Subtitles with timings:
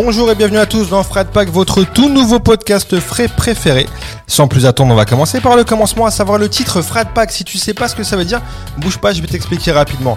[0.00, 3.84] Bonjour et bienvenue à tous dans Fred Pack, votre tout nouveau podcast frais préféré.
[4.28, 7.32] Sans plus attendre, on va commencer par le commencement, à savoir le titre Fred Pack.
[7.32, 8.40] Si tu sais pas ce que ça veut dire,
[8.76, 10.14] bouge pas, je vais t'expliquer rapidement.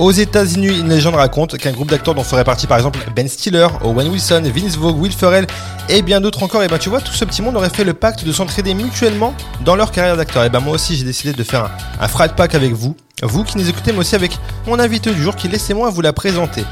[0.00, 3.68] Aux États-Unis, une légende raconte qu'un groupe d'acteurs dont ferait partie par exemple Ben Stiller,
[3.84, 5.46] Owen Wilson, Vince Vogue, Will Ferrell
[5.88, 7.94] et bien d'autres encore, et ben tu vois, tout ce petit monde aurait fait le
[7.94, 9.32] pacte de s'entraider mutuellement
[9.64, 10.42] dans leur carrière d'acteur.
[10.42, 13.44] Et ben moi aussi, j'ai décidé de faire un, un Frat Pack avec vous, vous
[13.44, 14.36] qui nous écoutez, mais aussi avec
[14.66, 16.64] mon invité du jour qui laissez-moi vous la présenter.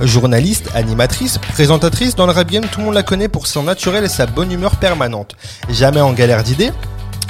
[0.00, 4.04] Journaliste, animatrice, présentatrice, dans le rap game, tout le monde la connaît pour son naturel
[4.04, 5.36] et sa bonne humeur permanente.
[5.68, 6.72] Jamais en galère d'idées,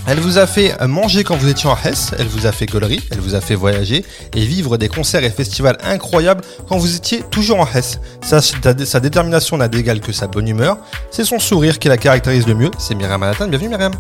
[0.06, 3.02] elle vous a fait manger quand vous étiez en Hesse, elle vous a fait gaulerie,
[3.10, 7.22] elle vous a fait voyager et vivre des concerts et festivals incroyables quand vous étiez
[7.30, 8.00] toujours en Hesse.
[8.22, 10.76] Sa, détermination n'a d'égal que sa bonne humeur,
[11.10, 12.70] c'est son sourire qui la caractérise le mieux.
[12.78, 13.92] C'est Myriam Manhattan, bienvenue Myriam.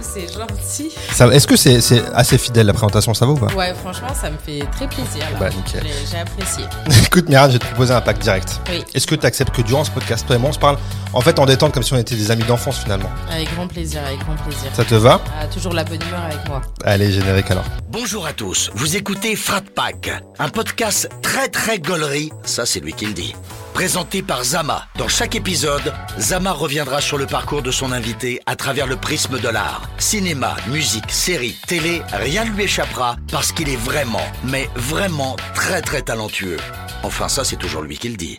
[0.00, 0.90] C'est gentil.
[1.34, 3.52] Est-ce que c'est assez fidèle la présentation, ça va ou pas?
[3.54, 5.24] Ouais, franchement, ça me fait très plaisir.
[5.38, 5.84] Bah, nickel.
[6.10, 6.64] J'ai apprécié.
[7.06, 8.60] Écoute Myriam, je vais te proposer un pack direct.
[8.68, 8.84] Oui.
[8.94, 10.78] Est-ce que tu acceptes que durant ce podcast, toi et moi, on se parle
[11.12, 13.10] en fait en détente comme si on était des amis d'enfance finalement?
[13.30, 14.70] Avec grand plaisir, avec grand plaisir.
[14.74, 15.20] Ça te va?
[15.40, 16.62] Ah, toujours la bonne humeur avec moi.
[16.84, 17.64] Allez, générique alors.
[17.88, 22.92] Bonjour à tous, vous écoutez Frat Pack, un podcast très très gaulerie, ça c'est lui
[22.92, 23.34] qui le dit.
[23.74, 24.86] Présenté par Zama.
[24.96, 29.38] Dans chaque épisode, Zama reviendra sur le parcours de son invité à travers le prisme
[29.38, 29.82] de l'art.
[29.98, 35.80] Cinéma, musique, série, télé, rien ne lui échappera parce qu'il est vraiment, mais vraiment très
[35.80, 36.58] très talentueux.
[37.02, 38.36] Enfin ça c'est toujours lui qui le dit.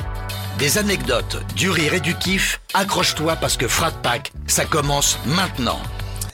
[0.59, 5.79] Des anecdotes, du rire et du kiff, accroche-toi parce que Frat Pack, ça commence maintenant.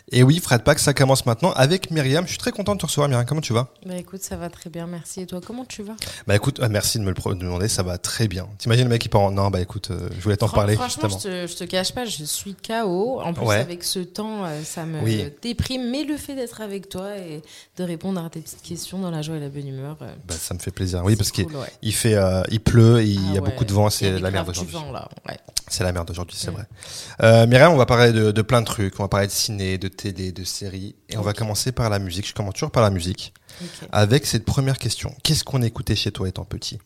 [0.10, 2.24] Et oui, Fred Pack, ça commence maintenant avec Myriam.
[2.24, 3.26] Je suis très content de te recevoir, Myriam.
[3.26, 3.68] Comment tu vas?
[3.86, 5.20] Bah écoute, ça va très bien, merci.
[5.20, 5.96] Et toi, comment tu vas?
[6.26, 8.48] Bah écoute, euh, merci de me le demander, ça va très bien.
[8.58, 9.32] T'imagines le mec qui part en...
[9.32, 11.34] Non, bah écoute, euh, je voulais t'en parler Franchement, justement.
[11.34, 13.20] je te, je te cache pas, je suis KO.
[13.20, 13.58] En plus, Ouais.
[13.58, 15.26] avec ce temps, euh, ça me Oui.
[15.42, 15.90] déprime.
[15.92, 17.42] Mais le fait d'être avec toi et
[17.78, 19.98] de répondre à tes petites questions dans la joie et la bonne humeur.
[20.02, 21.02] euh, Bah, ça me fait plaisir.
[21.04, 21.68] Oui, parce qu'il ouais.
[21.82, 23.50] il fait, euh, il pleut, et il Ah y a ouais.
[23.50, 24.74] beaucoup de vent, c'est la merde aujourd'hui.
[24.74, 25.10] vent, là.
[25.70, 26.64] C'est la merde aujourd'hui, c'est vrai.
[27.22, 29.00] Euh, Myriam, on va parler de, de plein de trucs.
[29.00, 30.96] On va parler de ciné, de télé, de séries.
[31.10, 32.28] Et on va commencer par la musique.
[32.28, 33.34] Je commence toujours par la musique.
[33.92, 35.14] Avec cette première question.
[35.24, 36.80] Qu'est-ce qu'on écoutait chez toi étant petit?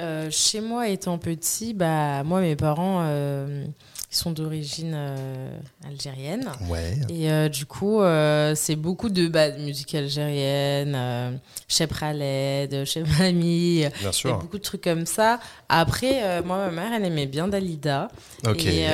[0.00, 3.66] Euh, chez moi, étant petit, bah, moi, mes parents, euh,
[4.10, 5.56] ils sont d'origine euh,
[5.86, 6.50] algérienne.
[6.68, 6.98] Ouais.
[7.08, 13.84] Et euh, du coup, euh, c'est beaucoup de bah, musique algérienne, Cheb Khaled, Cheb Mami,
[14.00, 15.38] Bien beaucoup de trucs comme ça.
[15.68, 18.08] Après, moi, ma mère, elle aimait bien Dalida.
[18.44, 18.64] Ok.
[18.64, 18.88] Et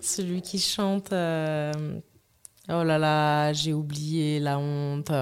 [0.00, 1.14] celui qui chante, oh
[2.68, 5.12] là là, j'ai oublié la honte.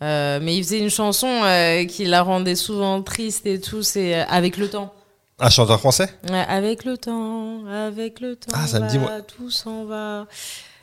[0.00, 1.42] Mais il faisait une chanson
[1.90, 4.94] qui la rendait souvent triste et tout, c'est Avec le temps.
[5.40, 9.20] Un chanteur français Ouais, avec le temps, avec le temps, Ah, ça me dit, moi.
[9.22, 10.26] tout s'en va.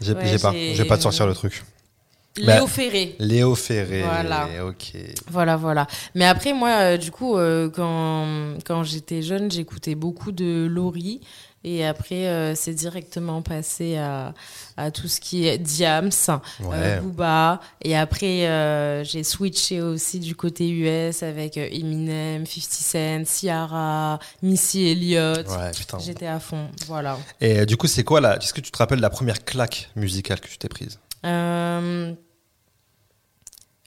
[0.02, 0.52] J'ai Ouais, pas.
[0.52, 1.64] j'ai- pas te sortir le truc.
[2.46, 3.16] Bah, Léo Ferré.
[3.20, 4.04] Léo Ferré.
[4.04, 4.48] Voilà.
[4.66, 4.94] Ok.
[5.30, 5.88] Voilà, voilà.
[6.16, 11.22] Mais après, moi, euh, du coup, euh, quand, quand j'étais jeune, j'écoutais beaucoup de Laurie.
[11.64, 14.34] Et après, euh, c'est directement passé à,
[14.78, 16.10] à tout ce qui est Diams,
[16.60, 16.70] Ouais.
[16.74, 17.60] euh, Booba.
[17.84, 24.88] Et après, euh, j'ai switché aussi du côté US avec Eminem, 50 Cent, Ciara, Missy
[24.88, 25.48] Elliott.
[25.48, 25.72] Ouais.
[26.00, 27.18] J'étais à fond, voilà.
[27.40, 30.40] Et du coup, c'est quoi là Est-ce que tu te rappelles la première claque musicale
[30.40, 31.00] que tu t'es prise?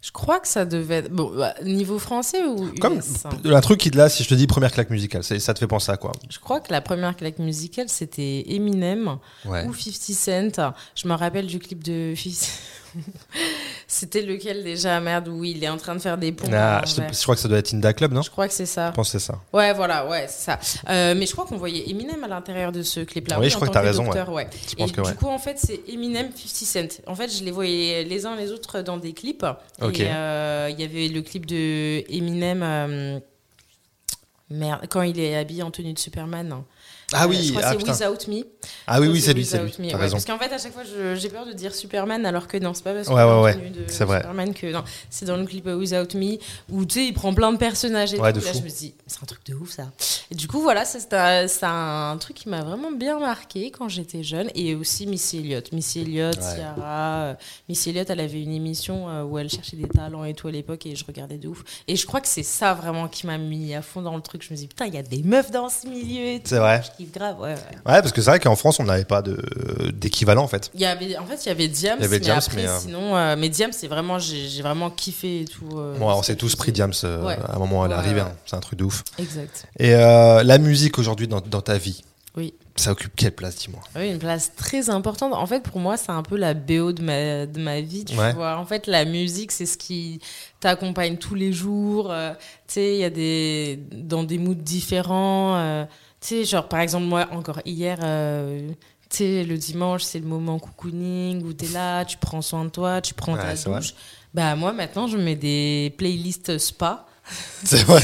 [0.05, 1.11] Je crois que ça devait être...
[1.11, 4.35] Bon, bah, niveau français ou US Comme hein un truc qui là, si je te
[4.35, 6.13] dis première claque musicale, ça te fait penser à quoi?
[6.29, 9.17] Je crois que la première claque musicale, c'était Eminem
[9.47, 9.67] Ouais.
[9.67, 10.75] ou 50 Cent.
[10.95, 12.51] Je me rappelle du clip de 50
[13.87, 16.51] C'était lequel déjà Merde, où il est en train de faire des pompes.
[16.53, 18.23] Ah, je, crois que ça doit être Inda Club, non?
[18.23, 18.89] Je crois que c'est ça.
[18.91, 19.41] Je pense que c'est ça.
[19.53, 20.59] Ouais, voilà, ouais, c'est ça.
[20.89, 23.39] Euh, mais je crois qu'on voyait Eminem à l'intérieur de ce clip-là.
[23.39, 24.49] Oui, je crois que t'as raison, docteur, ouais.
[24.67, 25.15] Je Et que du ouais.
[25.15, 27.03] coup, en fait, c'est Eminem 50 Cent.
[27.07, 29.47] En fait, je les voyais les uns les autres dans des clips.
[29.83, 30.01] Ok.
[30.01, 32.63] Euh, il y avait le clip de Eminem.
[32.63, 33.21] euh,
[34.51, 36.63] Merde, quand il est habillé en tenue de Superman.
[37.13, 38.45] Ah Euh, oui, je crois ah, c'est Without Me.
[38.87, 39.73] Ah oui, oui, c'est lui, c'est lui.
[39.95, 40.09] Ouais.
[40.11, 40.83] Parce qu'en fait, à chaque fois,
[41.15, 43.71] j'ai peur de dire Superman, alors que non, c'est pas parce Ouais, en ouais, ouais,
[43.71, 44.19] de vrai.
[44.21, 44.83] Superman que non.
[45.11, 46.39] C'est dans le clip Without Me
[46.71, 48.41] où tu sais, il prend plein de personnages et Ouais, tout.
[48.41, 48.59] de Là, fou.
[48.59, 49.91] je me dis, c'est un truc de ouf ça.
[50.31, 51.07] Et du coup, voilà, c'est
[51.63, 54.51] un, truc qui m'a vraiment bien marqué quand j'étais jeune.
[54.55, 55.73] Et aussi Missy Elliott.
[55.73, 56.41] Missy Elliott.
[56.41, 57.25] Ciara.
[57.25, 57.35] euh,
[57.69, 60.51] Missy Elliott, elle avait une émission euh, où elle cherchait des talents et tout à
[60.51, 61.63] l'époque et je regardais de ouf.
[61.87, 64.43] Et je crois que c'est ça vraiment qui m'a mis à fond dans le truc.
[64.43, 66.49] Je me dis, putain, il y a des meufs dans ce milieu et tout.
[66.49, 66.83] C'est vrai.
[67.01, 67.55] Grave, ouais, ouais.
[67.55, 69.23] Ouais, parce que c'est vrai qu'en France, on n'avait pas
[69.93, 70.71] d'équivalent en fait.
[70.75, 72.57] Il y avait, en fait, il y avait Diams, Il y avait mais Diams, après,
[72.63, 75.79] mais, euh, sinon, euh, mais Diams, c'est vraiment, j'ai vraiment kiffé et tout.
[75.79, 78.21] euh, on s'est tous pris Diams euh, à un moment, elle est arrivée.
[78.21, 78.33] hein.
[78.47, 79.03] C'est un truc de ouf.
[79.19, 79.67] Exact.
[79.79, 82.03] Et la musique aujourd'hui dans, dans ta vie,
[82.37, 82.55] Oui.
[82.77, 83.81] Ça occupe quelle place, dis-moi?
[83.95, 85.33] Oui, une place très importante.
[85.33, 88.19] En fait, pour moi, c'est un peu la BO de ma, de ma vie, tu
[88.19, 88.33] Ouais.
[88.33, 88.57] vois.
[88.59, 90.19] En fait, la musique, c'est ce qui
[90.59, 92.11] t'accompagne tous les jours.
[92.11, 92.33] euh,
[92.67, 93.79] tu sais, il y a des...
[93.93, 95.55] dans des moods différents.
[95.57, 95.85] euh,
[96.29, 97.99] sais, genre, par exemple, moi, encore hier...
[98.03, 98.69] euh,
[99.11, 102.71] tu sais, le dimanche, c'est le moment cocooning où t'es là, tu prends soin de
[102.71, 103.79] toi, tu prends Ouais, ta vrai.
[103.81, 103.95] douche.
[104.33, 107.07] Bah, moi, maintenant, je mets des playlists spa.
[107.65, 108.03] C'est vrai.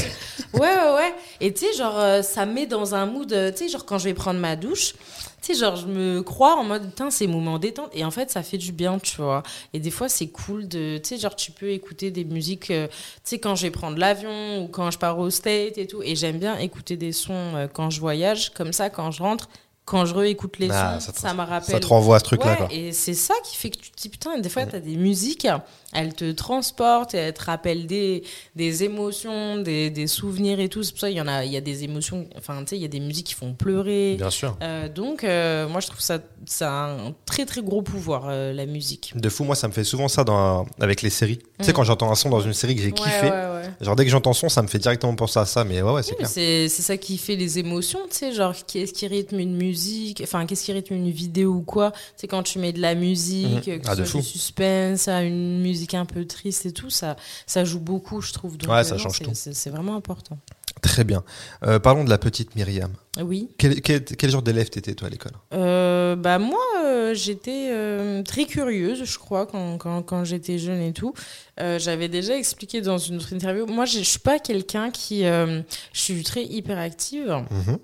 [0.53, 1.13] Ouais, ouais, ouais.
[1.41, 3.85] Et tu sais, genre, euh, ça me met dans un mood, euh, tu sais, genre,
[3.85, 4.93] quand je vais prendre ma douche,
[5.41, 7.89] sais, genre, je me crois en mode, putain, c'est moment détente.
[7.93, 9.43] Et en fait, ça fait du bien, tu vois.
[9.73, 12.87] Et des fois, c'est cool de, tu sais, genre, tu peux écouter des musiques, euh,
[12.87, 16.01] tu sais, quand je vais prendre l'avion ou quand je pars au state et tout.
[16.03, 18.51] Et j'aime bien écouter des sons euh, quand je voyage.
[18.51, 19.49] Comme ça, quand je rentre,
[19.91, 21.69] quand je réécoute les Ah, sons, ça me rappelle.
[21.75, 24.01] Ça te renvoie à ce truc-là, Ouais, et c'est ça qui fait que tu te
[24.01, 25.45] dis, putain, des fois, tu as des musiques,
[25.91, 28.23] elles te transportent, elles te rappellent des,
[28.55, 30.81] des émotions, des, des souvenirs et tout.
[30.83, 32.75] C'est pour ça qu'il y en a, il y a des émotions, enfin, tu sais,
[32.77, 34.15] il y a des musiques qui font pleurer.
[34.17, 34.55] Bien sûr.
[34.61, 38.53] Euh, donc, euh, moi, je trouve ça, ça a un très, très gros pouvoir, euh,
[38.53, 39.11] la musique.
[39.15, 41.39] De fou, moi, ça me fait souvent ça dans, avec les séries.
[41.59, 41.73] Tu sais, Mm.
[41.73, 44.09] quand j'entends un son dans une série que j'ai Ouais, kiffé, ouais, genre dès que
[44.11, 45.63] j'entends son, ça me fait directement penser à ça.
[45.65, 46.29] Mais ouais, ouais, c'est Oui, clair.
[46.29, 49.80] C'est ça qui fait les émotions, tu sais, genre qu'est-ce qui rythme une musique,
[50.23, 51.91] enfin qu'est-ce qui rythme une vidéo ou quoi.
[52.15, 53.79] C'est quand tu mets de la musique, Mhm.
[53.81, 57.15] que Ah, ce soit du suspense, à une musique un peu triste et tout, ça,
[57.45, 58.57] ça joue beaucoup, je trouve.
[58.57, 59.31] Donc, Ouais, ça non, change c'est- tout.
[59.33, 60.37] C'est vraiment important.
[60.81, 61.23] Très bien.
[61.63, 62.91] Euh, parlons de la petite Myriam.
[63.21, 63.49] Oui.
[63.59, 65.33] Quel, quel, quel genre d'élève t'étais, toi, à l'école?
[65.53, 70.81] Euh, bah moi, euh, j'étais euh, très curieuse, je crois, quand, quand, quand j'étais jeune
[70.81, 71.13] et tout.
[71.59, 73.67] Euh, J'avais déjà expliqué dans une autre interview.
[73.67, 75.61] Moi, je suis pas quelqu'un qui, euh,
[75.93, 77.27] je suis très hyperactive.
[77.51, 77.77] Mhm.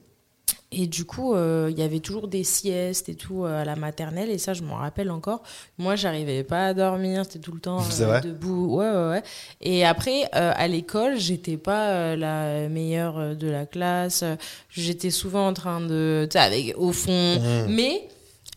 [0.73, 3.77] Et du coup, euh, il y avait toujours des siestes et tout euh, à la
[3.77, 5.41] maternelle, et ça, je m'en rappelle encore.
[5.77, 8.75] Moi, j'arrivais pas à dormir, c'était tout le temps euh, debout.
[8.75, 9.23] Ouais, ouais, ouais.
[9.61, 14.25] Et après, à l'école, j'étais pas la meilleure de la classe.
[14.69, 16.27] J'étais souvent en train de.
[16.29, 17.39] Tu sais, avec au fond.
[17.39, 17.67] Mhm.
[17.69, 18.09] Mais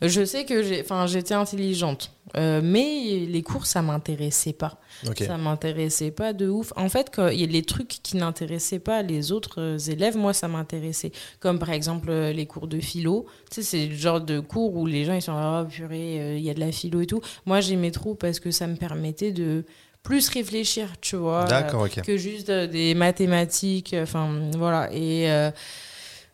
[0.02, 2.10] je sais que j'étais intelligente.
[2.36, 4.78] Euh, mais les cours, ça m'intéressait pas.
[5.08, 5.18] Ok.
[5.18, 6.72] Ça m'intéressait pas de ouf.
[6.76, 10.16] En fait, quand il y a les trucs qui n'intéressaient pas les autres euh, élèves,
[10.16, 11.12] moi, ça m'intéressait.
[11.40, 13.26] Comme par exemple euh, les cours de philo.
[13.50, 16.20] Tu sais, c'est le genre de cours où les gens, ils sont là, oh purée,
[16.20, 17.20] euh, il y a de la philo et tout.
[17.46, 19.64] Moi, j'aimais trop parce que ça me permettait de
[20.02, 21.44] plus réfléchir, tu vois.
[22.02, 23.94] Que juste des mathématiques.
[23.98, 24.88] Enfin, voilà.
[24.92, 25.28] Et.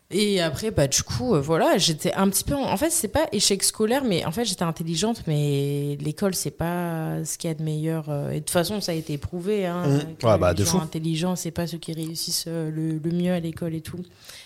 [0.09, 2.53] Et après, bah, du coup, euh, voilà, j'étais un petit peu.
[2.55, 6.51] En, en fait, c'est pas échec scolaire, mais en fait, j'étais intelligente, mais l'école, c'est
[6.51, 8.05] pas ce qu'il y a de meilleur.
[8.09, 9.65] euh, Et de toute façon, ça a été prouvé.
[9.65, 10.15] Hein, Mhm.
[10.17, 10.77] que Ouais, bah, les de gens fou.
[10.79, 13.99] intelligents, c'est pas ceux qui réussissent euh, le, le mieux à l'école et tout.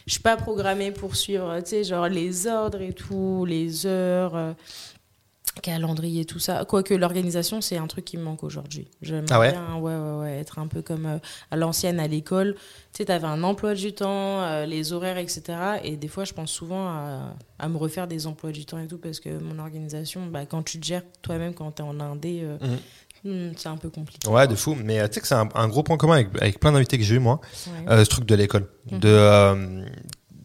[0.07, 4.55] Je suis pas programmée pour suivre, tu sais, genre les ordres et tout, les heures.
[5.61, 9.51] Calendrier tout ça quoique l'organisation c'est un truc qui me manque aujourd'hui j'aimerais Ah ouais
[9.51, 11.17] bien ouais, ouais, ouais, être un peu comme euh,
[11.51, 12.55] à l'ancienne à l'école
[12.93, 16.33] tu sais t'avais un emploi du temps euh, les horaires etc et des fois je
[16.33, 19.59] pense souvent à, à me refaire des emplois du temps et tout parce que mon
[19.59, 22.57] organisation bah, quand tu te gères toi-même quand t'es en indé euh,
[23.25, 24.75] hmm, c'est un peu compliqué Ouais, de fou.
[24.81, 26.97] Mais euh, tu sais que c'est un, un gros point commun avec, avec plein d'invités
[26.97, 27.39] que j'ai eu, moi,
[27.87, 28.03] ouais.
[28.05, 28.67] ce truc de l'école.
[28.91, 28.99] Mhm.
[28.99, 29.83] De,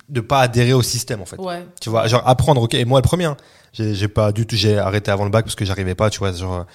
[0.08, 1.36] de pas adhérer au système, en fait.
[1.40, 2.74] ouais Tu vois, genre apprendre, ok.
[2.74, 3.36] Et moi, le premier, hein,
[3.78, 6.32] j'ai pas du tout, j'ai arrêté avant le bac parce que j'arrivais pas, tu vois.
[6.32, 6.66] Genre,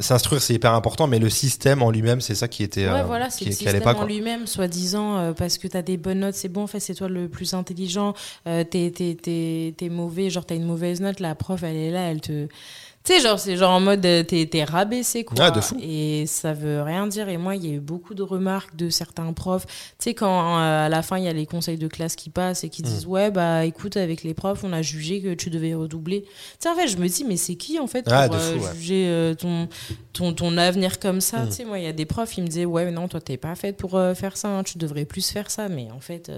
[0.00, 2.86] s'instruire, c'est hyper important, mais le système en lui-même, c'est ça qui était.
[2.86, 5.82] Ouais, euh, voilà, c'est qui, le système pas, en lui-même, soi-disant, euh, parce que t'as
[5.82, 8.14] des bonnes notes, c'est bon, en fait, c'est toi le plus intelligent,
[8.46, 11.90] euh, t'es, t'es, t'es, t'es mauvais, genre t'as une mauvaise note, la prof, elle est
[11.90, 12.48] là, elle te...
[13.06, 15.36] Tu sais, genre, c'est genre en mode, euh, t'es, t'es rabaissé, quoi.
[15.40, 15.76] Ah, de fou.
[15.80, 17.28] Et ça veut rien dire.
[17.28, 19.64] Et moi, il y a eu beaucoup de remarques de certains profs.
[19.66, 22.30] Tu sais, quand euh, à la fin, il y a les conseils de classe qui
[22.30, 22.86] passent et qui Mm.
[22.86, 26.22] disent, ouais, bah écoute, avec les profs, on a jugé que tu devais redoubler.
[26.22, 28.34] Tu sais, en fait, je me dis, mais c'est qui, en fait, pour Ah, de
[28.34, 28.74] euh, ouais.
[28.74, 29.68] juger euh, ton,
[30.12, 31.44] ton, ton avenir comme ça?
[31.44, 31.48] Mm.
[31.48, 33.20] Tu sais, moi, il y a des profs, ils me disaient, ouais, mais non, toi,
[33.20, 35.68] t'es pas faite pour faire ça, hein, tu devrais plus faire ça.
[35.68, 36.28] Mais en fait,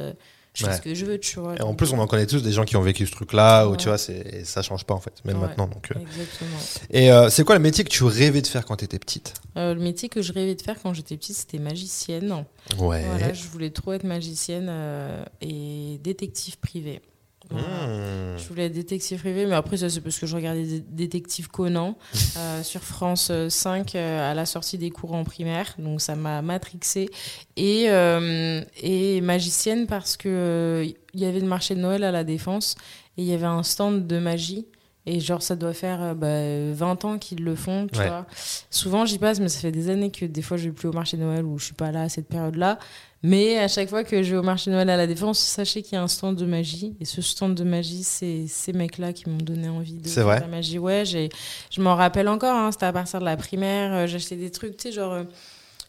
[0.64, 1.56] euh, fais ce que je veux, tu vois.
[1.56, 3.72] Et en plus, on en connaît tous des gens qui ont vécu ce truc-là, où
[3.72, 3.76] Ouais.
[3.76, 5.46] tu vois, c'est, ça change pas, en fait, même Ouais.
[5.48, 5.66] maintenant.
[5.66, 6.00] Donc, euh.
[6.00, 6.58] Exactement.
[6.90, 9.34] Et euh, c'est quoi le métier que tu rêvais de faire quand t'étais petite?
[9.56, 12.44] Euh, le métier que je rêvais de faire quand j'étais petite, c'était magicienne.
[12.78, 13.04] Ouais.
[13.04, 17.00] Voilà, je voulais trop être magicienne euh, et détective privé.
[17.50, 17.66] Voilà.
[17.66, 18.38] Mmh.
[18.38, 21.48] Je voulais être détective privé, mais après, ça, c'est parce que je regardais Dé- Détective
[21.48, 21.96] Conan
[22.36, 25.74] euh, sur France 5 euh, à la sortie des cours en primaire.
[25.78, 27.08] Donc, ça m'a matrixée.
[27.56, 32.12] Et, euh, et magicienne parce que euh, il y avait le marché de Noël à
[32.12, 32.76] la Défense
[33.16, 34.66] et il y avait un stand de magie.
[35.06, 38.08] Et genre, ça doit faire euh, bah, 20 ans qu'ils le font, tu Ouais.
[38.08, 38.26] vois.
[38.68, 40.92] Souvent, j'y passe, mais ça fait des années que des fois, je vais plus au
[40.92, 42.78] marché de Noël ou je suis pas là à cette période-là.
[43.22, 45.82] Mais à chaque fois que je vais au marché de Noël à la Défense, sachez
[45.82, 46.94] qu'il y a un stand de magie.
[47.00, 50.40] Et ce stand de magie, c'est ces mecs-là qui m'ont donné envie de faire vrai
[50.40, 50.78] la magie.
[50.78, 52.54] Ouais, je m'en rappelle encore.
[52.54, 53.92] hein, c'était à partir de la primaire.
[53.92, 55.24] euh, J'achetais des trucs, tu sais, genre.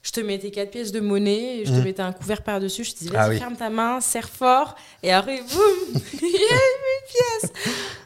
[0.09, 1.83] Je te mettais quatre pièces de monnaie, et je te Mhm.
[1.83, 3.37] mettais un couvert par-dessus, je te disais, Ah vas-y, oui.
[3.37, 4.73] ferme ta main, serre fort,
[5.03, 7.51] et après, boum pièces.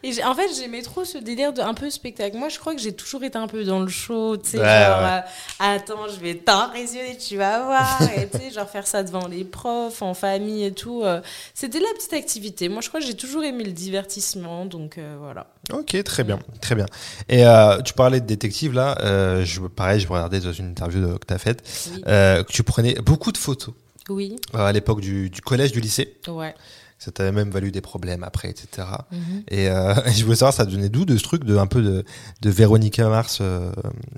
[0.03, 2.35] Et j'ai- en fait, j'aimais trop ce délire de un peu spectacle.
[2.37, 4.65] Moi, je crois que j'ai toujours été un peu dans le show, tu sais, Ouais,
[4.65, 5.19] genre, ouais.
[5.19, 9.27] euh, attends, je vais t'impressionner, tu vas voir, et tu sais, genre faire ça devant
[9.27, 11.03] les profs, en famille et tout.
[11.03, 11.21] euh,
[11.53, 12.67] C'était la petite activité.
[12.69, 15.47] Moi, je crois que j'ai toujours aimé le divertissement, donc euh, voilà.
[15.71, 16.85] Ok, très bien, très bien.
[17.29, 18.97] Et euh, tu parlais de détective là.
[19.01, 22.03] Euh, je, pareil, je regardais dans une interview de- que tu as faite Oui.
[22.07, 23.73] euh, que tu prenais beaucoup de photos
[24.09, 26.17] Oui, à l'époque du, du collège, du lycée.
[26.27, 26.53] ouais.
[26.99, 28.87] Ça t'avait même valu des problèmes après, etc.
[29.11, 29.43] Mhm.
[29.49, 32.05] Et je voulais savoir, ça donnait d'où de ce truc de un peu de,
[32.41, 33.41] de Véronica Mars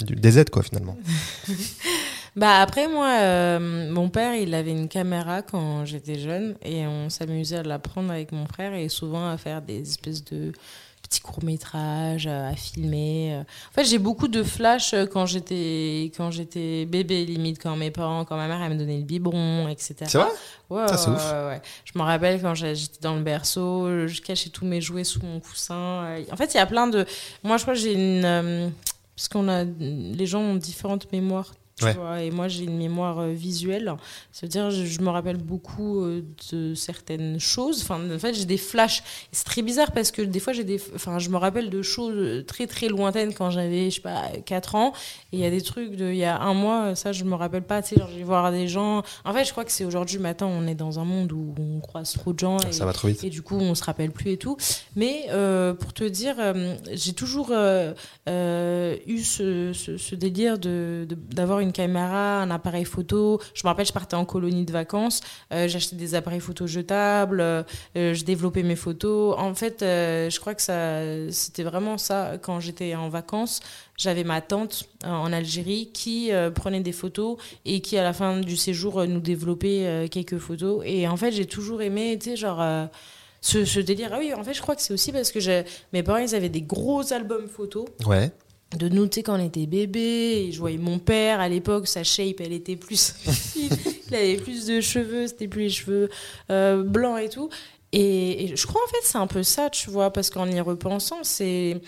[0.04, 0.98] du DZ quoi finalement?
[2.36, 7.58] Bah après moi, mon père il avait une caméra quand j'étais jeune et on s'amusait
[7.60, 10.52] à la prendre avec mon frère et souvent à faire des espèces de
[11.08, 13.38] petits courts métrages, à filmer.
[13.70, 18.26] En fait j'ai beaucoup de flashs quand j'étais quand j'étais bébé limite quand mes parents,
[18.26, 19.96] quand ma mère elle me donnait le biberon, etc.
[20.08, 20.28] C'est vrai?
[20.70, 21.32] Ouais, Ça, c'est ouais, ouf.
[21.48, 21.62] ouais.
[21.86, 25.40] Je me rappelle quand j'étais dans le berceau, je cachais tous mes jouets sous mon
[25.40, 25.76] coussin.
[26.06, 27.06] Euh, En fait, il y a plein de.
[27.44, 28.26] Moi, je crois que j'ai une.
[28.26, 28.70] euh,
[29.16, 29.64] Parce qu'on a.
[29.64, 31.54] Les gens ont différentes mémoires.
[31.78, 31.94] Tu Ouais.
[31.94, 33.94] vois, et moi, j'ai une mémoire euh, visuelle.
[34.32, 36.22] Ça veut dire, je, je me rappelle beaucoup euh,
[36.54, 37.82] de certaines choses.
[37.82, 39.04] Enfin, en fait, j'ai des flashs.
[39.34, 40.82] C'est très bizarre parce que des fois, j'ai des.
[40.96, 44.76] Enfin, je me rappelle de choses très, très lointaines quand j'avais, je sais pas, 4
[44.76, 44.94] ans.
[45.34, 46.06] Et il y a des trucs de.
[46.12, 47.82] Il y a un mois, ça, je me rappelle pas.
[47.82, 49.04] Tu sais, genre, je vais voir des gens.
[49.26, 51.82] En fait, je crois que c'est aujourd'hui, maintenant, on est dans un monde où on
[51.82, 52.58] croise trop de gens.
[52.70, 53.22] Et, Ça va trop vite.
[53.26, 54.56] et du coup, on se rappelle plus et tout.
[54.96, 57.94] Mais euh, pour te dire, euh, j'ai toujours euh,
[58.30, 63.40] euh, eu ce, ce- ce délire de de- d'avoir une caméra, un appareil photo.
[63.54, 65.22] Je me rappelle, je partais en colonie de vacances,
[65.54, 67.64] euh, j'achetais des appareils photo jetables, euh,
[67.98, 69.36] euh, je développais mes photos.
[69.38, 73.60] En fait, je crois que c'était vraiment ça quand j'étais en vacances.
[73.98, 78.58] J'avais ma tante en Algérie qui prenait des photos et qui, à la fin du
[78.58, 80.82] séjour, nous développait quelques photos.
[80.86, 82.62] Et en fait, j'ai toujours aimé, tu sais, genre.
[83.40, 84.10] ce, ce délire.
[84.12, 85.40] Ah oui, en fait, je crois que c'est aussi parce que
[85.94, 88.32] mes parents, ils avaient des gros albums photos Ouais.
[88.78, 90.46] De nous, tu sais, quand on était bébé.
[90.48, 93.70] Et je voyais mon père à l'époque, sa shape, elle était plus fine.
[94.10, 96.10] Il avait plus de cheveux, c'était plus les cheveux
[96.52, 97.50] euh, blancs et tout.
[97.92, 100.60] Et, et je crois, en fait, c'est un peu ça, tu vois, parce qu'en y
[100.60, 101.80] repensant, c'est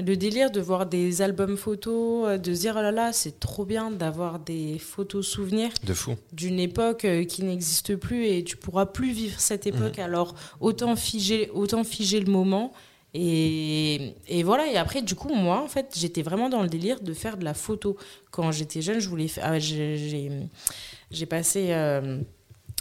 [0.00, 3.38] le délire de voir des albums photos, euh, de se dire, oh là là, c'est
[3.38, 6.14] trop bien d'avoir des photos souvenirs De fou.
[6.32, 10.96] d'une époque euh, qui n'existe plus et tu pourras plus vivre cette époque alors autant
[10.96, 12.72] figer autant figer le moment
[13.14, 17.00] et, et voilà et après du coup moi en fait j'étais vraiment dans le délire
[17.00, 17.96] de faire de la photo
[18.30, 22.18] quand j'étais jeune je voulais faire ah, j'ai passé euh,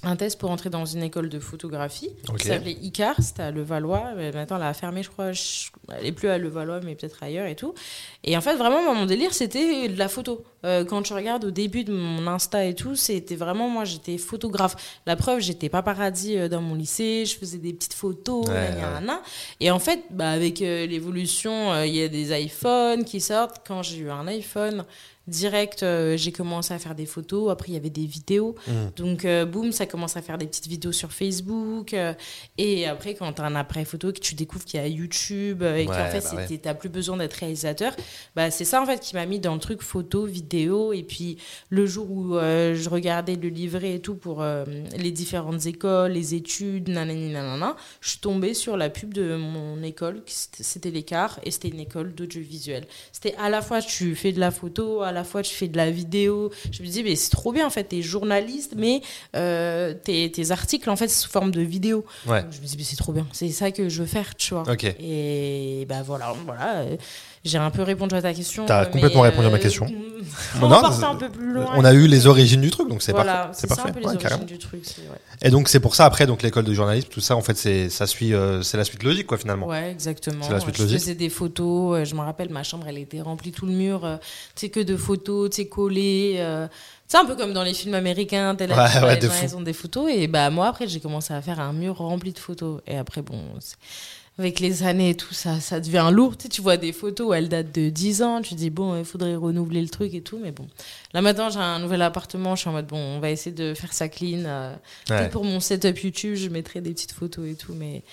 [0.04, 2.38] un test pour entrer dans une école de photographie Ok.
[2.40, 4.14] qui s'appelait ICAR, c'était à Levallois.
[4.16, 5.32] Mais maintenant, elle a fermé, je crois.
[5.32, 7.76] Je- Elle est plus à Levallois, mais peut-être ailleurs et tout.
[8.24, 10.44] Et en fait, vraiment, moi, mon délire, c'était de la photo.
[10.64, 14.20] Euh, quand tu regardes au début de mon Insta et tout, c'était vraiment, moi, j'étais
[14.20, 14.76] photographe.
[15.08, 18.70] La preuve, j'étais paparazzi euh, dans mon lycée, je faisais des petites photos, Ouais.
[19.60, 23.66] Et en fait, bah, avec euh, l'évolution, euh, il y a des iPhones qui sortent.
[23.68, 24.86] Quand j'ai eu un iPhone,
[25.28, 27.52] direct, euh, j'ai commencé à faire des photos.
[27.52, 28.56] Après, il y avait des vidéos.
[28.98, 31.94] Donc, euh, boum, ça commence à faire des petites vidéos sur Facebook.
[31.94, 32.14] euh,
[32.58, 35.64] et après, quand tu as un appareil photo, que tu découvres qu'il y a YouTube
[35.64, 36.42] et qu'en Ouais, fait, bah ouais.
[36.48, 37.94] c'était- t'as plus besoin d'être réalisateur,
[38.36, 40.94] bah, c'est ça en fait qui m'a mis dans le truc photo, vidéo.
[40.94, 41.38] Et puis,
[41.70, 44.66] le jour où euh, je regardais le livret et tout pour euh,
[44.98, 49.82] les différentes écoles, les études, nanani, nanana, je suis tombée sur la pub de mon
[49.84, 50.24] école.
[50.26, 52.86] C'était l'écart et c'était une école d'audiovisuel.
[53.12, 55.78] C'était à la fois tu fais de la photo, à la fois tu fais de
[55.78, 56.52] la vidéo.
[56.72, 59.02] Je me dis, mais c'est trop bien en fait, t'es journaliste, mais
[59.36, 62.06] euh, tes, tes articles en fait sous forme de vidéo.
[62.28, 62.44] Ouais.
[62.44, 64.54] Donc, je me dis, mais c'est trop bien, c'est ça que je veux faire, tu
[64.54, 64.64] vois.
[64.72, 64.84] Ok.
[65.00, 66.86] Et bah voilà, voilà.
[67.44, 68.66] Euh, J'ai un peu répondu à ta question.
[68.66, 69.88] T'as mais, complètement répondu à ma question.
[70.62, 71.66] On Non, partait c'est- un peu plus loin.
[71.76, 73.54] On a eu les origines du truc, donc c'est voilà, parfait.
[73.54, 73.90] c'est ça parfait.
[73.90, 74.46] un peu les Ouais, origines carrément.
[74.46, 74.82] du truc.
[74.84, 75.18] c'est- Ouais.
[75.42, 77.90] Et donc c'est pour ça après donc l'école de journalisme, tout ça en fait c'est
[77.90, 79.66] ça suit euh, c'est la suite logique quoi finalement.
[79.68, 80.44] Ouais, exactement.
[80.44, 81.00] C'est la suite je logique.
[81.00, 82.00] faisais des photos.
[82.02, 84.06] euh, Je me rappelle, ma chambre, elle était remplie tout le mur.
[84.06, 84.18] euh,
[84.56, 86.36] Tu sais, que de photos, tu sais, collées.
[86.38, 86.68] euh,
[87.08, 88.56] C'est un peu comme dans les films américains.
[88.56, 90.10] t'es là, Ouais, ouais, de ils ont des photos.
[90.14, 92.80] Et bah, moi, après, j'ai commencé à faire un mur rempli de photos.
[92.88, 93.76] Et après, bon, c'est-
[94.42, 96.36] avec les années et tout, ça, ça devient lourd.
[96.38, 98.42] Tu, sais, tu vois des photos, elles datent de 10 ans.
[98.42, 100.40] Tu dis, bon, il faudrait renouveler le truc et tout.
[100.42, 100.68] Mais bon,
[101.14, 102.56] là maintenant, j'ai un nouvel appartement.
[102.56, 104.44] Je suis en mode, bon, on va essayer de faire ça clean.
[104.46, 104.76] euh,
[105.10, 105.30] Ouais.
[105.30, 107.74] Pour mon setup YouTube, je mettrai des petites photos et tout.
[107.74, 108.04] Mais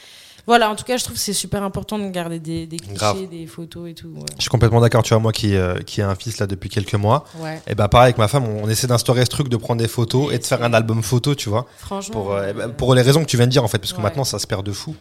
[0.47, 2.95] voilà, en tout cas, je trouve que c'est super important de garder des, des clichés,
[2.95, 3.29] Grave.
[3.29, 4.09] des photos et tout.
[4.09, 4.23] Ouais.
[4.37, 6.71] Je suis complètement d'accord, tu vois moi qui euh, qui ai un fils là depuis
[6.71, 7.25] quelques mois.
[7.39, 7.61] Ouais.
[7.67, 9.89] Et bah pareil avec ma femme, on, on essaie d'instaurer ce truc de prendre des
[9.89, 11.67] photos Et et de faire un album photo, tu vois.
[11.77, 12.13] Franchement.
[12.15, 13.79] Pour, euh, euh, eh ben, pour les raisons que tu viens de dire en fait,
[13.79, 14.05] parce que Ouais.
[14.05, 14.97] maintenant ça se perd de fou.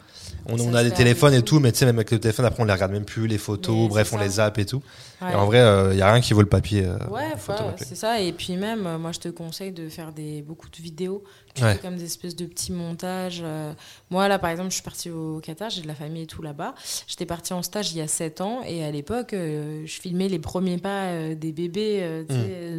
[0.49, 1.59] On, a des téléphones et tout.
[1.59, 3.83] mais tu sais, même avec le téléphone, après, on les regarde même plus, les photos,
[3.83, 4.23] Mais bref, on ça.
[4.23, 4.81] les zappe et tout.
[5.21, 5.31] Ouais.
[5.31, 5.59] Et en vrai,
[5.93, 6.85] il y a rien qui vaut le papier.
[6.85, 7.33] euh, Ouais,
[7.77, 8.21] c'est ça.
[8.21, 11.23] Et puis même, euh, moi, je te conseille de faire des, beaucoup de vidéos.
[11.57, 11.73] Tu Ouais.
[11.73, 13.41] fais comme des espèces de petits montages.
[13.43, 13.73] euh.
[14.09, 16.41] Moi, là, par exemple, je suis partie au Qatar, j'ai de la famille et tout
[16.41, 16.75] là-bas.
[17.07, 18.61] J'étais partie en stage il y a 7 ans.
[18.65, 22.33] Et à l'époque, euh, je filmais les premiers pas euh, des bébés Mm.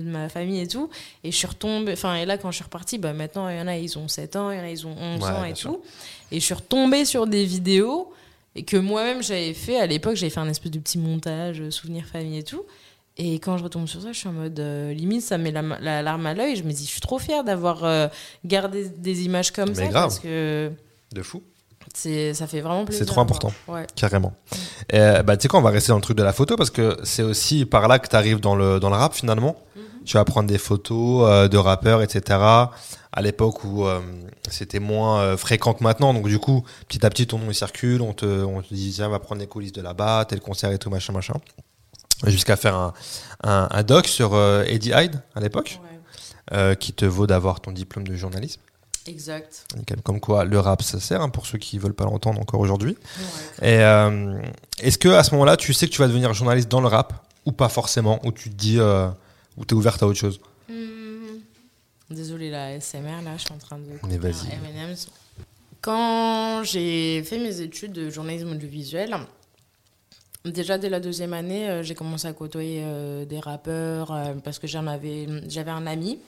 [0.05, 0.89] de ma famille et tout.
[1.25, 1.93] Et je suis retombée...
[1.93, 4.09] Enfin, et là, quand je suis repartie, bah, maintenant, il y en a, ils ont
[4.09, 5.73] 7 ans, il y en a, ils ont 11 Ouais, ans et sûr.
[5.73, 5.81] tout.
[6.31, 8.13] Et je suis retombée sur des vidéos
[8.55, 12.07] et que moi-même j'avais fait à l'époque j'avais fait un espèce de petit montage souvenir
[12.07, 12.63] famille et tout
[13.19, 15.51] et quand je retombe sur ça je suis en mode euh, limite ça me met
[15.53, 18.07] la, la larme à l'œil je me dis je suis trop fière d'avoir euh,
[18.45, 20.03] gardé des images comme Mais ça grave.
[20.05, 20.71] parce que
[21.13, 21.43] De fou.
[21.95, 23.53] ça fait vraiment plaisir C'est trop important.
[23.67, 24.33] ouais Carrément.
[24.93, 26.71] Et, bah, tu sais quoi, on va rester dans le truc de la photo parce
[26.71, 29.57] que c'est aussi par là que tu arrives dans le, dans le rap finalement.
[29.77, 29.83] Mhm.
[30.05, 32.39] Tu vas prendre des photos euh, de rappeurs, etc.
[32.41, 34.01] À l'époque où euh,
[34.51, 36.15] c'était moins euh, fréquent que maintenant.
[36.15, 38.01] Donc, du coup, petit à petit, ton nom il circule.
[38.01, 40.71] On te, on te dit, tiens, on va prendre les coulisses de là-bas, tel concert
[40.73, 41.35] et tout, machin, machin.
[42.27, 42.93] Jusqu'à faire un,
[43.45, 45.99] un, un doc sur euh, Eddie Hyde à l'époque, Ouais.
[46.57, 48.61] euh, qui te vaut d'avoir ton diplôme de journalisme.
[49.07, 50.03] exact Nickel.
[50.03, 52.97] Comme quoi, le rap, ça sert hein, pour ceux qui veulent pas l'entendre encore aujourd'hui.
[53.61, 53.69] Ouais.
[53.77, 54.41] Et euh,
[54.81, 57.25] est-ce que à ce moment-là, tu sais que tu vas devenir journaliste dans le rap
[57.47, 58.79] ou pas forcément, ou tu te dis,
[59.57, 60.41] ou t'es ouverte à autre chose?
[60.69, 61.39] Hmm.
[62.11, 63.85] Désolée, la SMR, là, je suis en train de.
[64.09, 64.49] Mais vas-y.
[65.81, 69.17] Quand j'ai fait mes études de journalisme audiovisuel,
[70.45, 74.59] déjà dès la deuxième année, euh, j'ai commencé à côtoyer euh, des rappeurs euh, parce
[74.59, 76.19] que j'en avais, j'avais un ami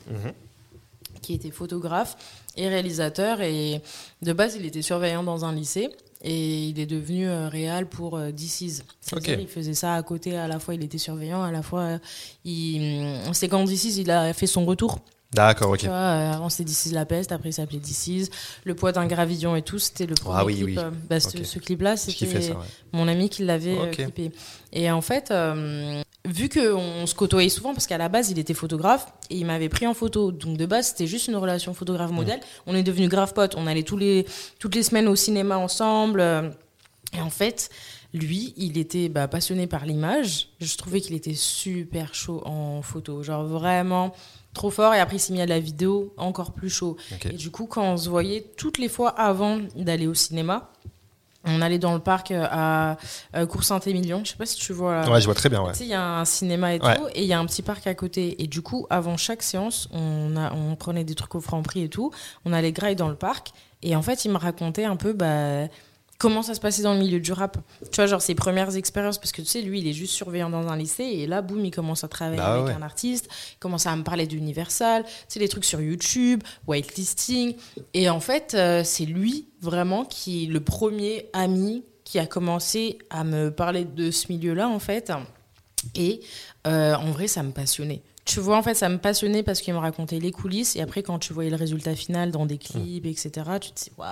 [1.23, 2.17] qui était photographe
[2.57, 3.83] et réalisateur et
[4.23, 5.91] de base il était surveillant dans un lycée
[6.23, 8.83] et il est devenu réal pour DC's.
[9.41, 11.99] Il faisait ça à côté, à la fois il était surveillant, à la fois
[12.45, 13.07] il...
[13.33, 15.01] c'est quand DC's il a fait son retour.
[15.33, 15.79] D'accord, ok.
[15.79, 18.31] Tu vois, euh, avant c'était DC's La Peste, après il s'appelait DC's.
[18.65, 20.67] Le poids d'un gravillon et tout, c'était le premier Ah oui, clip.
[20.67, 20.79] oui.
[20.79, 22.57] euh, bah, ce, clip-là, c'était ouais.
[22.93, 23.95] mon ami qui l'avait euh, Ok.
[23.95, 24.33] clippé.
[24.73, 28.55] Et en fait, euh, vu qu'on se côtoyait souvent, parce qu'à la base, il était
[28.55, 30.33] photographe et il m'avait pris en photo.
[30.33, 32.41] Donc de base, c'était juste une relation photographe-modèle.
[32.67, 33.55] On est devenus grave potes.
[33.57, 34.27] On allait tous les,
[34.59, 36.21] toutes les semaines au cinéma ensemble.
[37.13, 37.71] Et en fait,
[38.13, 40.49] lui, il était bah, passionné par l'image.
[40.61, 43.23] Je trouvais qu'il était super chaud en photo.
[43.23, 44.13] Genre vraiment
[44.55, 44.95] trop fort.
[44.95, 46.97] Et après, il s'est mis à la vidéo encore plus chaud.
[47.25, 50.71] Et du coup, quand on se voyait toutes les fois avant d'aller au cinéma,
[51.45, 52.99] on allait dans le parc euh, à
[53.35, 54.21] euh, Cours Saint-Émilion.
[54.25, 55.09] Je sais pas si tu vois.
[55.09, 55.73] Ouais, je vois très bien, ouais.
[55.73, 56.97] Tu sais, il y a un cinéma et Ouais.
[56.97, 58.43] tout, et il y a un petit parc à côté.
[58.43, 61.83] Et du coup, avant chaque séance, on, a, on prenait des trucs au franc prix
[61.85, 62.11] et tout.
[62.45, 63.53] On allait grailler dans le parc.
[63.83, 65.69] Et en fait, il me racontait un peu bah,
[66.21, 67.57] comment ça se passait dans le milieu du rap.
[67.91, 70.51] Tu vois, genre ses premières expériences, parce que tu sais, lui, il est juste surveillant
[70.51, 71.03] dans un lycée.
[71.03, 72.73] Et là, boum, il commence à travailler Bah avec ouais.
[72.75, 73.29] un artiste.
[73.55, 75.03] Il commence à me parler d'Universal.
[75.05, 77.57] Tu sais, les trucs sur YouTube, whitelisting.
[77.95, 82.99] Et en fait, euh, c'est lui, vraiment, qui est le premier ami qui a commencé
[83.09, 85.11] à me parler de ce milieu-là, en fait.
[85.95, 86.21] Et
[86.67, 88.03] euh, en vrai, ça me passionnait.
[88.27, 90.77] Tu vois, en fait, ça me passionnait parce qu'il me racontait les coulisses.
[90.77, 93.31] Et après, quand tu voyais le résultat final dans des clips, etc.,
[93.61, 94.09] tu te dis, waouh,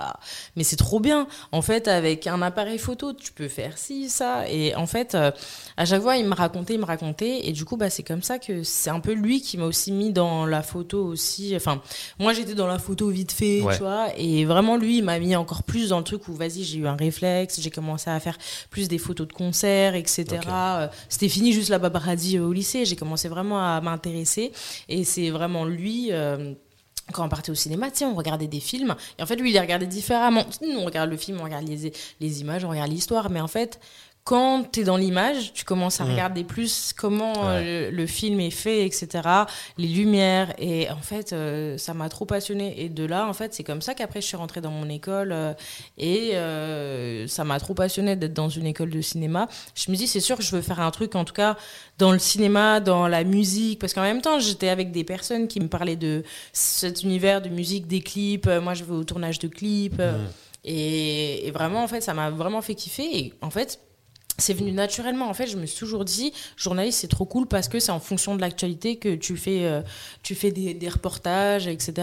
[0.57, 1.27] mais c'est trop bien.
[1.51, 4.49] En fait, avec un appareil photo, tu peux faire ci, ça.
[4.49, 5.31] Et en fait, euh,
[5.77, 7.47] à chaque fois, il me racontait, il me racontait.
[7.47, 9.91] Et du coup, bah, c'est comme ça que c'est un peu lui qui m'a aussi
[9.91, 11.55] mis dans la photo aussi.
[11.55, 11.81] Enfin,
[12.17, 13.75] moi, j'étais dans la photo vite fait, Ouais.
[13.77, 14.07] tu vois.
[14.17, 16.87] Et vraiment, lui, il m'a mis encore plus dans le truc où, vas-y, j'ai eu
[16.87, 17.61] un réflexe.
[17.61, 18.37] J'ai commencé à faire
[18.69, 20.25] plus des photos de concerts, etc.
[20.51, 22.83] Euh, C'était fini juste la babaradie euh, au lycée.
[22.85, 24.08] J'ai commencé vraiment à m'intéresser.
[24.87, 26.09] Et c'est vraiment lui.
[26.11, 26.53] euh,
[27.11, 28.95] quand on partait au cinéma, on regardait des films.
[29.17, 30.45] Et en fait, lui, il les regardait différemment.
[30.61, 33.29] On regarde le film, on regarde les, les images, on regarde l'histoire.
[33.29, 33.79] Mais en fait,
[34.25, 36.11] quand tu es dans l'image, tu commences à Mm.
[36.11, 39.07] regarder plus comment euh, le, le film est fait, etc.
[39.79, 40.53] Les lumières.
[40.59, 42.79] Et en fait, euh, ça m'a trop passionné.
[42.83, 45.31] Et de là, en fait, c'est comme ça qu'après, je suis rentrée dans mon école.
[45.31, 45.53] euh,
[45.97, 49.47] et ça m'a trop passionné d'être dans une école de cinéma.
[49.73, 51.57] Je me dis, c'est sûr que je veux faire un truc, en tout cas,
[51.97, 53.79] dans le cinéma, dans la musique.
[53.79, 57.49] Parce qu'en même temps, j'étais avec des personnes qui me parlaient de cet univers de
[57.49, 58.47] musique, des clips.
[58.47, 59.97] Moi, je vais au tournage de clips.
[59.99, 60.27] Mm.
[60.65, 63.17] Et, et vraiment, en fait, ça m'a vraiment fait kiffer.
[63.17, 63.79] Et en fait,
[64.39, 65.29] c'est venu naturellement.
[65.29, 67.99] En fait, je me suis toujours dit, journaliste, c'est trop cool parce que c'est en
[67.99, 69.81] fonction de l'actualité que tu fais, euh,
[70.23, 71.93] tu fais des, des reportages, etc.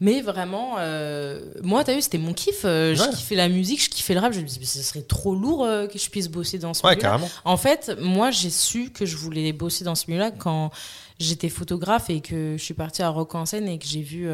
[0.00, 2.62] Mais vraiment, euh, moi, t'as vu, c'était mon kiff.
[2.64, 4.32] Euh, Je kiffais la musique, je kiffais le rap.
[4.32, 6.90] Je me dis, mais ce serait trop lourd que je puisse bosser dans ce Ouais,
[6.96, 7.08] milieu-là.
[7.10, 7.28] carrément.
[7.44, 10.70] En fait, moi, j'ai su que je voulais bosser dans ce milieu-là quand
[11.18, 14.28] j'étais photographe et que je suis partie à Rock en scène et que j'ai vu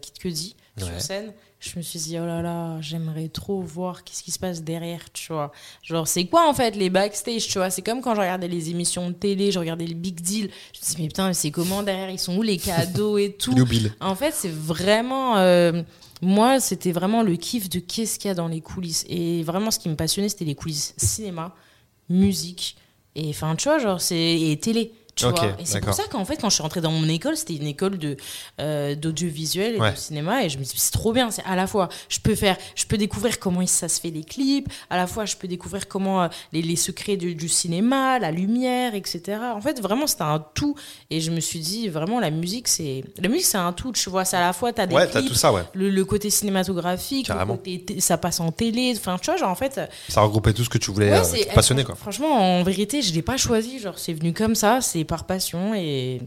[0.00, 0.86] Kid Cudi Ouais.
[0.86, 1.32] sur scène,
[1.68, 5.10] je me suis dit, oh là là, j'aimerais trop voir qu'est-ce qui se passe derrière,
[5.12, 5.50] tu vois.
[5.82, 7.70] Genre, c'est quoi en fait les backstage, tu vois?
[7.70, 10.50] C'est comme quand je regardais les émissions de télé, je regardais les big deals.
[10.72, 12.10] Je me dis, mais putain, c'est comment derrière?
[12.10, 13.52] Ils sont où les cadeaux et tout?
[14.00, 15.38] En fait, c'est vraiment.
[15.38, 15.82] euh,
[16.22, 19.04] moi, c'était vraiment le kiff de qu'est-ce qu'il y a dans les coulisses.
[19.08, 21.54] Et vraiment, ce qui me passionnait, c'était les coulisses cinéma,
[22.08, 22.76] musique,
[23.16, 24.40] et enfin, tu vois, genre, c'est.
[24.40, 24.92] et télé.
[25.16, 25.48] Tu Ok, vois.
[25.60, 27.66] Et c'est pour ça qu'en fait, quand je suis rentrée dans mon école, c'était une
[27.66, 28.16] école de
[28.60, 29.92] euh, d'audiovisuel et Ouais.
[29.92, 30.44] de cinéma.
[30.44, 31.30] Et je me dis, c'est trop bien.
[31.30, 34.24] C'est à la fois, je peux faire, je peux découvrir comment ça se fait les
[34.24, 34.68] clips.
[34.90, 38.30] À la fois, je peux découvrir comment euh, les, les secrets du, du cinéma, la
[38.32, 39.38] lumière, etc.
[39.54, 40.74] En fait, vraiment, c'était un tout.
[41.10, 43.92] Et je me suis dit, vraiment, la musique, c'est la musique, c'est un tout.
[43.92, 45.62] Tu vois, c'est à la fois, t'as des Ouais, t'as clips, tout ça, ouais.
[45.74, 48.94] le, le côté cinématographique, le côté ça passe en télé.
[48.96, 49.80] Enfin, tu vois, genre en fait.
[50.08, 51.94] Ça regroupait tout ce que tu voulais euh, eh, quoi.
[51.94, 53.78] Franchement, en vérité, je l'ai pas choisi.
[53.78, 56.20] Genre, c'est venu comme ça, c'est par passion et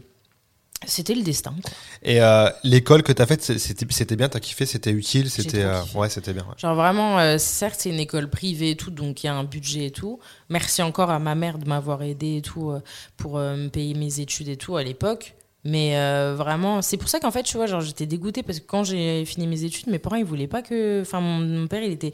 [0.86, 1.54] c'était le destin.
[1.60, 1.72] quoi.
[2.02, 5.64] Et euh, l'école que t'as faite, c'est- c'était bien, t'as kiffé, c'était utile, c'était.
[5.64, 6.44] euh, ouais, c'était bien.
[6.44, 6.54] ouais.
[6.56, 9.42] Genre vraiment, euh, certes, c'est une école privée et tout, donc il y a un
[9.44, 10.20] budget et tout.
[10.50, 12.72] Merci encore à ma mère de m'avoir aidé et tout
[13.16, 15.34] pour me payer mes études et tout à l'époque.
[15.64, 15.94] Mais
[16.36, 19.24] vraiment, c'est pour ça qu'en fait, tu vois, genre j'étais dégoûtée parce que quand j'ai
[19.24, 21.00] fini mes études, mes parents ils voulaient pas que.
[21.02, 22.12] Enfin, mon, mon père il était.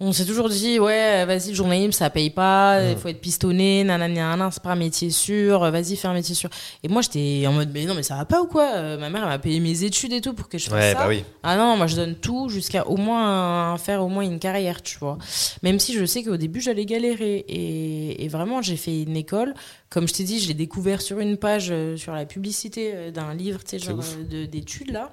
[0.00, 3.84] On s'est toujours dit, ouais, vas-y, le journalisme ça paye pas, il faut être pistonné,
[3.84, 6.50] nanana, c'est pas un métier sûr, vas-y, fais un métier sûr.
[6.82, 8.72] Et moi j'étais en mode, mais non, mais ça va pas ou quoi?
[8.74, 10.92] Euh, Ma mère elle m'a payé mes études et tout pour que je fasse Ouais,
[10.92, 10.98] ça.
[10.98, 11.24] bah oui.
[11.42, 14.98] Ah non, moi je donne tout jusqu'à au moins faire au moins une carrière, tu
[14.98, 15.18] vois.
[15.62, 17.44] Même si je sais qu'au début j'allais galérer.
[17.48, 19.54] Et, et vraiment, j'ai fait une école.
[19.90, 23.10] Comme je t'ai dit, je l'ai découvert sur une page euh, sur la publicité euh,
[23.12, 24.00] d'un livre, tu sais, genre
[24.50, 25.10] d'études là.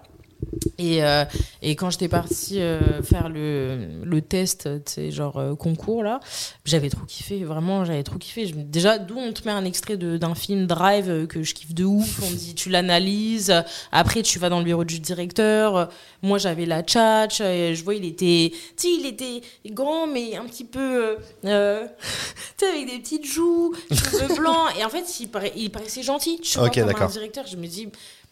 [0.78, 1.24] Et, euh,
[1.62, 4.68] et quand j'étais partie euh, faire le, le test,
[5.12, 6.20] genre euh, concours là,
[6.66, 8.48] j'avais trop kiffé, vraiment, j'avais trop kiffé.
[8.48, 11.74] Je déjà, d'où on te met un extrait d'un film Drive euh, que je kiffe
[11.74, 13.54] de ouf, on dit tu l'analyses,
[13.92, 15.90] après tu vas dans le bureau du directeur,
[16.22, 20.66] moi j'avais la tchatch, je vois il était, tu il était grand mais un petit
[20.66, 25.70] peu, tu sais, avec des petites joues, cheveux blancs, et en fait il, paraît- il
[25.70, 27.88] paraissait gentil, tu vois, Ok, comme un directeur, je me dis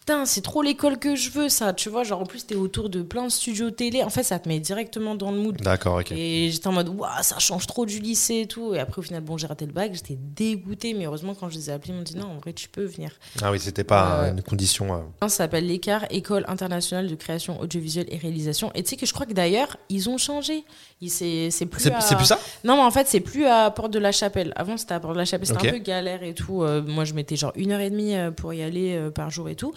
[0.10, 1.72] putain, c'est trop l'école que je veux, ça.
[1.72, 4.02] Tu vois, genre, en plus, t'es autour de plein de studios télé.
[4.04, 5.56] En fait, ça te met directement dans le mood.
[5.62, 6.12] D'accord, ok.
[6.14, 8.74] Et j'étais en mode, waouh, ça change trop du lycée et tout.
[8.74, 10.96] Et après, au final, bon, j'ai raté le bac, j'étais dégoûtée.
[10.96, 12.86] Mais heureusement, quand je les ai appelés, ils m'ont dit, non, en vrai, tu peux
[12.86, 13.12] venir.
[13.44, 14.30] Ah oui, c'était pas Ouais.
[14.32, 14.92] une condition.
[14.96, 18.72] euh, Ça s'appelle l'ECAR, École internationale de création audiovisuelle et réalisation.
[18.74, 20.64] Et tu sais que je crois que d'ailleurs, ils ont changé.
[21.08, 22.40] C'est plus, C'est à- plus ça?
[22.64, 24.54] Non, mais en fait, c'est plus à Porte de la Chapelle.
[24.56, 25.48] Avant, c'était à Porte de la Chapelle.
[25.48, 26.64] C'était un peu galère et tout.
[26.64, 29.30] Euh, moi, je mettais genre une heure et demie euh, pour y aller euh, par
[29.30, 29.72] jour et tout.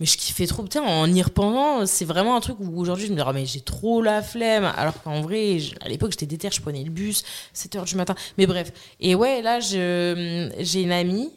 [0.00, 0.62] Mais je kiffais trop.
[0.64, 3.46] Putain, en y repensant, c'est vraiment un truc où aujourd'hui, je me dis, Ah, mais
[3.46, 4.64] j'ai trop la flemme.
[4.76, 7.94] Alors qu'en vrai, je- à l'époque, j'étais déter, je prenais le bus, 7 heures du
[7.94, 8.14] matin.
[8.36, 8.72] Mais bref.
[9.00, 11.30] Et ouais, là, je- j'ai une amie.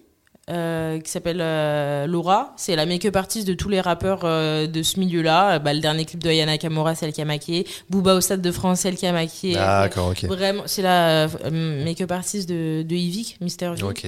[0.50, 4.82] euh, qui s'appelle euh, Laura, c'est la make-up artiste de tous les rappeurs euh, de
[4.82, 5.56] ce milieu-là.
[5.56, 7.68] Euh, Bah, le dernier clip de Ayana Kamura, c'est elle qui a maquillé.
[7.90, 9.56] Booba au Stade de France, c'est elle qui a maquillé.
[9.56, 10.24] D'accord, ok.
[10.24, 13.74] Vraiment, c'est la euh, make-up artiste de, de Yvick, Mister.
[13.84, 14.08] Ok.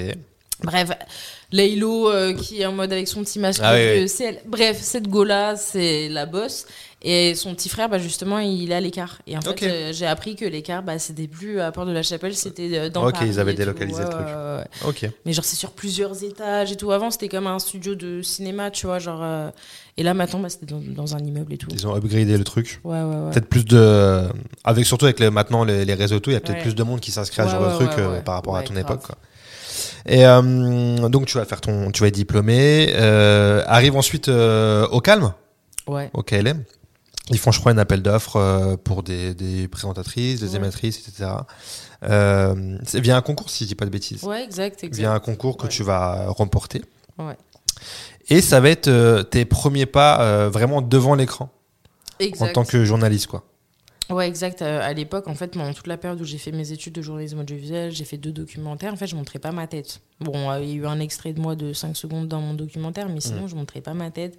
[0.64, 0.90] Bref,
[1.52, 4.26] Laylo euh, qui est en mode avec son petit masque, Ah oui, oui.
[4.46, 6.66] Bref, cette go-là, c'est la boss.
[7.02, 9.22] Et son petit frère, bah, justement, il est à l'écart.
[9.26, 12.04] Et en fait, euh, j'ai appris que l'écart, bah, c'était plus à Port de la
[12.04, 13.60] Chapelle, c'était euh, dans Ok, Paris ils avaient et tout.
[13.62, 14.26] délocalisé le Ouais, truc.
[14.26, 14.90] ouais, ouais, ouais.
[14.90, 15.10] Ok.
[15.26, 16.92] Mais genre, c'est sur plusieurs étages et tout.
[16.92, 19.00] Avant, c'était comme un studio de cinéma, tu vois.
[19.00, 19.50] Genre, euh,
[19.96, 21.70] Et là, maintenant, bah, c'était dans, dans un immeuble et tout.
[21.72, 22.82] Ils ont upgradé le truc.
[22.84, 23.32] Ouais, ouais, ouais.
[23.32, 24.28] Peut-être plus de.
[24.66, 26.76] Avec surtout avec les, maintenant les, les réseaux et tout, il y a peut-être plus
[26.76, 28.84] de monde qui s'inscrit à ce genre de truc euh, par rapport à ton grave.
[28.86, 29.04] époque.
[29.04, 29.16] Quoi.
[30.06, 32.90] Et euh, donc tu vas faire ton, tu vas être diplômé.
[32.96, 35.34] Euh, arrive ensuite euh, au calme,
[35.88, 36.10] Ouais.
[36.14, 36.64] au KLM.
[37.32, 40.56] Ils font, je crois, un appel d'offres pour des, des présentatrices, des Ouais.
[40.56, 41.30] émettrices, etc.
[42.04, 44.24] Euh, c'est via un concours, si je dis pas de bêtises.
[44.24, 44.98] Ouais, exact, exact.
[45.00, 45.70] Via un concours que Ouais.
[45.70, 46.82] tu vas remporter.
[47.20, 47.38] Ouais.
[48.30, 51.50] Et ça va être euh, tes premiers pas euh, vraiment devant l'écran
[52.40, 53.44] en tant que journaliste, quoi.
[54.10, 54.64] Ouais, exact.
[54.64, 57.02] Euh, à l'époque, en fait, pendant toute la période où j'ai fait mes études de
[57.02, 58.92] journalisme audiovisuel, j'ai fait deux documentaires.
[58.92, 60.02] En fait, je montrais pas ma tête.
[60.20, 62.56] Bon, euh, il y a eu un extrait de moi de 5 secondes dans mon
[62.56, 64.36] documentaire, mais sinon, je montrais pas ma tête.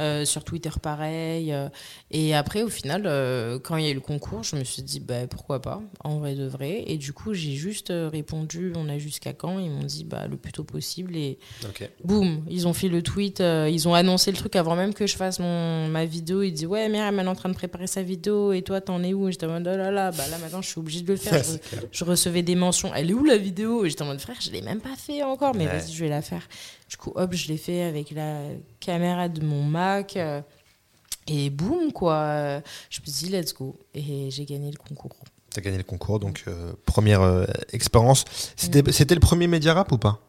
[0.00, 1.52] Euh, sur Twitter, pareil.
[1.52, 1.68] euh.
[2.10, 4.82] et après, au final, euh, quand il y a eu le concours, je me suis
[4.82, 6.84] dit, bah, pourquoi pas, en vrai de vrai.
[6.86, 9.58] Et du coup, j'ai juste répondu, on a jusqu'à quand?
[9.58, 11.16] Ils m'ont dit, bah, le plus tôt possible.
[11.16, 11.88] Et Ok.
[12.04, 15.06] boum, ils ont fait le tweet, euh, ils ont annoncé le truc avant même que
[15.06, 16.42] je fasse mon, ma vidéo.
[16.42, 19.02] Ils disent ouais, Myriam elle est en train de préparer sa vidéo et toi t'en
[19.02, 19.28] es où?
[19.28, 21.16] Et J'étais en mode oh là là, bah là maintenant je suis obligée de le
[21.16, 21.42] faire.
[21.72, 23.84] je, je recevais des mentions, elle est où la vidéo?
[23.84, 25.78] Et j'étais en mode frère, je l'ai même pas fait encore, mais Ouais.
[25.78, 26.46] vas-y, je vais la faire.
[26.88, 28.40] Du coup, hop, je l'ai fait avec la
[28.80, 30.16] caméra de mon Mac.
[30.16, 30.40] euh,
[31.30, 32.60] et boum, quoi.
[32.88, 33.78] Je me suis dit, let's go.
[33.94, 35.14] Et j'ai gagné le concours.
[35.50, 38.24] T'as gagné le concours, donc euh, première euh, expérience.
[38.24, 38.90] Mm.
[38.90, 40.20] C'était le premier média rap ou pas?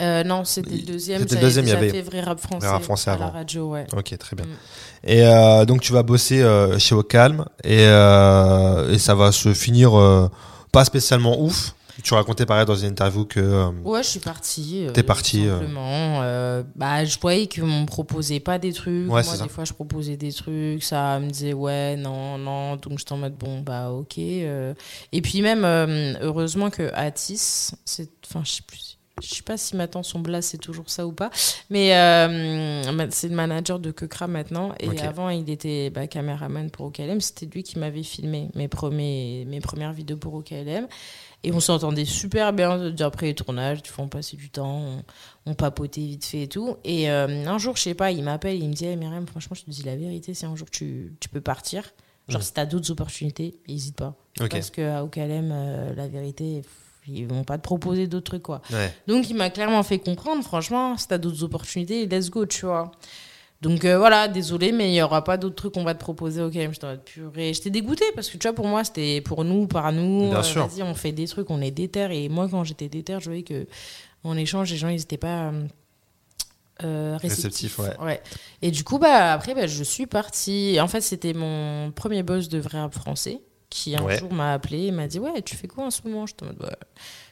[0.00, 1.20] Euh, non, c'était le deuxième.
[1.20, 3.70] C'était le deuxième, il y avait vrai rap français, Vrai Rap Français à la radio,
[3.70, 3.86] ouais.
[3.92, 4.46] Ok, très bien.
[4.46, 4.56] Mm.
[5.04, 9.52] Et euh, donc tu vas bosser euh, chez Au Calme et, et ça va se
[9.52, 10.30] finir
[10.72, 11.74] pas spécialement ouf.
[12.02, 14.86] Tu racontais pareil dans une interview que euh, Ouais, je suis partie.
[14.86, 15.58] euh, T'es partie, euh.
[15.58, 16.20] Simplement.
[16.76, 19.04] Bah, je voyais qu'on me proposait pas des trucs.
[19.10, 19.42] Ouais, Moi, ça.
[19.42, 20.82] des fois, je proposais des trucs.
[20.82, 22.76] Ça me disait, ouais, non, non.
[22.76, 24.18] Donc, j'étais en mode, bon, bah, ok.
[24.18, 24.74] Et
[25.22, 25.64] puis, même,
[26.20, 28.10] heureusement que Atis, c'est.
[28.26, 28.96] Enfin, je sais plus.
[29.22, 31.28] Je sais pas si maintenant son blast c'est toujours ça ou pas,
[31.68, 34.72] mais euh, ma- c'est le manager de Kekra maintenant.
[34.80, 37.20] Et avant, il était bah, caméraman pour OKLM.
[37.20, 40.86] C'était lui qui m'avait filmé mes, premiers, mes premières vidéos pour OKLM.
[41.42, 45.02] Et on s'entendait super bien après les tournages, tu vois, on passait du temps, on,
[45.46, 46.76] on papotait vite fait et tout.
[46.84, 49.56] Et euh, un jour, je sais pas, il m'appelle, il me dit hey, Myriam, franchement,
[49.58, 51.82] je te dis la vérité, si un jour tu, tu peux partir,
[52.28, 52.44] genre Mhm.
[52.46, 54.14] si t'as d'autres opportunités, n'hésite pas.
[54.40, 54.50] Ok.
[54.50, 56.60] Parce qu'à OKLM, euh, la vérité,
[57.08, 58.60] ils vont pas te proposer d'autres trucs, quoi.
[58.70, 58.92] ouais.
[59.08, 62.92] Donc il m'a clairement fait comprendre, franchement, si t'as d'autres opportunités, let's go, tu vois.
[63.60, 66.42] Donc euh, voilà, désolé, mais il y aura pas d'autres trucs qu'on va te proposer.
[66.42, 67.52] Ok, je t'en purée.
[67.52, 70.30] J'étais dégoûtée parce que tu vois, pour moi, c'était pour nous, par nous.
[70.30, 70.66] Bien euh, sûr.
[70.66, 72.08] Vas-y, on fait des trucs, on est déter.
[72.24, 73.66] Et moi, quand j'étais déter, je voyais que
[74.24, 75.66] en échange, les gens, ils étaient pas euh,
[76.84, 77.76] euh, réceptifs.
[77.76, 78.22] Réceptifs, ouais.
[78.62, 80.78] Et du coup, bah après, bah, je suis partie.
[80.80, 84.18] En fait, c'était mon premier boss de vrai rap français qui un Ouais.
[84.18, 86.26] jour m'a appelé et m'a dit ouais tu fais quoi en ce moment?
[86.26, 86.34] Je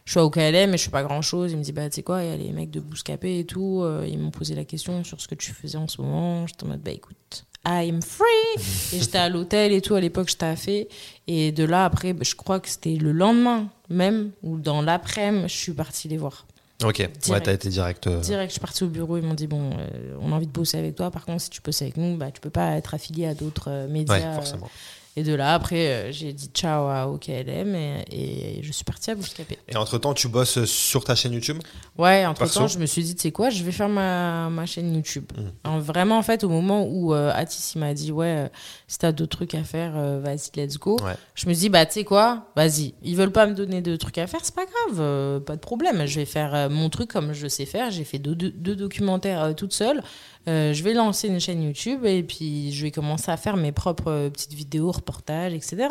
[0.09, 1.97] je suis au KLM mais je fais pas grand chose il me dit bah tu
[1.97, 4.55] sais quoi il y a les mecs de Bouscapé et tout euh, ils m'ont posé
[4.55, 7.44] la question sur ce que tu faisais en ce moment j'étais en mode bah écoute
[7.66, 8.25] I'm free
[8.94, 10.88] et j'étais à l'hôtel et tout à l'époque je taffais
[11.27, 15.44] et de là après bah, je crois que c'était le lendemain même ou dans l'après-midi
[15.49, 16.47] je suis partie les voir
[16.85, 17.44] Ok, ouais, Direct.
[17.44, 18.07] t'as été direct.
[18.07, 20.47] euh, Direct, je suis partie au bureau, ils m'ont dit bon, euh, on a envie
[20.47, 21.11] de bosser avec toi.
[21.11, 23.68] Par contre, si tu bosses avec nous, bah, tu peux pas être affilié à d'autres
[23.68, 24.14] euh, médias.
[24.16, 24.71] Ouais, euh, forcément.
[25.18, 29.11] Et de là, après, euh, j'ai dit ciao à OKLM et, et je suis partie
[29.11, 29.59] à Bouscapé.
[29.68, 31.59] Et entre temps, tu bosses sur ta chaîne YouTube?
[31.96, 32.61] Ouais, entre Perso?
[32.61, 35.24] temps, je me suis dit, tu sais quoi, je vais faire ma, ma chaîne YouTube.
[35.64, 38.48] Alors, vraiment, en fait, au moment où euh, Atis m'a dit, ouais, euh,
[38.87, 40.96] si t'as d'autres trucs à faire, euh, vas-y, let's go.
[41.02, 41.14] Ouais.
[41.35, 42.94] Je me suis dit, bah, tu sais quoi, vas-y.
[43.02, 46.07] Ils veulent pas me donner de trucs à faire, c'est pas grave, pas de problème.
[46.07, 47.90] Je vais faire mon truc comme je sais faire.
[47.90, 50.02] J'ai fait deux, deux- deux documentaires toute seule.
[50.46, 53.72] Euh, je vais lancer une chaîne YouTube et puis je vais commencer à faire mes
[53.72, 55.88] propres euh, petites vidéos, reportages, etc.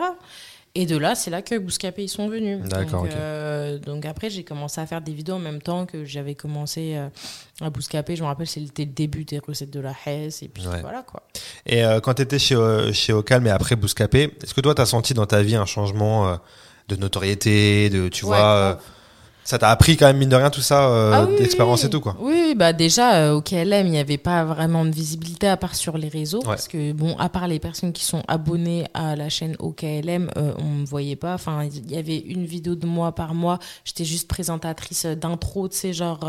[0.76, 2.60] Et de là, c'est là que Bouscapé ils sont venus.
[2.64, 6.06] D'accord, donc, euh, donc après, j'ai commencé à faire des vidéos en même temps que
[6.06, 7.08] j'avais commencé euh,
[7.62, 8.16] à Bouscapé.
[8.16, 10.44] Je me rappelle, c'était le début des recettes de la Hesse.
[10.44, 10.82] Et puis Ouais.
[10.82, 11.24] voilà quoi.
[11.66, 12.56] Et euh, quand tu étais chez,
[12.94, 15.66] chez Ocalm et après Bouscapé, est-ce que toi, tu as senti dans ta vie un
[15.66, 16.38] changement
[16.90, 18.80] de notoriété, de, tu Ouais, vois.
[19.50, 21.88] Ça t'a appris quand même, mine de rien, tout ça, euh, Ah oui, d'expérience oui.
[21.88, 24.92] et tout, quoi Oui, bah déjà euh, au KLM, il n'y avait pas vraiment de
[24.92, 26.40] visibilité à part sur les réseaux.
[26.40, 26.48] Ouais.
[26.48, 30.52] Parce que, bon, à part les personnes qui sont abonnées à la chaîne OKLM, euh,
[30.58, 31.34] on ne me voyait pas.
[31.36, 33.58] Enfin, il y avait une vidéo de moi par mois.
[33.86, 36.28] J'étais juste présentatrice d'intro, tu sais, genre,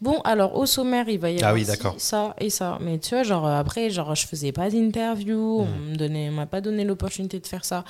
[0.00, 1.94] bon, alors au sommaire, il va y Ah avoir oui, ci, d'accord.
[1.98, 2.78] ça et ça.
[2.80, 5.66] Mais tu vois, genre, après, genre, je faisais pas d'interview, Hmm.
[5.88, 7.84] on me donnait, on m'a pas donné l'opportunité de faire ça.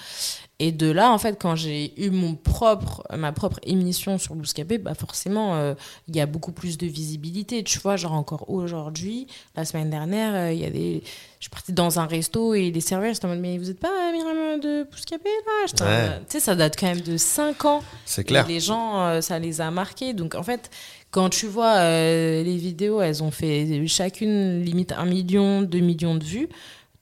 [0.59, 4.79] Et de là, en fait, quand j'ai eu mon propre, ma propre émission sur Bouscapé,
[4.79, 5.75] bah forcément, euh,
[6.09, 7.63] il y a beaucoup plus de visibilité.
[7.63, 11.03] Tu vois, genre encore aujourd'hui, la semaine dernière, euh, il y a des...
[11.41, 13.79] Je suis partie dans un resto et les serveurs étaient en mode, mais vous êtes
[13.79, 15.67] pas Myriam de Bouscapé, là?
[15.67, 16.09] J'étais Ouais.
[16.21, 17.83] Tu sais, ça date quand même de 5 ans.
[18.07, 18.47] C'est clair.
[18.49, 20.15] Et les gens, euh, ça les a marqués.
[20.15, 20.71] Donc, en fait,
[21.11, 26.25] quand tu vois les vidéos, elles ont fait chacune limite un million, deux millions de
[26.25, 26.49] vues.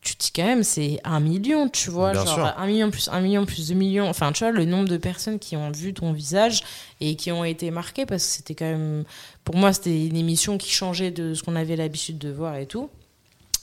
[0.04, 2.54] Tu te dis quand même, c'est un million, tu vois, Bien genre sûr.
[2.58, 4.06] un million plus un million plus deux millions.
[4.06, 6.62] Enfin, tu vois, le nombre de personnes qui ont vu ton visage
[7.00, 9.04] et qui ont été marquées parce que c'était quand même,
[9.44, 12.66] pour moi, c'était une émission qui changeait de ce qu'on avait l'habitude de voir et
[12.66, 12.90] tout.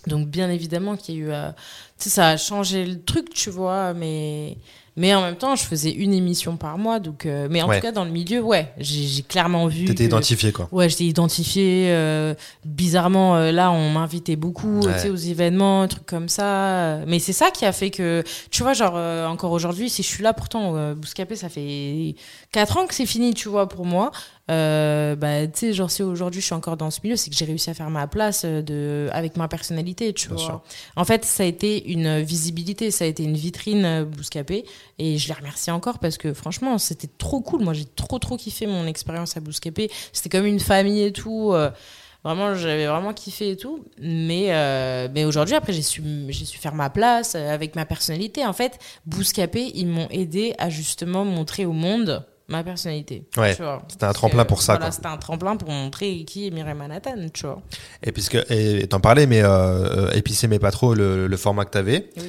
[0.07, 1.31] Donc, bien évidemment qu'il y a eu.
[1.31, 1.51] euh,
[1.99, 4.57] tu sais, ça a changé le truc, tu vois, mais.
[5.01, 6.99] Mais en même temps, je faisais une émission par mois.
[6.99, 7.77] Donc, euh, mais en Ouais.
[7.77, 9.85] tout cas, dans le milieu, ouais, j'ai clairement vu.
[9.85, 10.69] T'étais identifié, quoi.
[10.71, 11.87] Ouais, j'étais identifiée.
[11.89, 12.35] euh,
[12.65, 15.09] bizarrement, euh, là, on m'invitait beaucoup Ouais.
[15.09, 16.99] aux événements, trucs comme ça.
[17.07, 18.93] Mais c'est ça qui a fait que, tu vois, genre,
[19.27, 22.13] encore aujourd'hui, si je suis là, pourtant, Bouscapé, ça fait
[22.51, 24.11] 4 ans que c'est fini, tu vois, pour moi.
[24.49, 27.35] Euh, bah, tu sais, genre, si aujourd'hui je suis encore dans ce milieu, c'est que
[27.37, 30.45] j'ai réussi à faire ma place de, avec ma personnalité, tu Bien vois.
[30.45, 30.61] sûr.
[30.97, 34.65] En fait, ça a été une visibilité, ça a été une vitrine Bouscapé.
[34.99, 37.63] Et je les remercie encore parce que franchement, c'était trop cool.
[37.63, 39.89] Moi, j'ai trop, trop kiffé mon expérience à Bouscapé.
[40.13, 41.51] C'était comme une famille et tout.
[41.53, 41.71] euh,
[42.23, 43.83] Vraiment, j'avais vraiment kiffé et tout.
[43.99, 47.85] Mais, euh, mais aujourd'hui, après, j'ai su, j'ai su faire ma place euh, avec ma
[47.85, 48.45] personnalité.
[48.45, 48.77] En fait,
[49.07, 53.23] Bouscapé, ils m'ont aidé à justement montrer au monde ma personnalité.
[53.37, 56.51] Ouais, c'était un tremplin que, pour ça, Voilà, c'était un tremplin pour montrer qui est
[56.51, 57.61] Mireille Manhattan, tu vois.
[58.03, 61.71] Et puisque, et t'en parlais, mais euh, épicé mais pas trop le, le format que
[61.71, 62.09] t'avais.
[62.17, 62.23] Oui.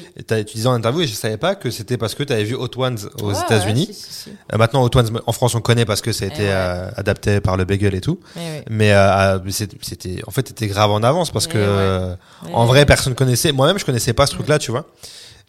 [0.44, 2.70] Tu disais en interview, et je savais pas que c'était parce que t'avais vu Hot
[2.76, 3.86] Ones aux États-Unis.
[3.88, 4.30] ouais, si, si, si.
[4.52, 6.50] Euh, maintenant, Hot Ones en France, on connaît parce que ça a Eh été ouais.
[6.52, 8.20] euh, adapté par le Bagel et tout.
[8.36, 8.64] Mais oui.
[8.70, 12.16] Mais euh, euh, c'était, en fait, t'étais grave en avance parce Eh que
[12.52, 13.52] en vrai, personne connaissait.
[13.52, 14.86] Moi-même, je connaissais pas ce truc-là, tu vois.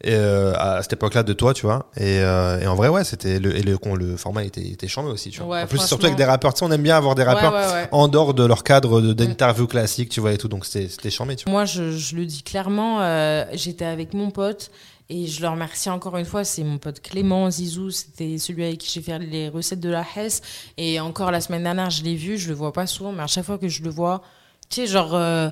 [0.02, 1.88] Et euh, à cette époque-là de toi, tu vois.
[1.96, 5.08] Et, euh, et en vrai, ouais, c'était le, et le, le format était, était chambé
[5.10, 5.56] aussi, tu vois.
[5.56, 7.52] Ouais, en plus, surtout avec des rappeurs, tu sais, on aime bien avoir des rappeurs
[7.54, 7.88] Ouais, ouais, ouais.
[7.92, 10.48] en dehors de leur cadre d'interview classique, tu vois, et tout.
[10.48, 11.52] Donc c'était, c'était chambé, tu vois.
[11.52, 14.70] Moi, je, je le dis clairement, euh, j'étais avec mon pote
[15.10, 16.44] et je le remercie encore une fois.
[16.44, 20.04] C'est mon pote Clément Zizou, c'était celui avec qui j'ai fait les recettes de la
[20.16, 20.42] Hesse.
[20.76, 23.26] Et encore la semaine dernière, je l'ai vu, je le vois pas souvent, mais à
[23.26, 24.22] chaque fois que je le vois,
[24.70, 25.48] tu sais, genre, euh,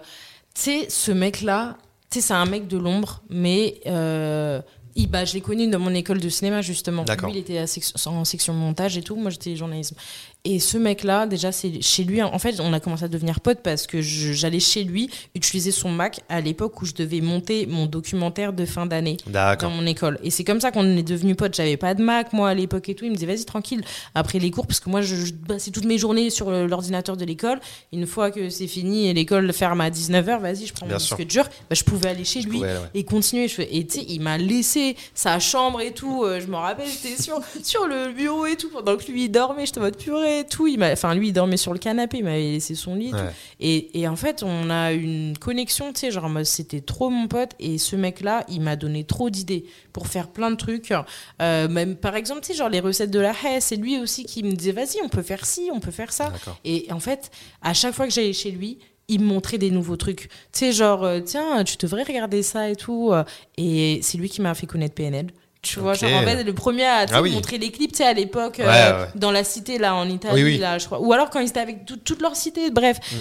[0.55, 1.77] tu sais, ce mec-là,
[2.13, 3.81] tu sais, c'est un mec de l'ombre, mais.
[3.87, 4.61] Euh,
[4.95, 7.05] il, bah, je l'ai connu dans mon école de cinéma justement.
[7.29, 9.17] Lui, il était à sec- en section montage et tout.
[9.17, 9.97] Moi, j'étais journalisme.
[10.45, 12.21] Et ce mec-là, déjà, c'est chez lui.
[12.21, 15.89] En fait, on a commencé à devenir potes parce que j'allais chez lui utiliser son
[15.89, 20.19] Mac à l'époque où je devais monter mon documentaire de fin d'année dans mon école.
[20.25, 21.55] Et c'est comme ça qu'on est devenus potes.
[21.55, 23.05] J'avais pas de Mac, moi, à l'époque et tout.
[23.05, 23.85] Il me disait, vas-y, tranquille,
[24.17, 27.25] après les cours, parce que moi, je, je passais toutes mes journées sur l'ordinateur de
[27.25, 27.61] l'école.
[27.93, 30.99] Une fois que c'est fini et l'école ferme à 19h, vas-y, je prends Bien mon
[30.99, 31.19] sûr.
[31.19, 31.45] disque dur.
[31.71, 32.91] Bah, je pouvais aller chez lui pouvais aller, ouais.
[32.95, 33.47] et continuer.
[33.47, 36.25] Je et tu sais, il m'a laissé sa chambre et tout.
[36.25, 39.29] Euh, je me rappelle, j'étais sur, sur le bureau et tout pendant que lui il
[39.29, 39.67] dormait.
[39.67, 40.67] J'étais en mode purée et tout.
[40.67, 43.09] Il m'a, enfin, lui il dormait sur le canapé, il m'avait laissé son lit.
[43.09, 43.17] et tout.
[43.61, 47.51] Et, et en fait, on a une connexion, tu sais, genre, c'était trop mon pote.
[47.61, 50.93] Et ce mec-là, il m'a donné trop d'idées pour faire plein de trucs.
[51.41, 54.25] Euh, même, par exemple, tu sais, genre les recettes de la haie, c'est lui aussi
[54.25, 56.33] qui me disait, vas-y, on peut faire ci, on peut faire ça.
[56.65, 57.31] Et en fait,
[57.63, 60.29] à chaque fois que j'allais chez lui, il me montrait des nouveaux trucs.
[60.53, 63.13] Tu sais, genre, euh, tiens, tu devrais regarder ça et tout.
[63.59, 65.27] Et c'est lui qui m'a fait connaître PNL.
[65.63, 65.99] Tu vois, Ok.
[66.01, 67.31] genre, en fait, le premier à Ah oui.
[67.33, 68.67] montrer les clips, tu sais, à l'époque, euh,
[69.05, 69.09] ouais.
[69.15, 70.59] dans la cité, là, en Italie, Oui, oui.
[70.59, 71.01] là, je crois.
[71.01, 72.99] Ou alors quand ils étaient avec tout- toute leur cité, bref.
[73.13, 73.17] Mm.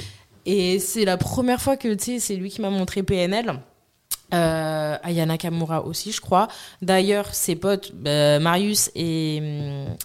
[0.47, 3.60] Et c'est la première fois que, tu sais, c'est lui qui m'a montré PNL.
[4.34, 6.48] Euh, Ayana Kamura aussi, je crois.
[6.82, 9.41] D'ailleurs, ses potes, euh, Marius et,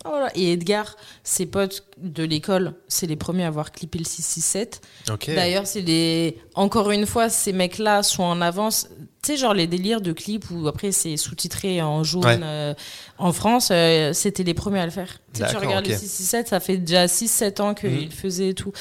[0.04, 4.04] oh là, et Edgar, ses potes de l'école, c'est les premiers à avoir clippé le
[4.04, 4.80] 667.
[5.10, 5.30] Ok.
[5.34, 6.38] D'ailleurs, c'est les.
[6.54, 8.88] Encore une fois, ces mecs-là sont en avance.
[9.22, 12.38] Tu sais, genre les délires de clips où après c'est sous-titré en jaune Ouais.
[12.42, 12.74] euh,
[13.18, 15.18] en France, euh, c'était les premiers à le faire.
[15.32, 15.92] Tu sais, tu regardes ok.
[15.92, 18.72] le 667, ça fait déjà 6-7 ans qu'ils le faisaient et tout.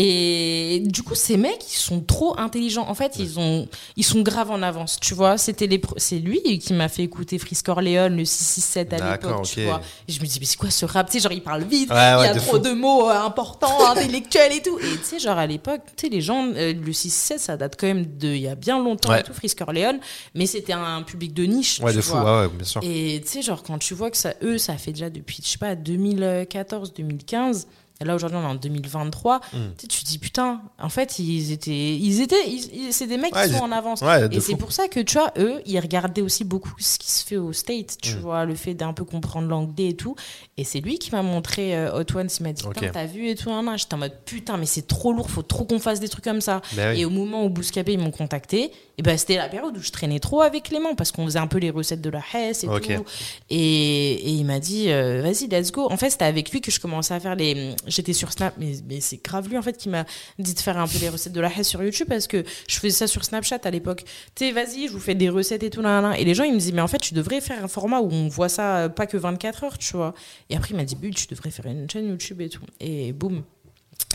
[0.00, 2.86] Et du coup, ces mecs, ils sont trop intelligents.
[2.88, 5.38] En fait, ils, ont, ils sont grave en avance, tu vois.
[5.38, 9.64] C'était les C'est lui qui m'a fait écouter Frisk Orleans, le 667 à l'époque, tu
[9.64, 9.80] vois.
[10.06, 11.06] Et je me dis, mais c'est quoi ce rap?
[11.10, 12.58] Tu sais, genre, il parle vite, Ouais, il y a de trop fou.
[12.60, 14.78] de mots euh, importants, intellectuels et tout.
[14.78, 17.74] Et tu sais, genre, à l'époque, tu sais, les gens, euh, le 667, ça date
[17.76, 19.98] quand même de il y a bien longtemps et tout, Frisk Orleans.
[20.36, 21.80] Mais c'était un public de niche.
[21.80, 22.42] Ouais, tu de fou, vois.
[22.42, 22.80] ouais, ouais, bien sûr.
[22.84, 25.48] Et tu sais, genre, quand tu vois que ça, eux, ça fait déjà depuis, je
[25.48, 27.66] sais pas, 2014, 2015.
[28.00, 29.38] Et là, aujourd'hui, on est en 2023.
[29.38, 29.40] Mm.
[29.50, 31.96] Tu sais, tu te dis, putain, en fait, ils étaient.
[31.96, 34.02] Ils étaient ils- c'est des mecs Ouais, qui sont en avance.
[34.02, 37.10] Ouais, Et c'est pour ça que, tu vois, eux, ils regardaient aussi beaucoup ce qui
[37.10, 38.18] se fait au States, tu Mm.
[38.20, 40.14] vois, le fait d'un peu comprendre l'anglais et tout.
[40.56, 42.28] Et c'est lui qui m'a montré euh, Hot Ones.
[42.38, 42.74] Il m'a dit, Ok.
[42.74, 43.50] putain, t'as vu et tout.
[43.76, 46.40] J'étais en mode, putain, mais c'est trop lourd, faut trop qu'on fasse des trucs comme
[46.40, 46.62] ça.
[46.74, 47.00] Ben oui.
[47.00, 49.90] Et au moment où Bouscapé ils m'ont contacté, et ben c'était la période où je
[49.90, 52.66] traînais trop avec Clément parce qu'on faisait un peu les recettes de la Hesse et
[52.66, 53.04] tout.
[53.50, 53.56] Et,
[54.12, 55.88] et il m'a dit, euh, vas-y, let's go.
[55.90, 57.74] En fait, c'était avec lui que je commençais à faire les.
[57.88, 60.04] J'étais sur Snap, mais, c'est grave lui en fait qui m'a
[60.38, 62.78] dit de faire un peu les recettes de la Hesse sur YouTube parce que je
[62.78, 64.04] faisais ça sur Snapchat à l'époque.
[64.34, 65.82] Tu sais, vas-y, je vous fais des recettes et tout.
[65.82, 66.14] nan.
[66.18, 68.08] Et les gens, ils me disaient, mais en fait, tu devrais faire un format où
[68.10, 70.14] on voit ça euh, pas que 24 heures, tu vois.
[70.50, 72.64] Et après, il m'a dit, but, tu devrais faire une chaîne YouTube et tout.
[72.80, 73.42] Et boum.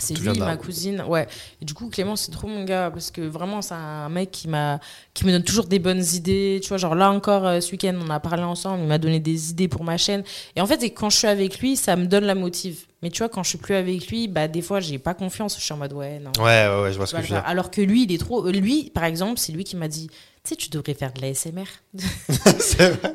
[0.00, 1.02] C'est lui, ma cousine.
[1.06, 1.26] Ouais.
[1.62, 4.48] Et du coup, Clément, c'est trop mon gars parce que vraiment, c'est un mec qui
[4.48, 4.80] m'a,
[5.14, 6.58] qui me donne toujours des bonnes idées.
[6.62, 8.82] Tu vois, genre là encore, euh, ce week-end, on a parlé ensemble.
[8.82, 10.24] Il m'a donné des idées pour ma chaîne.
[10.56, 12.80] Et en fait, que quand je suis avec lui, ça me donne la motive.
[13.02, 15.56] Mais tu vois, quand je suis plus avec lui, bah des fois, j'ai pas confiance.
[15.58, 16.32] Je suis en mode ouais, non.
[16.42, 17.46] Ouais, ouais, ouais, je vois ce tu que le veux faire.
[17.46, 18.46] Alors que lui, il est trop.
[18.46, 20.10] euh, Lui, par exemple, c'est lui qui m'a dit.
[20.44, 21.64] Tu sais, tu devrais faire de la SMR.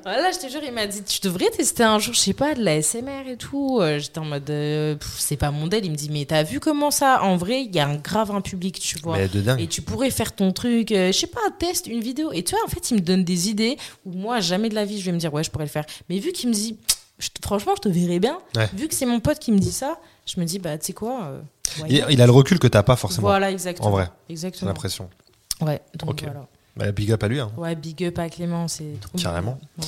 [0.03, 2.55] Voilà, je te jure, il m'a dit, tu devrais tester un jour, je sais pas,
[2.55, 3.77] de la SMR et tout.
[3.81, 5.85] Euh, J'étais en mode, euh, c'est pas mon deal.
[5.85, 8.31] Il me dit, mais t'as vu comment ça En vrai, il y a un grave
[8.31, 9.17] un public, tu vois.
[9.59, 12.31] Et tu pourrais faire ton truc, euh, je sais pas, teste une vidéo.
[12.31, 14.85] Et tu vois, en fait, il me donne des idées où moi, jamais de la
[14.85, 15.85] vie, je vais me dire, ouais, je pourrais le faire.
[16.09, 16.77] Mais vu qu'il me dit,
[17.43, 18.67] franchement, je te verrais bien, Ouais.
[18.73, 20.93] vu que c'est mon pote qui me dit ça, je me dis, bah, tu sais
[20.93, 21.41] quoi euh,
[21.89, 23.89] Il, a le recul que t'as pas forcément, Voilà, exactement.
[23.89, 24.69] en vrai, j'ai Exactement.
[24.69, 25.11] l'impression.
[25.61, 26.47] Ouais, donc voilà.
[26.77, 27.39] Bah, big up à lui.
[27.39, 27.51] Hein.
[27.57, 29.59] Ouais, big up à Clément, c'est trop Carrément.
[29.77, 29.83] Ouais.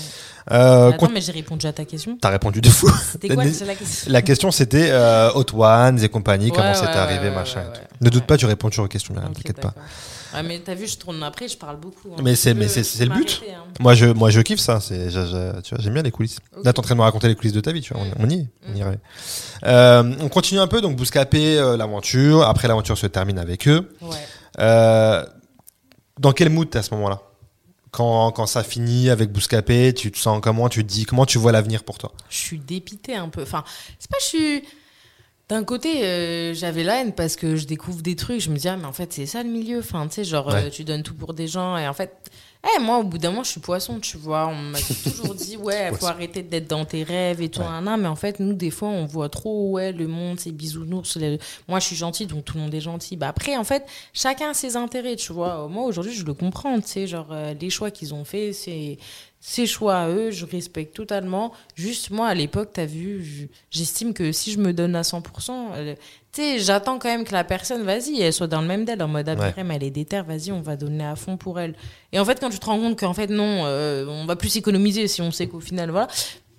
[0.52, 2.17] Euh, Attends, mais j'ai répondu à ta question.
[2.20, 2.89] T'as répondu de fou.
[3.12, 6.74] C'était quoi la question La question c'était euh, Hot Ones et compagnie, Ouais, comment ouais,
[6.76, 7.62] c'était arrivé, machin.
[7.62, 7.82] et tout.
[8.02, 9.74] Ne doute pas, tu réponds toujours aux questions, Myriam, Ok, t'inquiète pas.
[10.34, 12.10] Ouais, mais t'as vu, je tourne après, je parle beaucoup.
[12.13, 12.22] hein.
[12.24, 13.41] Mais c'est- le but.
[13.52, 13.63] hein.
[13.80, 14.80] Moi, je, moi, je kiffe ça.
[14.89, 16.38] J'aime bien les coulisses.
[16.58, 16.65] Ok.
[16.65, 18.04] Là, t'es en train de me raconter les coulisses de ta vie, tu vois.
[18.20, 18.48] On, on y est.
[18.67, 18.76] On Mm.
[18.78, 19.00] y arrive.
[19.65, 20.82] Euh, on continue un peu.
[20.82, 22.44] Donc, Bouscapé, euh, l'aventure.
[22.44, 23.89] Après, l'aventure se termine avec eux.
[24.02, 24.15] Ouais.
[24.60, 25.26] Euh,
[26.22, 27.22] dans quel mood t'es à ce moment-là?
[27.92, 30.70] Quand, quand ça finit avec Bouscapé, tu te sens comment?
[30.70, 32.14] Tu te dis comment tu vois l'avenir pour toi?
[32.30, 33.42] Je suis dépitée un peu.
[33.42, 33.66] Enfin,
[34.00, 34.64] c'est pas je suis.
[35.50, 38.40] D'un côté, euh, j'avais la haine parce que je découvre des trucs.
[38.40, 39.80] Je me dis, ah, mais en fait, c'est ça le milieu.
[39.80, 40.67] Enfin, tu sais, genre, Ouais.
[40.67, 41.76] euh, tu donnes tout pour des gens.
[41.78, 42.32] Et en fait,
[42.64, 44.48] eh, moi, au bout d'un moment, je suis poisson, tu vois.
[44.48, 47.62] On m'a toujours dit, ouais, faut arrêter d'être dans tes rêves et tout.
[47.62, 47.82] Ouais.
[47.82, 48.00] nan.
[48.02, 51.18] Mais en fait, nous, des fois, on voit trop, ouais, le monde, c'est bisounours.
[51.18, 51.38] le-
[51.68, 53.16] Moi, je suis gentille, donc tout le monde est gentil.
[53.18, 55.68] Bah, après, en fait, chacun a ses intérêts, tu vois.
[55.68, 57.08] Moi, aujourd'hui, je le comprends, tu sais.
[57.08, 58.98] Genre, euh, les choix qu'ils ont faits, c'est
[59.44, 61.52] ses choix à eux, je respecte totalement.
[61.75, 65.71] Juste, moi, à l'époque, t'as vu, je- j'estime que si je me donne à 100%,
[65.75, 65.96] euh,
[66.31, 69.02] tu sais, j'attends quand même que la personne, vas-y, elle soit dans le même d'elle,
[69.02, 69.54] en mode, ah, Ouais.
[69.58, 71.73] elle est déterre, vas-y, on va donner à fond pour elle.
[72.13, 74.56] Et en fait, quand tu te rends compte qu'en fait, non, euh, on va plus
[74.58, 76.08] économiser si on sait qu'au final, voilà,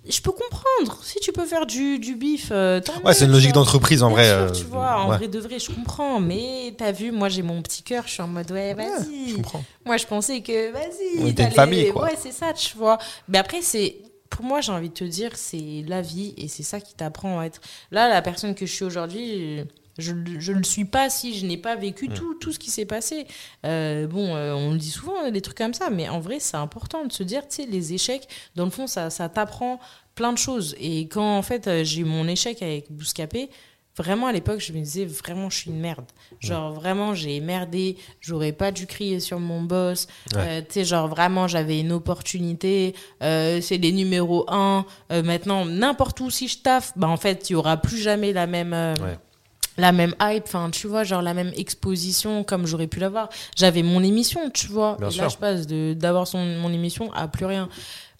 [0.07, 0.99] je peux comprendre.
[1.03, 4.07] Si tu peux faire du, du bif, euh, tant Ouais, c'est une logique d'entreprise en
[4.07, 4.25] Bien vrai.
[4.25, 5.17] sûr, euh, tu vois, en ouais.
[5.17, 6.19] vrai de vrai, je comprends.
[6.19, 9.29] Mais t'as vu, moi, j'ai mon petit cœur, je suis en mode, ouais, vas-y.
[9.29, 9.63] je comprends.
[9.85, 11.21] Moi, je pensais que, vas-y.
[11.21, 12.03] On était une famille, quoi.
[12.03, 12.97] Ouais, c'est ça, tu vois.
[13.27, 13.97] Mais après, c'est.
[14.29, 17.39] Pour moi, j'ai envie de te dire, c'est la vie et c'est ça qui t'apprend
[17.39, 17.61] à être.
[17.91, 19.63] Là, la personne que je suis aujourd'hui,
[19.97, 22.13] je ne le suis pas si je n'ai pas vécu Mm.
[22.13, 23.27] tout, tout ce qui s'est passé.
[23.65, 26.57] Euh, bon, euh, on le dit souvent, des trucs comme ça, mais en vrai, c'est
[26.57, 29.79] important de se dire, tu sais, les échecs, dans le fond, ça, ça t'apprend
[30.15, 30.75] plein de choses.
[30.79, 33.49] Et quand, en fait, euh, j'ai eu mon échec avec Bouscapé,
[33.95, 36.05] Vraiment, à l'époque, je me disais, vraiment, je suis une merde.
[36.39, 37.95] Genre, vraiment, j'ai merdé.
[38.21, 40.07] J'aurais pas dû crier sur mon boss.
[40.33, 40.39] Ouais.
[40.39, 42.95] Euh, tu sais, genre, vraiment, j'avais une opportunité.
[43.21, 44.83] C'est les numéros 1.
[45.23, 48.47] maintenant, n'importe où, si je taffe, bah, en fait, il y aura plus jamais la
[48.47, 48.73] même.
[49.77, 53.29] La même hype, enfin, tu vois, genre la même exposition comme j'aurais pu l'avoir.
[53.55, 54.97] J'avais mon émission, tu vois.
[54.99, 55.23] Bien et sûr.
[55.23, 57.69] là, je passe de- d'avoir son- mon émission à plus rien.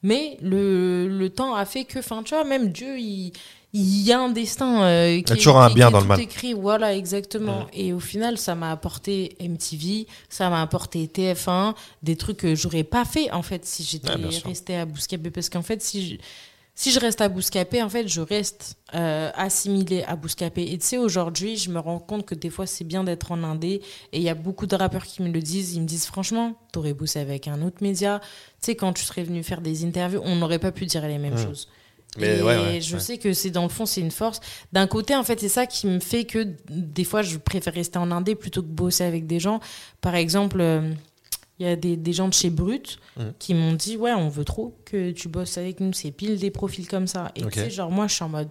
[0.01, 3.31] Mais le, le temps a fait que, enfin, tu vois, même Dieu, il,
[3.71, 5.93] il y a un destin euh, qui y a toujours un qui- bien qui est
[5.93, 6.19] dans le mal.
[6.19, 7.67] écrit, voilà, exactement.
[7.71, 12.83] Et au final, ça m'a apporté MTV, ça m'a apporté TF1, des trucs que j'aurais
[12.83, 14.47] pas fait, en fait, si j'étais Ouais, bien sûr.
[14.47, 15.29] restée à Bouscapé.
[15.31, 16.15] Parce qu'en fait, si je,
[16.75, 20.63] si je reste à Bouscapé, en fait, je reste euh, assimilée à Bouscapé.
[20.71, 23.43] Et tu sais, aujourd'hui, je me rends compte que des fois, c'est bien d'être en
[23.43, 23.81] indé.
[24.11, 25.75] Et il y a beaucoup de rappeurs qui me le disent.
[25.75, 28.19] Ils me disent, franchement, t'aurais bossé avec un autre média.
[28.23, 28.27] Tu
[28.61, 31.35] sais, quand tu serais venu faire des interviews, on n'aurait pas pu dire les mêmes
[31.35, 31.45] Mm.
[31.45, 31.67] choses.
[32.17, 32.99] Mais et ouais, ouais, je ouais.
[32.99, 34.39] sais que c'est dans le fond, c'est une force.
[34.71, 37.97] D'un côté, en fait, c'est ça qui me fait que des fois, je préfère rester
[37.97, 39.59] en indé plutôt que bosser avec des gens.
[39.99, 40.91] Par exemple, euh,
[41.59, 43.33] il y a des, des gens de chez Brut Mhm.
[43.39, 45.93] qui m'ont dit Ouais, on veut trop que tu bosses avec nous.
[45.93, 47.31] C'est pile des profils comme ça.
[47.35, 48.49] Et tu sais, genre, moi, je suis en mode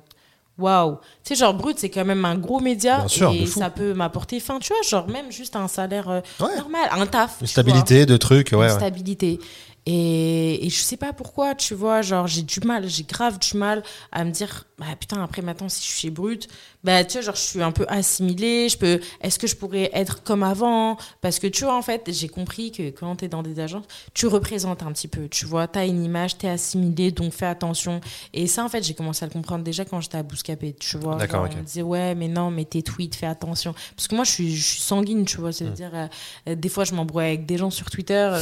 [0.59, 0.97] Waouh!
[1.25, 3.09] Tu sais, genre, Brut, c'est quand même un gros média.
[3.09, 6.57] Sûr, et ça peut m'apporter, fin, tu vois, genre, même juste un salaire euh, Ouais.
[6.59, 7.37] normal, un taf.
[7.41, 8.59] Une vois stabilité de trucs, ouais.
[8.59, 8.69] une ouais.
[8.69, 9.41] stabilité.
[9.85, 13.57] Et, et je sais pas pourquoi, tu vois, genre j'ai du mal, j'ai grave du
[13.57, 16.49] mal à me dire, bah putain, après maintenant, si je suis chez Brut,
[16.85, 19.91] bah tu vois, genre je suis un peu assimilée, je peux, est-ce que je pourrais
[19.93, 20.97] être comme avant?
[21.21, 24.29] Parce que tu vois, en fait, j'ai compris que quand t'es dans des agences, tu
[24.29, 28.01] représentes un petit peu, tu vois, t'as une image, t'es assimilé, donc fais attention.
[28.33, 30.97] Et ça, en fait, j'ai commencé à le comprendre déjà quand j'étais à Bouscapé, tu
[30.97, 31.17] vois.
[31.17, 31.49] D'accord.
[31.53, 33.75] On me disait, ouais, mais non, mais tes tweets, fais attention.
[33.97, 36.07] Parce que moi, je suis, je suis sanguine, tu vois, c'est-à-dire, euh,
[36.51, 38.15] euh, des fois, je m'embrouille avec des gens sur Twitter.
[38.15, 38.41] euh,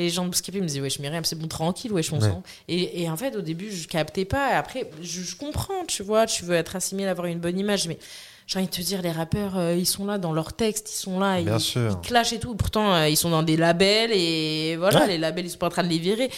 [0.00, 2.28] les gens de Bouscapé me disaient, wesh, Myriam, c'est bon, tranquille, wesh, on Ouais.
[2.28, 2.36] sent.
[2.68, 4.52] Et, et en fait, au début, je captais pas.
[4.52, 7.86] Et après, je, je comprends, tu vois, tu veux être assimilé, avoir une bonne image.
[7.88, 7.98] Mais
[8.46, 10.96] j'ai envie de te dire, les rappeurs, euh, ils sont là dans leurs textes, ils
[10.98, 11.90] sont là, Bien ils, sûr.
[12.02, 12.54] ils clashent et tout.
[12.56, 15.06] Pourtant, euh, ils sont dans des labels et voilà, Ouais.
[15.08, 16.30] les labels, ils sont pas en train de les virer.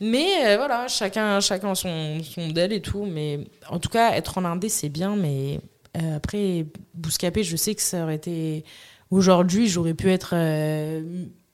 [0.00, 3.04] Mais euh, voilà, chacun, chacun son, son d'elle et tout.
[3.06, 5.14] Mais en tout cas, être en indé, c'est bien.
[5.14, 5.60] Mais
[6.16, 8.64] après, Bouscapé, je sais que ça aurait été.
[9.10, 10.34] Aujourd'hui, j'aurais pu être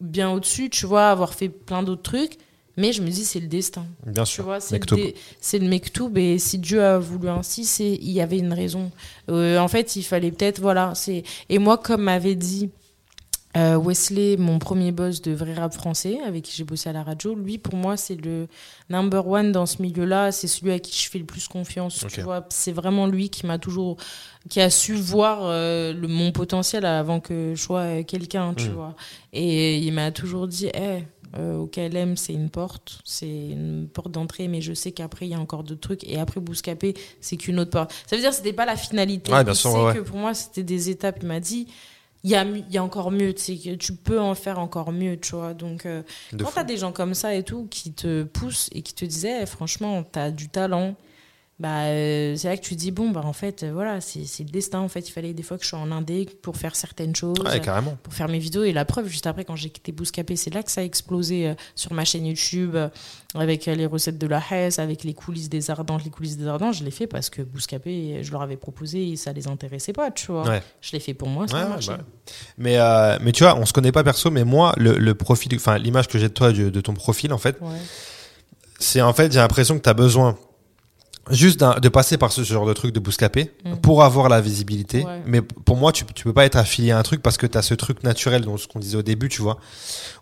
[0.00, 2.38] bien au-dessus, tu vois, avoir fait plein d'autres trucs.
[2.78, 3.86] Mais je me dis, c'est le destin.
[4.04, 4.44] Bien Tu sûr.
[4.60, 8.52] c'est le, le mektoub et si Dieu a voulu ainsi, c'est il y avait une
[8.52, 8.90] raison.
[9.30, 12.68] Euh, en fait, il fallait peut-être voilà, c'est et moi comme m'avait dit
[13.56, 17.02] euh, Wesley, mon premier boss de vrai rap français avec qui j'ai bossé à la
[17.02, 18.48] radio, lui pour moi c'est le
[18.90, 22.04] number one dans ce milieu-là, c'est celui à qui je fais le plus confiance.
[22.12, 23.96] Tu vois, c'est vraiment lui qui m'a toujours
[24.48, 28.68] qui a su voir euh, le, mon potentiel avant que je sois euh, quelqu'un, tu
[28.68, 28.72] Mm.
[28.72, 28.94] vois.
[29.32, 31.04] Et il m'a toujours dit, hey,
[31.36, 35.30] euh, au KLM, c'est une porte, c'est une porte d'entrée, mais je sais qu'après, il
[35.30, 36.04] y a encore d'autres trucs.
[36.04, 37.92] Et après, Bouscapé, c'est qu'une autre porte.
[38.06, 39.32] Ça veut dire que c'était pas la finalité.
[39.32, 39.94] Ouais, bien sûr, sait ouais, ouais.
[39.94, 41.18] que pour moi, c'était des étapes.
[41.22, 41.66] Il m'a dit,
[42.24, 44.92] il y a, y a encore mieux, tu sais, que tu peux en faire encore
[44.92, 45.54] mieux, tu vois.
[45.54, 46.02] Donc, euh,
[46.38, 46.52] quand fou.
[46.54, 49.46] t'as des gens comme ça et tout, qui te poussent et qui te disaient, Eh,
[49.46, 50.96] franchement, t'as du talent,
[51.58, 54.20] bah euh, c'est là que tu te dis bon bah en fait euh, voilà c'est
[54.44, 56.76] le destin en fait il fallait des fois que je sois en Indé pour faire
[56.76, 57.96] certaines choses Ouais, carrément.
[58.02, 60.62] pour faire mes vidéos et la preuve juste après quand j'ai quitté Bouscapé c'est là
[60.62, 62.76] que ça a explosé euh, sur ma chaîne YouTube
[63.34, 66.74] avec les recettes de la Hesse avec les coulisses des ardentes les coulisses des ardentes
[66.74, 70.10] je l'ai fait parce que Bouscapé je leur avais proposé et ça les intéressait pas
[70.10, 70.62] tu vois Ouais.
[70.82, 71.98] je l'ai fait pour moi ça Ouais, a ouais, marché bah.
[72.58, 72.76] Mais,
[73.24, 76.08] mais tu vois, on se connaît pas perso, mais moi, le, le profil, enfin, l'image
[76.08, 77.56] que j'ai de toi, de, de ton profil, en fait,
[78.78, 80.36] c'est en fait, j'ai l'impression que tu as besoin
[81.30, 83.78] juste de passer par ce genre de truc de bouscapé Mhm.
[83.80, 85.04] pour avoir la visibilité.
[85.04, 85.22] Ouais.
[85.26, 87.58] Mais pour moi, tu, tu peux pas être affilié à un truc parce que tu
[87.58, 89.58] as ce truc naturel, dont ce qu'on disait au début, tu vois,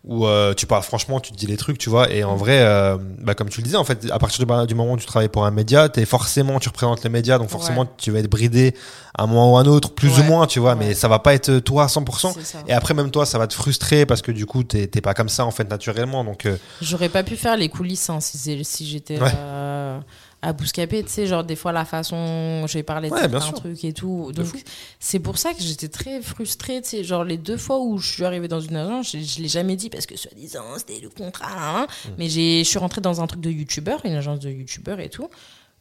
[0.04, 2.60] où euh, tu parles franchement, tu te dis les trucs, tu vois, et en vrai,
[2.60, 5.06] euh, bah, comme tu le disais, en fait, à partir du, du moment où tu
[5.06, 7.88] travailles pour un média, t'es forcément, tu représentes les médias, donc forcément, Ouais.
[7.98, 8.74] tu vas être bridé
[9.16, 11.18] à un moment ou à un autre, plus ou moins, tu vois, mais ça va
[11.18, 12.32] pas être toi à 100%.
[12.34, 12.58] C'est ça.
[12.66, 15.14] Et après, même toi, ça va te frustrer parce que du coup, t'es t'es pas
[15.14, 16.24] comme ça, en fait, naturellement.
[16.24, 19.98] Donc, euh, J'aurais pas pu faire les coulisses hein, si, si j'étais euh,
[20.44, 23.84] à Bouscapé, tu sais, genre des fois la façon, j'ai parlé de Ouais, certains trucs
[23.84, 24.30] et tout.
[24.34, 24.46] Donc
[25.00, 28.12] c'est pour ça que j'étais très frustrée, tu sais, genre les deux fois où je
[28.12, 31.08] suis arrivée dans une agence, je, je l'ai jamais dit parce que soi-disant c'était le
[31.08, 32.08] contrat, hein, Mm.
[32.18, 35.08] mais j'ai, je suis rentrée dans un truc de youtubeur, une agence de youtubeurs et
[35.08, 35.28] tout.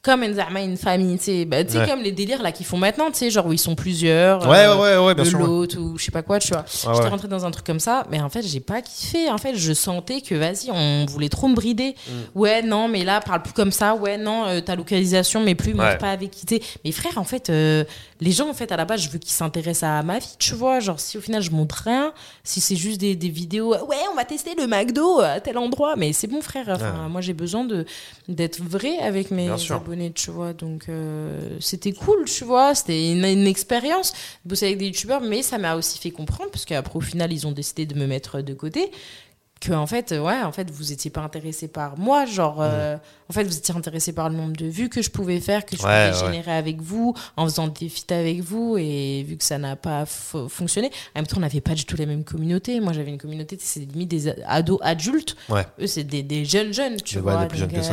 [0.04, 1.88] Comme une famille, tu sais, bah, tu Ouais.
[1.88, 4.45] comme les délires là qu'ils font maintenant, tu sais, genre où ils sont plusieurs.
[4.49, 6.66] ouais, euh, ouais, ouais, bien lot ou je sais pas quoi, tu vois.
[6.68, 9.32] J'étais rentrée dans un truc comme ça, mais en fait, j'ai pas kiffé.
[9.32, 11.95] En fait, je sentais que, vas-y, on voulait trop me brider.
[12.06, 12.12] Mm.
[12.38, 13.95] Ouais, non, mais là, parle plus comme ça.
[13.95, 16.62] Ouais, non, euh, ta localisation, mais plus, montre pas avec qui t'es.
[16.84, 17.86] Mais frère, en fait, euh,
[18.24, 20.53] les gens, en fait, à la base, je veux qu'ils s'intéressent à ma vie, tu
[20.55, 20.80] vois.
[20.80, 22.13] Genre, si au final, je montre rien,
[22.43, 25.95] si c'est juste des, des vidéos, ouais, on va tester le McDo à tel endroit,
[25.97, 26.65] mais c'est bon, frère.
[26.69, 27.09] Enfin, Ouais.
[27.09, 27.86] moi, j'ai besoin de
[28.30, 30.53] d'être vrai avec mes abonnés, tu vois.
[30.53, 32.74] Donc, euh, c'était cool, tu vois.
[32.76, 34.13] C'était une, une expérience
[34.45, 37.34] de bosser avec des youtubeurs, mais ça m'a aussi fait comprendre, parce qu'après, au final,
[37.34, 38.89] ils ont décidé de me mettre de côté.
[39.66, 42.97] Que en fait, euh, ouais, en fait, vous étiez pas intéressé par moi, genre, euh,
[43.30, 45.78] en fait, vous étiez intéressé par le nombre de vues que je pouvais faire, que
[45.78, 46.26] je Ouais, pouvais ouais.
[46.32, 50.03] générer avec vous, en faisant des feats avec vous, et vu que ça n'a pas
[50.03, 52.82] fo- fonctionné, en même temps, on n'avait pas du tout la même communauté.
[52.82, 55.38] Moi, j'avais une communauté, c'est limite des ados adultes.
[55.47, 55.66] Ouais.
[55.80, 57.34] Eux, c'est des, des jeunes jeunes, tu vois.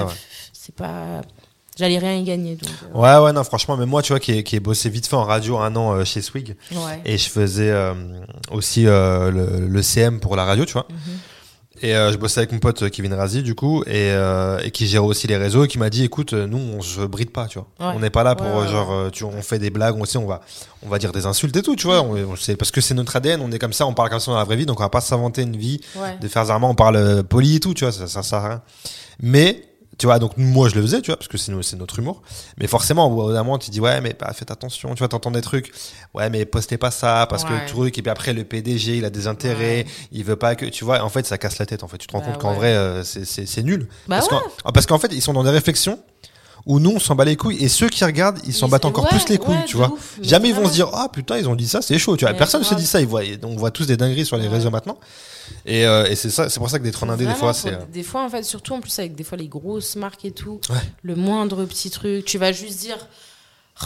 [0.03, 0.07] euh.
[0.53, 1.21] C'est pas,
[1.79, 2.69] j'allais rien y gagner, donc.
[2.95, 5.07] euh, Ouais, ouais, non, franchement, mais moi, tu vois, qui ai, qui ai bossé vite
[5.07, 7.01] fait en radio un an euh, chez Swig, ouais.
[7.05, 7.95] et je faisais euh,
[8.51, 10.87] aussi le, le CM pour la radio, tu vois.
[10.91, 10.97] Mhm.
[11.83, 14.71] Et euh, je bossais avec mon pote euh, Kevin Razi, du coup, et, euh, et
[14.71, 17.31] qui gère aussi les réseaux, et qui m'a dit, écoute, euh, nous, on se bride
[17.31, 17.69] pas, tu vois.
[17.81, 17.95] Ouais.
[17.97, 20.05] On n'est pas là pour, Ouais, euh, ouais, genre, tu, on fait des blagues, on
[20.05, 20.43] sait, on va,
[20.85, 22.03] on va dire des insultes et tout, tu vois.
[22.03, 24.21] On, on sait, parce que c'est notre ADN, on est comme ça, on parle comme
[24.21, 25.81] ça dans la vraie vie, donc on va pas s'inventer une vie
[26.21, 28.63] de faire zarement, on parle poli et tout, tu vois, ça, ça sert à rien.
[29.23, 29.63] Mais,
[30.01, 31.99] tu vois, donc moi je le faisais, tu vois, parce que c'est no- c'est notre
[31.99, 32.23] humour.
[32.59, 35.09] Mais forcément, au bout d'un moment, tu dis, ouais, mais bah, faites attention, tu vois,
[35.09, 35.71] t'entends des trucs.
[36.15, 39.05] Ouais, mais postez pas ça, parce que le truc, et puis après, le PDG, il
[39.05, 39.87] a des intérêts, Ouais.
[40.11, 41.99] il veut pas que, tu vois, en fait, ça casse la tête, en fait.
[41.99, 43.89] Tu te rends Bah compte qu'en vrai, euh, c'est- nul.
[44.09, 44.39] Bah parce ouais.
[44.65, 45.99] qu'en parce qu'en fait, ils sont dans des réflexions
[46.67, 49.05] où nous, on s'en bat les couilles, et ceux qui regardent, ils s'en battent encore
[49.05, 49.91] ouais, plus les couilles, ouais, tu vois.
[49.93, 52.25] ouf, Jamais ils vont se dire, ah putain, ils ont dit ça, c'est chaud, tu
[52.25, 52.33] vois.
[52.33, 54.45] Mais Personne ne se dit ça, ils voient, on voit tous des dingueries sur les
[54.49, 54.55] Ouais.
[54.55, 54.99] réseaux maintenant.
[55.67, 57.73] Et, euh, et c'est ça, c'est pour ça que d'être en indé, des fois, c'est.
[57.73, 60.31] euh, Des fois, en fait, surtout en plus avec des fois les grosses marques et
[60.33, 60.61] tout,
[61.03, 62.99] le moindre petit truc, tu vas juste dire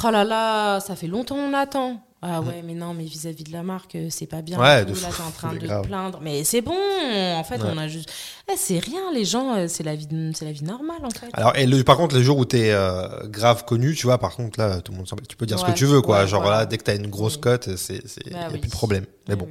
[0.04, 2.02] Oh là là, ça fait longtemps on attend.
[2.26, 4.56] Ah ouais, mais non, mais vis-à-vis de la marque, euh, c'est pas bien.
[4.56, 4.60] Mm.
[4.62, 5.82] Ouais, de là, t'es en train de grave.
[5.82, 6.20] te plaindre.
[6.22, 7.68] Mais c'est bon, en fait, Ouais.
[7.70, 8.10] on a juste.
[8.50, 11.28] Eh, c'est rien, les gens, euh, c'est la vie, c'est la vie normale, en fait.
[11.34, 14.34] Alors, et le, par contre, les jours où t'es euh, grave connu, tu vois, par
[14.36, 15.06] contre, là, tout le monde.
[15.28, 16.24] Tu peux dire ce que tu veux, quoi.
[16.24, 17.40] Genre, là, dès que t'as une grosse Oui.
[17.42, 18.58] cote, c'est, c'est, Bah y a oui.
[18.58, 19.04] plus de problème.
[19.28, 19.46] Mais bon.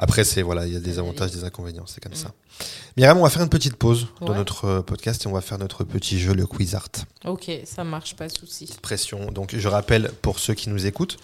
[0.00, 2.30] Après, c'est, voilà, il y a des la avantages, des inconvénients, c'est comme ça.
[2.96, 5.82] Myriam, on va faire une petite pause dans notre podcast et on va faire notre
[5.82, 6.88] petit jeu, le quiz art.
[7.24, 8.68] Ok, ça marche, pas de souci.
[8.80, 9.32] Pression.
[9.32, 11.16] Donc, je rappelle pour ceux qui nous écoutent,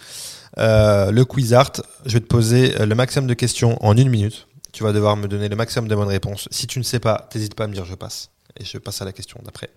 [0.57, 1.71] euh, le quiz art,
[2.05, 4.47] je vais te poser euh, le maximum de questions en une minute.
[4.71, 6.47] Tu vas devoir me donner le maximum de bonnes réponses.
[6.51, 8.29] Si tu ne sais pas, t'hésites pas à me dire je passe.
[8.59, 9.69] Et je passe à la question d'après.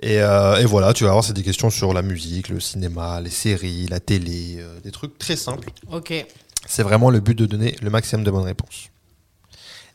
[0.00, 3.20] Et, euh, et voilà, tu vas voir, c'est des questions sur la musique, le cinéma,
[3.20, 5.70] les séries, la télé, euh, des trucs très simples.
[5.90, 6.12] Ok,
[6.66, 8.90] C'est vraiment le but de donner le maximum de bonnes réponses.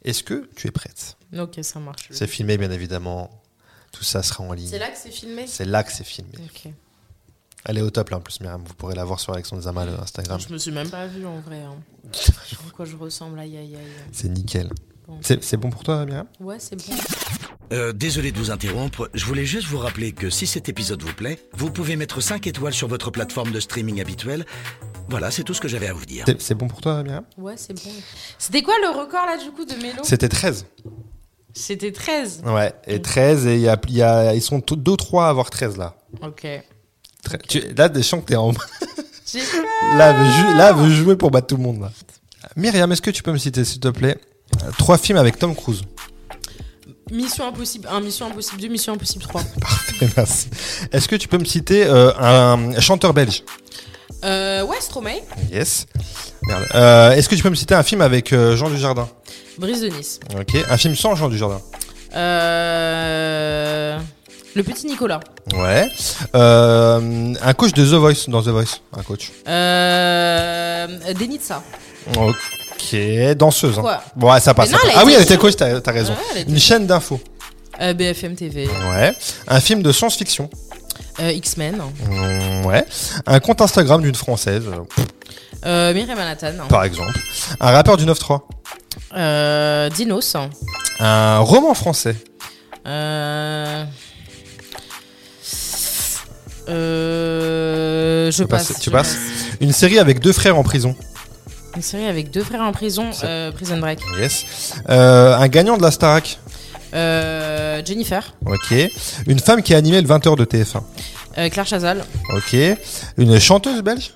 [0.03, 1.15] Est-ce que tu es prête?
[1.37, 2.07] Ok, ça marche.
[2.11, 3.29] C'est filmé, bien évidemment.
[3.91, 4.67] Tout ça sera en ligne.
[4.67, 5.45] C'est là que c'est filmé?
[5.47, 6.31] C'est là que c'est filmé.
[6.45, 6.71] Ok.
[7.65, 8.61] Elle est au top là en plus, Myriam.
[8.65, 10.39] Vous pourrez la voir sur Alexandre Zama, le Instagram.
[10.39, 11.61] Je me suis même pas vue en vrai.
[11.61, 11.75] Hein.
[12.67, 13.81] À quoi je ressemble, aïe aïe aïe.
[14.11, 14.69] C'est nickel.
[15.07, 15.19] Bon.
[15.21, 16.25] C'est bon pour toi, Myriam?
[16.39, 16.95] Ouais, c'est bon.
[17.73, 21.13] Euh, désolé de vous interrompre, je voulais juste vous rappeler que si cet épisode vous
[21.13, 24.45] plaît, vous pouvez mettre 5 étoiles sur votre plateforme de streaming habituelle.
[25.09, 26.25] Voilà, c'est tout ce que j'avais à vous dire.
[26.39, 27.23] C'est- bon pour toi, Myriam?
[27.37, 27.91] Ouais, c'est bon.
[28.37, 30.01] C'était quoi le record là du coup de Mélo?
[30.03, 30.65] C'était 13.
[31.53, 32.43] C'était 13.
[32.45, 35.95] Ouais, et 13, et a, y a- ils sont 2-3 à avoir 13 là.
[36.23, 36.47] Ok.
[37.25, 38.51] Tre- tu- là, des chants que t'es en.
[39.97, 41.79] Là, veut, là, veut jouer pour battre tout le monde.
[41.81, 41.91] Là.
[42.57, 44.17] Myriam, est-ce que tu peux me citer, s'il te plaît,
[44.61, 45.81] euh, trois films avec Tom Cruise?
[47.11, 49.41] Mission Impossible 1, Mission Impossible 2, Mission Impossible 3.
[49.61, 50.47] Parfait, merci.
[50.91, 53.43] Est-ce que tu peux me citer euh, un chanteur belge?
[54.25, 55.85] Euh, ouais, Stromae, Yes.
[56.43, 56.65] Merde.
[56.75, 59.07] Euh, Est-ce que tu peux me citer un film avec Jean Dujardin?
[59.57, 60.19] Brise de Nice.
[60.37, 60.55] Ok.
[60.69, 61.61] Un film sans Jean Dujardin?
[62.13, 63.99] Euh,
[64.55, 65.19] le petit Nicolas.
[65.53, 65.89] Ouais.
[66.35, 68.81] Euh, un coach de The Voice dans The Voice.
[68.97, 69.31] Un coach.
[69.47, 70.87] Euh,
[71.17, 71.61] Denitsa.
[72.17, 72.95] Ok.
[73.37, 73.77] Danseuse.
[73.77, 73.81] Hein.
[73.81, 74.69] Quoi Bon, ouais, ça passe.
[74.69, 74.97] Mais non, ça elle passe.
[74.97, 76.13] a Ah oui, elle était coach, t'as t'as raison.
[76.13, 77.19] Ouais, elle a été- Une chaîne d'infos.
[77.81, 78.67] Euh, BFM TV.
[78.67, 79.13] Ouais.
[79.47, 80.49] Un film de science-fiction.
[81.19, 81.81] Euh, X-Men.
[82.09, 82.85] Mm, ouais.
[83.25, 85.03] Un compte Instagram d'une française, euh,
[85.65, 86.53] Euh, Mireille Manhattan.
[86.69, 87.13] par exemple.
[87.59, 88.47] Un rappeur du 9-3.
[89.15, 90.35] Euh, Dinos.
[90.99, 92.15] Un roman français.
[92.87, 93.83] Euh...
[96.69, 98.67] Euh, je passe.
[98.79, 99.17] tu je passes passe.
[99.61, 100.95] Une série avec deux frères en prison.
[101.75, 103.99] Une série avec deux frères en prison, euh, Prison Break.
[104.19, 104.73] Yes.
[104.89, 106.37] Euh, un gagnant de la Starac.
[106.93, 108.73] Euh, Jennifer, Ok.
[109.27, 110.81] Une femme qui a animé le 20h de TF1.
[111.37, 112.03] euh, Claire Chazal,
[112.35, 112.55] Ok.
[113.17, 114.11] Une chanteuse belge.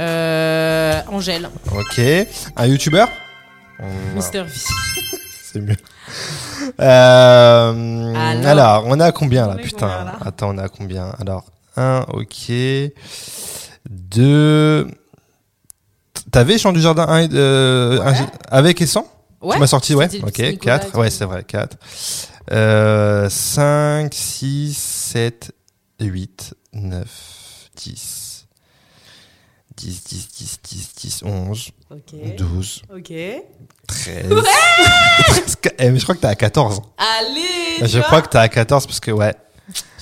[0.00, 2.00] euh, Angèle, Ok.
[2.56, 3.08] Un youtubeur.
[4.16, 4.48] Mister V.
[5.52, 5.76] C'est mieux.
[6.80, 8.46] Euh, alors.
[8.46, 9.56] Alors on est à combien là?
[9.58, 9.88] On Putain.
[9.88, 10.18] combien, là?
[10.24, 11.12] Attends, on est à combien?
[11.20, 11.44] Alors,
[11.78, 12.52] 1, ok.
[13.88, 14.86] 2.
[16.30, 18.26] T'avais Chant du Jardin 1 euh, Ouais.
[18.50, 19.06] avec et sans?
[19.40, 19.54] Ouais.
[19.54, 20.06] Tu m'as sorti, ouais.
[20.06, 20.90] Ok, petit Nicolas et 4.
[20.90, 20.98] tout.
[20.98, 21.76] Ouais, c'est vrai, 4.
[22.50, 25.52] Euh, 5, 6, 7,
[26.00, 27.08] 8, 9,
[27.76, 28.46] 10.
[29.76, 32.36] 10, 10, 10, 10, 10, 11, Ok.
[32.36, 33.12] 12, Ok.
[33.86, 34.28] 13.
[35.28, 36.82] 13 eh, mais je crois que t'es à 14.
[36.98, 37.86] Allez.
[37.88, 39.34] Je crois que t'es à 14 parce que, ouais,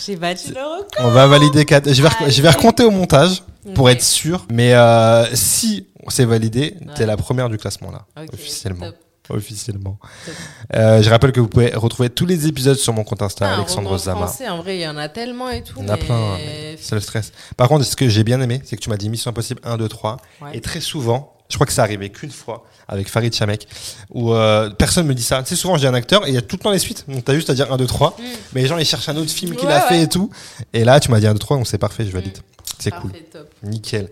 [0.05, 0.86] j'ai battu le record.
[1.07, 1.92] on va valider 4.
[1.92, 3.42] Je vais, je vais recompter au montage
[3.74, 4.47] pour être sûr.
[4.53, 8.86] Mais euh, si c'est validé, t'es la première du classement là, officiellement.
[8.86, 8.97] top.
[9.28, 9.99] Officiellement.
[10.24, 10.34] Top.
[10.76, 13.55] Euh, je rappelle que vous pouvez retrouver tous les épisodes sur mon compte Insta, Ah,
[13.57, 14.26] Alexandre Zama.
[14.26, 15.74] français, en vrai, il y en a tellement et tout.
[15.78, 17.32] Il y en a mais- plein, hein, c'est le stress.
[17.57, 19.78] Par contre, ce que j'ai bien aimé, c'est que tu m'as dit Mission Impossible 1,
[19.78, 20.18] 2, 3.
[20.42, 20.51] Ouais.
[20.57, 23.66] Et très souvent, je crois que ça arrivait qu'une fois avec Farid Chamek,
[24.11, 25.42] où euh, personne me dit ça.
[25.42, 27.05] Tu sais, souvent, j'ai un acteur et il y a tout le temps les suites.
[27.09, 28.11] Donc, t'as juste à dire 1, 2, 3.
[28.18, 28.22] Mm.
[28.53, 30.03] Mais les gens, ils cherchent un autre film qu'il Ouais, a fait ouais.
[30.03, 30.30] et tout.
[30.72, 32.38] Et là, tu m'as dit 1, 2, 3, donc c'est parfait, je valide.
[32.78, 33.12] C'est cool.
[33.32, 33.49] Top.
[33.62, 34.09] Nickel.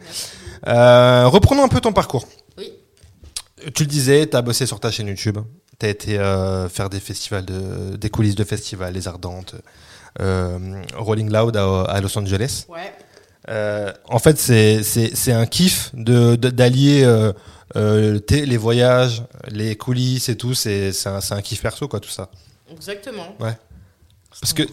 [0.67, 2.27] Euh, reprenons un peu ton parcours.
[2.59, 2.73] Oui.
[3.75, 5.39] Tu le disais, tu as bossé sur ta chaîne YouTube.
[5.79, 9.55] Tu as été euh, faire des festivals, de, des coulisses de festivals, les Ardentes,
[10.21, 12.65] euh, Rolling Loud à, à Los Angeles.
[12.69, 12.93] Ouais.
[13.51, 17.33] Euh, en fait, c'est un kiff de de- d'allier euh,
[17.77, 20.55] euh, les voyages, les coulisses et tout.
[20.55, 22.31] C'est un, un kiff perso, quoi, tout ça.
[22.71, 23.35] Exactement.
[23.41, 23.57] Ouais.
[24.41, 24.67] Parce que-.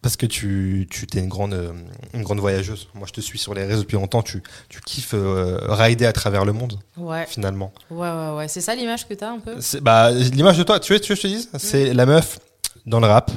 [0.00, 1.74] Parce que tu, tu t'es une grande,
[2.14, 2.86] une grande voyageuse.
[2.94, 4.22] Moi, je te suis sur les réseaux depuis longtemps.
[4.22, 7.26] Tu, tu kiffes rider à travers le monde, Ouais.
[7.26, 7.72] finalement.
[7.90, 8.48] Ouais, ouais, ouais.
[8.48, 9.56] C'est ça l'image que t'as un peu?
[9.82, 12.38] Bah, l'image de toi, tu veux, tu veux que je te dise C'est la meuf
[12.86, 13.32] dans le rap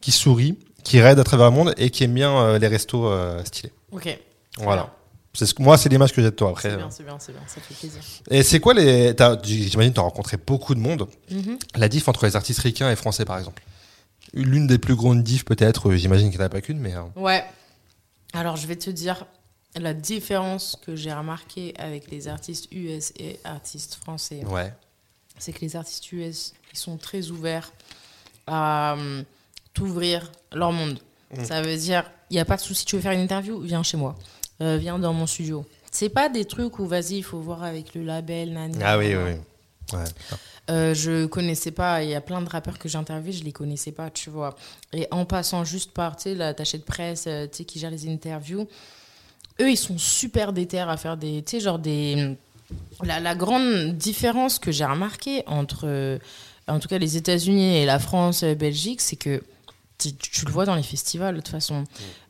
[0.00, 3.08] qui sourit, qui ride à travers le monde et qui aime bien les restos
[3.44, 3.72] stylés.
[3.94, 4.18] Ok.
[4.58, 4.94] Voilà.
[5.36, 6.68] C'est ce que- moi, c'est l'image que j'ai de toi après.
[6.68, 6.76] C'est euh.
[6.76, 7.42] bien, c'est bien, c'est bien.
[7.46, 8.00] Ça fait plaisir.
[8.30, 9.14] Et c'est quoi les.
[9.16, 11.08] t'as- J'imagine que tu as rencontré beaucoup de monde.
[11.30, 11.58] Mhm.
[11.74, 13.62] La diff entre les artistes ricains et français, par exemple.
[14.32, 16.94] L'une des plus grandes diffs, peut-être, euh, j'imagine qu'il n'y en a pas qu'une, mais.
[16.94, 17.44] euh, Ouais.
[18.32, 19.26] Alors, je vais te dire
[19.76, 24.44] la différence que j'ai remarquée avec les artistes US et artistes français.
[24.46, 24.72] ouais.
[25.38, 27.72] C'est que les artistes US, ils sont très ouverts
[28.46, 29.22] à euh,
[29.72, 31.00] t'ouvrir leur monde.
[31.36, 31.44] Mm.
[31.44, 33.84] Ça veut dire, il n'y a pas de souci, tu veux faire une interview, viens
[33.84, 34.16] chez moi.
[34.60, 35.64] Euh, viens dans mon studio.
[35.92, 38.76] C'est pas des trucs où, vas-y, il faut voir avec le label, nani.
[38.82, 39.96] Ah oui, oui, oui.
[39.96, 40.04] Ouais.
[40.68, 43.52] Euh, je connaissais pas, il y a plein de rappeurs que j'ai interviewés, je les
[43.52, 44.56] connaissais pas, tu vois.
[44.92, 47.92] Et en passant juste par, tu sais, l'attaché de presse, euh, tu sais, qui gère
[47.92, 48.66] les interviews,
[49.60, 52.36] eux, ils sont super déter à faire des, tu sais, genre des...
[53.04, 56.18] La, la grande différence que j'ai remarquée entre,
[56.66, 59.40] en tout cas, les États-Unis et la France, Belgique, c'est que
[59.98, 61.84] tu, tu le vois dans les festivals, de toute façon,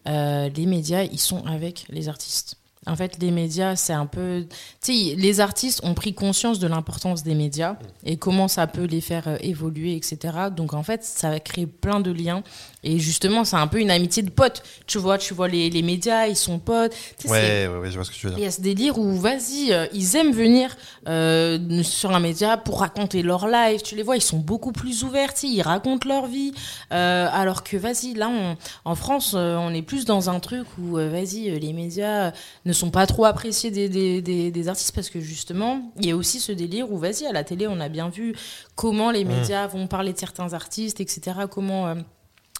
[0.06, 2.56] euh, les médias, ils sont avec les artistes.
[2.86, 4.46] En fait, les médias, c'est un peu.
[4.82, 8.84] Tu sais, les artistes ont pris conscience de l'importance des médias et comment ça peut
[8.84, 10.18] les faire euh, évoluer, etc.
[10.54, 12.42] Donc, en fait, ça va créer plein de liens.
[12.84, 14.62] Et justement, c'est un peu une amitié de potes.
[14.86, 16.92] Tu vois, tu vois les, les médias, ils sont potes.
[17.18, 18.44] Tu sais, c'est- Ouais, ouais, ouais, je vois ce que tu veux il dire.
[18.44, 20.76] y a ce délire où, vas-y, euh, ils aiment venir
[21.08, 23.82] euh, sur un média pour raconter leur life.
[23.82, 26.52] Tu les vois, ils sont beaucoup plus ouverts, ils racontent leur vie.
[26.92, 30.92] Euh, alors que, vas-y, là, on- en France, on est plus dans un truc où,
[30.96, 32.32] vas-y, les médias
[32.64, 36.10] ne sont pas trop appréciés des, des, des- des artistes parce que, justement, il y
[36.10, 38.34] a aussi ce délire où, vas-y, à la télé, on a bien vu
[38.76, 41.36] comment les médias vont parler de certains artistes, etc.
[41.50, 41.94] Comment.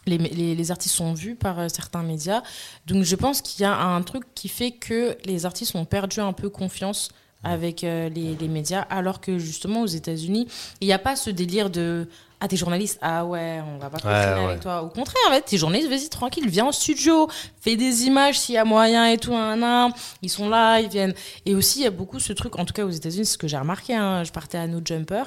[0.07, 2.43] Les, les, les artistes sont vus par euh, certains médias.
[2.87, 6.21] Donc je pense qu'il y a un truc qui fait que les artistes ont perdu
[6.21, 7.11] un peu confiance
[7.43, 10.49] avec euh, les, les médias, alors que justement aux États-Unis,
[10.81, 12.09] il n'y a pas ce délire de
[12.41, 14.51] ah t'es journaliste ah ouais on va pas continuer ouais.
[14.51, 14.83] avec toi.
[14.83, 17.29] Au contraire en fait t'es journaliste vas-y tranquille viens en studio
[17.61, 19.91] fais des images s'il y a moyen et tout un,
[20.21, 21.15] ils sont là ils viennent.
[21.47, 23.39] Et aussi il y a beaucoup ce truc en tout cas aux États-Unis c'est ce
[23.39, 25.23] que j'ai remarqué hein, je partais à No Jumper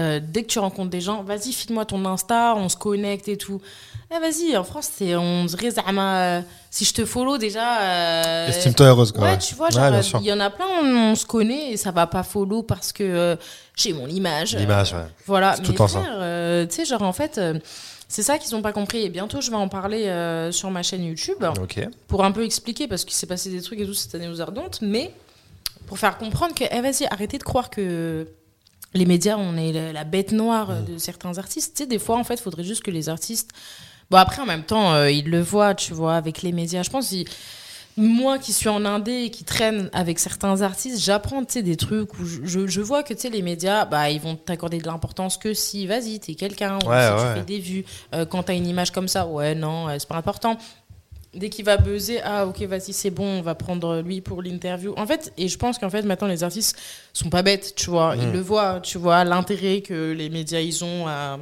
[0.00, 3.36] euh, dès que tu rencontres des gens, vas-y, file-moi ton Insta, on se connecte et
[3.36, 3.60] tout.
[4.14, 6.40] Eh, vas-y, en France, c'est, on Zama, euh,
[6.70, 7.80] si je te follow déjà.
[7.80, 9.22] euh, Estime-toi heureuse, quoi.
[9.24, 9.38] Ouais, ouais.
[9.38, 11.90] tu vois, Ouais, euh, il y en a plein, on, on se connaît et ça
[11.92, 13.36] va pas follow parce que euh,
[13.76, 14.54] j'ai mon image.
[14.56, 15.06] L'image, ouais.
[15.26, 16.00] Voilà, C'est tout mais ça.
[16.00, 17.40] frère, tu sais, genre, en fait,
[18.08, 19.02] c'est ça qu'ils ont pas compris.
[19.04, 20.04] Et bientôt, je vais en parler
[20.52, 21.80] sur ma chaîne YouTube Ok.
[22.08, 24.40] pour un peu expliquer parce qu'il s'est passé des trucs et tout cette année aux
[24.42, 25.10] Ardentes, mais
[25.86, 28.26] pour faire comprendre que, eh, vas-y, arrêtez de croire que
[28.94, 31.74] les médias, on est la, la bête noire euh, de certains artistes.
[31.76, 33.50] Tu sais, des fois, en fait, il faudrait juste que les artistes.
[34.10, 36.82] Bon, après, en même temps, euh, ils le voient, tu vois, avec les médias.
[36.82, 37.24] Je pense que
[37.98, 41.76] moi qui suis en indé et qui traîne avec certains artistes, j'apprends, tu sais, des
[41.76, 44.78] trucs où je, je- je vois que, tu sais, les médias, bah, ils vont t'accorder
[44.78, 47.28] de l'importance que si, vas-y, t'es quelqu'un, ou Ouais, si ouais.
[47.34, 47.84] tu fais des vues,
[48.14, 50.56] euh, quand t'as une image comme ça, ouais, non, c'est pas important
[51.34, 54.92] dès qu'il va buzzer, ah ok, vas-y, c'est bon, on va prendre lui pour l'interview.
[54.96, 56.76] En fait, et je pense qu'en fait, maintenant, les artistes
[57.12, 58.14] sont pas bêtes, tu vois.
[58.16, 58.32] Ils Mm.
[58.32, 61.38] le voient, tu vois, l'intérêt que les médias, ils ont à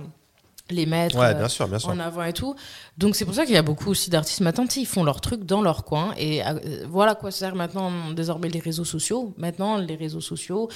[0.70, 1.88] les mettre Ouais, bien sûr, bien sûr.
[1.90, 2.54] en avant et tout.
[2.96, 5.44] Donc, c'est pour ça qu'il y a beaucoup aussi d'artistes maintenant, ils font leur truc
[5.44, 6.14] dans leur coin.
[6.16, 9.34] Et euh, voilà quoi sert maintenant, désormais, les réseaux sociaux.
[9.36, 10.68] Maintenant, les réseaux sociaux,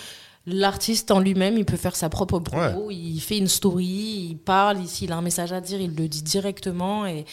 [0.47, 4.77] L'artiste en lui-même, il peut faire sa propre promo, il fait une story, il parle,
[4.79, 7.07] il- s'il a un message à dire, il le dit directement.
[7.07, 7.25] Et,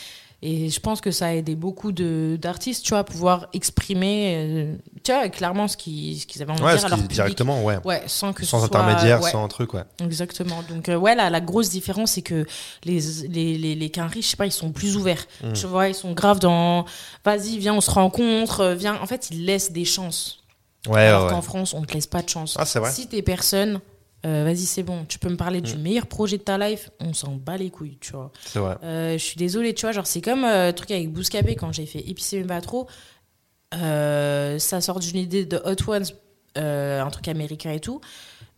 [0.43, 4.75] et je pense que ça a aidé beaucoup d'artistes, tu vois, à pouvoir exprimer, euh,
[5.03, 7.13] tu vois, clairement ce qu'ils ce qu'ils avaient envie Ouais, de dire à leur public.
[7.13, 7.77] directement, ouais.
[7.85, 9.29] Ouais, sans que ce Sans soit- intermédiaire, ouais.
[9.31, 9.83] sans truc, ouais.
[10.03, 10.63] Exactement.
[10.67, 12.45] Donc, euh, ouais, la, la grosse différence, c'est que
[12.85, 15.25] les, les, les, les quinries, je sais pas, ils sont plus ouverts.
[15.43, 15.53] Mm.
[15.53, 16.85] Tu vois, ils sont graves dans
[17.23, 18.99] vas-y, viens, on se rencontre, euh, viens.
[19.01, 20.39] En fait, ils laissent des chances.
[20.87, 22.55] Ouais, Alors qu'en France, on te laisse pas de chance.
[22.57, 22.91] Ah, c'est vrai.
[22.91, 23.79] Si t'es personne,
[24.25, 25.05] euh, vas-y, c'est bon.
[25.07, 25.81] Tu peux me parler du Mm.
[25.81, 28.31] meilleur projet de ta life, on s'en bat les couilles, tu vois.
[28.45, 28.77] C'est vrai.
[28.83, 31.71] Euh, je suis désolée, tu vois, genre c'est comme euh, le truc avec Bouscapé quand
[31.71, 32.87] j'ai fait Épicé mais pas trop.
[33.73, 36.05] Euh, ça sort d'une idée de Hot Ones,
[36.57, 38.01] euh, un truc américain et tout.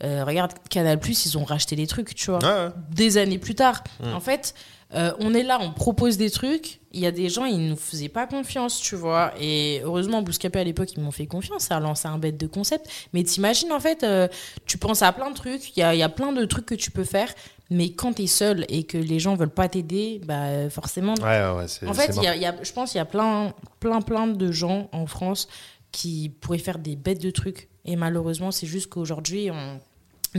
[0.03, 2.39] Euh, regarde, Canal Plus, ils ont racheté les trucs, tu vois.
[2.39, 2.72] Ouais, ouais.
[2.91, 3.84] Des années plus tard.
[4.01, 4.14] Mm.
[4.14, 4.53] En fait,
[4.95, 6.79] euh, on est là, on propose des trucs.
[6.91, 9.33] Il y a des gens, ils nous faisaient pas confiance, tu vois.
[9.39, 11.63] Et heureusement, Bouscapé à l'époque, ils m'ont fait confiance.
[11.63, 12.87] Ça a lancé un bête de concept.
[13.13, 14.27] Mais t'imagines, en fait, euh,
[14.67, 15.75] tu penses à plein de trucs.
[15.75, 17.33] Il y a, y a plein de trucs que tu peux faire.
[17.71, 21.51] Mais quand t'es seul et que les gens veulent pas t'aider, bah forcément, Ouais, ouais,
[21.81, 24.27] ouais, en fait, y a- y a- je pense qu'il y a plein, plein, plein
[24.27, 25.47] de gens en France
[25.91, 27.69] qui pourraient faire des bêtes de trucs.
[27.85, 29.79] Et malheureusement, c'est juste qu'aujourd'hui, on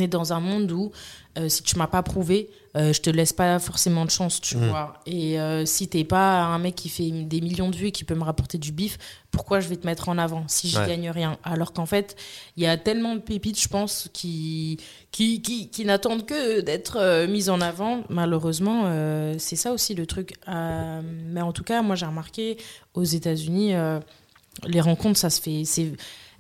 [0.03, 0.91] est dans un monde où
[1.37, 4.57] euh, si tu m'as pas prouvé, euh, je te laisse pas forcément de chance, tu
[4.57, 4.69] Mhm.
[4.69, 5.01] vois.
[5.07, 8.05] Et euh, si t'es pas un mec qui fait des millions de vues et qui
[8.05, 8.99] peut me rapporter du bif,
[9.33, 10.87] pourquoi je vais te mettre en avant si je Ouais.
[10.87, 11.37] gagne rien?
[11.43, 12.15] Alors qu'en fait,
[12.57, 14.79] il y a tellement de pépites, je pense, qui,
[15.11, 18.05] qui, qui, qui n'attendent que d'être euh, mises en avant.
[18.11, 20.35] Malheureusement, euh, c'est ça aussi le truc.
[20.47, 22.59] Mais en tout cas, moi, j'ai remarqué
[22.95, 23.73] aux États-Unis,
[24.69, 25.65] les rencontres, ça se fait.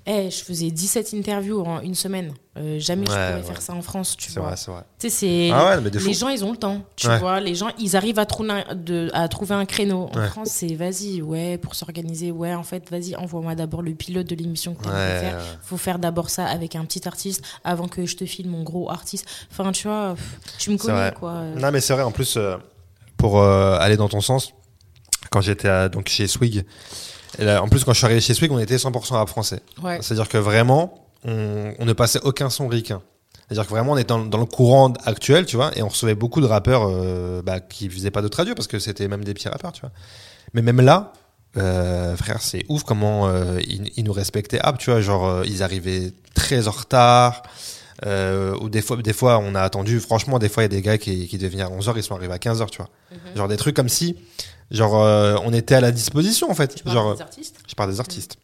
[0.07, 2.32] C'est, Eh, je faisais 17 interviews en une semaine.
[2.57, 3.42] Euh, jamais je Ouais, pourrais ouais.
[3.42, 4.48] faire ça en France, tu C'est vois.
[4.50, 4.82] vrai, c'est vrai.
[4.98, 5.50] C'est.
[5.52, 7.40] Ah ouais, les gens, ils ont le temps, tu vois.
[7.40, 10.11] Les gens, ils arrivent à trouver un, de, à trouver un créneau.
[10.14, 10.26] En.
[10.28, 14.34] France, c'est vas-y, ouais, pour s'organiser, ouais, en fait, vas-y, envoie-moi d'abord le pilote de
[14.34, 15.42] l'émission que tu faire.
[15.62, 18.90] Faut faire d'abord ça avec un petit artiste avant que je te file mon gros
[18.90, 19.26] artiste.
[19.50, 20.14] Enfin, tu vois,
[20.59, 21.14] tu me connais, vrai.
[21.18, 21.42] quoi.
[21.57, 22.57] Non, mais c'est vrai, en plus, euh,
[23.16, 24.52] pour euh, aller dans ton sens,
[25.30, 26.64] quand j'étais donc chez Swig,
[27.39, 29.61] et là, en plus, quand je suis arrivé chez Swig, on était 100% rap français.
[29.82, 29.99] Ouais.
[30.01, 33.03] C'est-à-dire que vraiment, on, on ne passait aucun son ricain.
[33.49, 36.14] C'est-à-dire que vraiment, on était dans, dans le courant actuel, tu vois, et on recevait
[36.14, 39.35] beaucoup de rappeurs euh, bah, qui faisaient pas d'autres radios parce que c'était même des
[39.35, 39.91] petits rappeurs, tu vois.
[40.55, 41.12] Mais même là,
[41.57, 44.59] euh, frère, c'est ouf comment euh, ils, ils nous respectaient.
[44.62, 47.43] Ah, tu vois, genre, euh, ils arrivaient très en retard.
[48.07, 50.01] Euh, ou des fois, des fois, on a attendu.
[50.01, 52.03] Franchement, des fois, il y a des gars qui, qui devaient venir à 11h, ils
[52.03, 52.91] sont arrivés à 15h, tu vois.
[53.12, 53.37] Mhm.
[53.37, 54.16] Genre des trucs comme si,
[54.70, 56.74] genre, euh, on était à la disposition, en fait.
[56.74, 58.36] Tu Genre, des artistes je parle des artistes.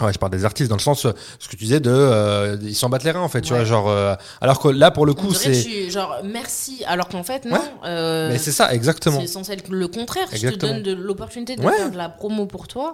[0.00, 2.74] Ouais, je parle des artistes dans le sens, ce que tu disais de, euh, ils
[2.74, 5.12] s'en battent les reins en fait, tu vois, genre, euh, alors que là pour le
[5.12, 7.56] coup c'est, genre merci, alors qu'en fait, non.
[7.82, 8.28] Ouais.
[8.30, 9.20] mais c'est ça exactement.
[9.20, 10.26] c'est censé être le contraire.
[10.32, 11.76] Je te donne de l'opportunité de Ouais.
[11.76, 12.92] faire de la promo pour toi.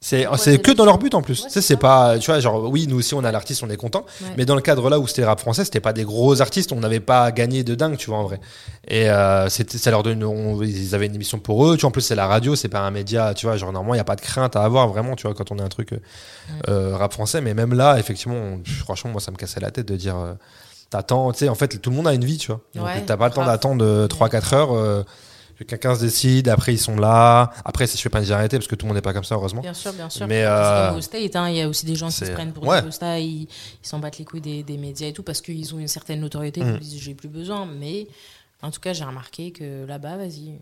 [0.00, 1.40] C'est, Ouais, que dans leur but en plus.
[1.42, 3.68] Ouais, tu sais, c'est pas, tu vois, genre, oui, nous aussi on a l'artiste, on
[3.70, 4.06] est content.
[4.22, 4.28] Ouais.
[4.36, 6.78] Mais dans le cadre là où c'était rap français, c'était pas des gros artistes, on
[6.78, 8.38] n'avait pas gagné de dingue, tu vois, en vrai.
[8.86, 11.88] Et euh, c'était, ça leur donne, on- ils avaient une émission pour eux, tu vois,
[11.88, 14.00] en plus c'est la radio, c'est pas un média, tu vois, genre normalement il y
[14.00, 15.98] a pas de crainte à avoir vraiment, tu vois, quand on a un truc euh,
[16.68, 17.40] euh, rap français.
[17.40, 20.34] Mais même là, effectivement, on- franchement, moi ça me cassait la tête de dire, euh,
[20.90, 22.60] t'attends, tu sais, en fait tout le monde a une vie, tu vois.
[23.04, 25.04] T'as pas le temps d'attendre 3-4 heures.
[25.58, 27.50] Que quelqu'un se décide, après ils sont là.
[27.64, 29.34] Après, je fais pas une généralité parce que tout le monde n'est pas comme ça,
[29.34, 29.60] heureusement.
[29.60, 30.26] Bien sûr, bien sûr.
[30.28, 32.64] Mais, euh, au State, hein, il y a aussi des gens qui se prennent pour
[32.66, 32.80] ouais.
[32.80, 33.48] des postas, ils
[33.82, 36.62] s'en battent les couilles des, des médias et tout parce qu'ils ont une certaine notoriété,
[36.62, 36.78] Mm.
[36.80, 37.66] ils disent j'ai plus besoin.
[37.66, 38.06] Mais
[38.62, 40.58] en tout cas, j'ai remarqué que là-bas, vas-y.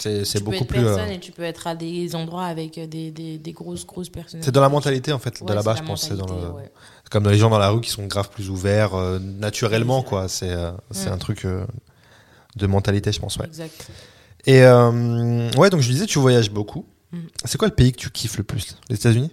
[0.00, 0.84] C'est beaucoup plus.
[0.84, 4.42] euh, et tu peux être à des endroits avec des, des, des grosses, grosses personnes.
[4.42, 6.02] C'est dans la mentalité en fait de Ouais, là-bas, c'est je pense.
[6.08, 6.72] C'est dans le, ouais.
[7.10, 10.26] comme dans les gens dans la rue qui sont grave plus ouverts euh, naturellement, quoi.
[10.26, 11.08] C'est euh, Mm.
[11.12, 11.46] un truc
[12.56, 13.36] de mentalité, je pense.
[13.36, 13.46] Ouais.
[13.46, 13.88] Exact.
[14.46, 16.84] Et euh, ouais, donc je disais, tu voyages beaucoup.
[17.12, 17.18] Mm.
[17.44, 18.76] C'est quoi le pays que tu kiffes le plus?
[18.88, 19.30] Les États-Unis?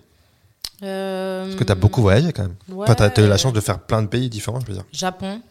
[0.84, 2.55] Euh, Parce que t'as beaucoup voyagé quand même.
[2.70, 4.74] ouais, Enfin, t'as t'as eu la chance de faire plein de pays différents, je veux
[4.74, 4.86] dire.
[4.93, 5.41] Japon,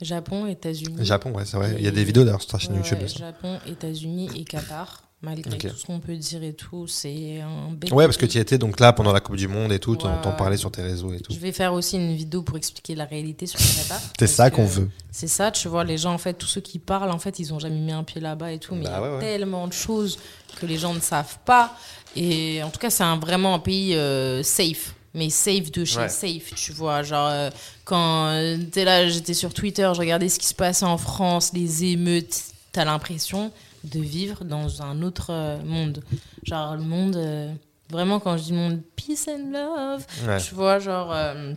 [0.00, 1.04] Japon, États-Unis.
[1.04, 1.74] Japon, ouais, c'est vrai.
[1.78, 2.98] Il y a des vidéos d'ailleurs sur ta chaîne Ouais, YouTube.
[3.16, 5.02] Japon, États-Unis et Qatar.
[5.22, 8.38] Malgré tout ce qu'on peut dire et tout, c'est un bel Ouais, parce que tu
[8.38, 10.82] étais donc là pendant la Coupe du Monde et tout, Ouais, t'en parlais sur tes
[10.82, 11.32] réseaux et tout.
[11.32, 14.00] Je vais faire aussi une vidéo pour expliquer la réalité sur le Qatar.
[14.18, 14.90] C'est ça qu'on veut.
[15.12, 17.54] C'est ça, tu vois, les gens, en fait, tous ceux qui parlent, en fait, ils
[17.54, 19.20] ont jamais mis un pied là-bas et tout, mais il Bah y a ouais, ouais.
[19.20, 20.18] tellement de choses
[20.60, 21.76] que les gens ne savent pas.
[22.16, 24.94] Et en tout cas, c'est un, vraiment un pays euh, safe.
[25.14, 26.08] Mais safe de chez Ouais.
[26.08, 27.02] safe, tu vois.
[27.02, 27.50] Genre, euh,
[27.84, 31.52] quand euh, t'es là, j'étais sur Twitter, je regardais ce qui se passait en France,
[31.54, 32.42] les émeutes,
[32.72, 33.52] t'as l'impression
[33.84, 36.02] de vivre dans un autre euh, monde.
[36.44, 37.52] Genre, le monde, euh,
[37.90, 40.38] vraiment, quand je dis monde, peace and love, Ouais.
[40.38, 41.52] tu vois, genre, euh,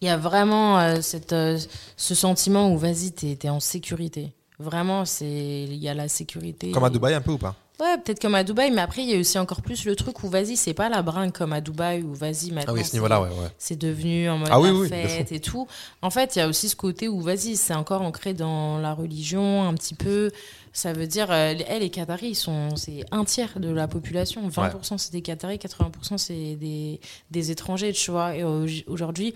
[0.00, 1.58] il y a vraiment euh, cette, euh,
[1.96, 4.32] ce sentiment où, vas-y, t'es es en sécurité.
[4.58, 6.70] Vraiment, c'est il y a la sécurité.
[6.70, 7.54] Comme à Dubaï un peu ou pas?
[7.80, 10.22] Ouais, peut-être comme à Dubaï, mais après, il y a aussi encore plus le truc
[10.22, 12.72] où, vas-y, c'est pas la bringue comme à Dubaï, où, vas-y, maintenant.
[12.72, 13.48] Ah oui, ce c'est- niveau-là, ouais, ouais.
[13.58, 15.66] c'est devenu en mode Ah oui, oui, fête et tout.
[16.00, 18.94] En fait, il y a aussi ce côté où, vas-y, c'est encore ancré dans la
[18.94, 20.30] religion un petit peu.
[20.76, 23.86] Ça veut dire, euh, les- eh, les Qataris, ils sont, c'est un tiers de la
[23.86, 24.46] population.
[24.48, 27.00] 20% c'est des Qataris, 80% c'est des,
[27.30, 28.34] des étrangers, tu vois.
[28.36, 29.34] Et au- aujourd'hui,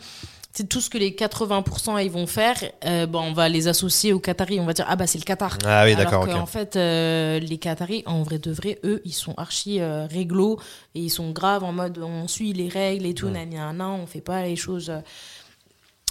[0.53, 4.13] c'est tout ce que les 80% ils vont faire, euh, bon, on va les associer
[4.13, 4.59] aux Qataris.
[4.59, 5.59] On va dire, ah bah c'est le Qatar.
[5.65, 6.49] Ah oui, d'accord, qu'en ok.
[6.49, 10.59] fait, euh, les Qataris, en vrai de vrai, eux, ils sont archi euh, réglo
[10.97, 13.33] et ils sont graves en mode on suit les règles et tout, Mm.
[13.35, 14.99] nan, nan, nan, on fait pas les choses euh,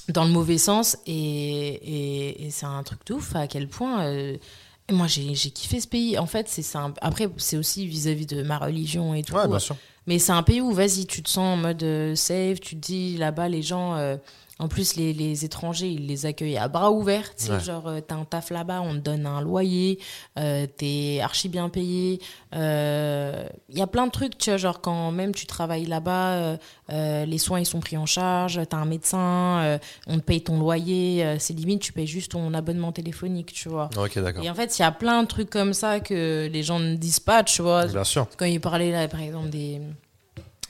[0.07, 0.95] dans le mauvais sens.
[1.05, 4.05] Et, et, et c'est un truc de ouf à quel point.
[4.89, 6.17] Euh, et moi, j'ai kiffé ce pays.
[6.17, 9.33] En fait, c'est un- Après, c'est aussi vis-à-vis de ma religion et tout.
[9.35, 9.75] Ouais, bien sûr.
[10.05, 12.81] Mais c'est un pays où, vas-y, tu te sens en mode euh, safe, tu te
[12.85, 14.15] dis là-bas, les gens, euh,
[14.59, 17.35] en plus, les, les étrangers, ils les accueillent à bras ouverts.
[17.35, 17.59] Tu sais, Ouais.
[17.59, 19.99] genre, euh, t'as un taf là-bas, on te donne un loyer,
[20.39, 22.19] euh, t'es archi bien payé.
[22.53, 26.57] Il y a plein de trucs, tu vois, genre, quand même tu travailles là-bas, euh,
[26.91, 29.77] euh, les soins, ils sont pris en charge, t'as un médecin, euh,
[30.07, 33.69] on te paye ton loyer, euh, c'est limite, tu payes juste ton abonnement téléphonique, tu
[33.69, 33.89] vois.
[33.97, 34.43] Ok, d'accord.
[34.43, 36.95] Et en fait, il y a plein de trucs comme ça que les gens ne
[36.95, 38.27] disent pas, tu vois Bien sûr.
[38.37, 39.81] quand il parlait là par exemple des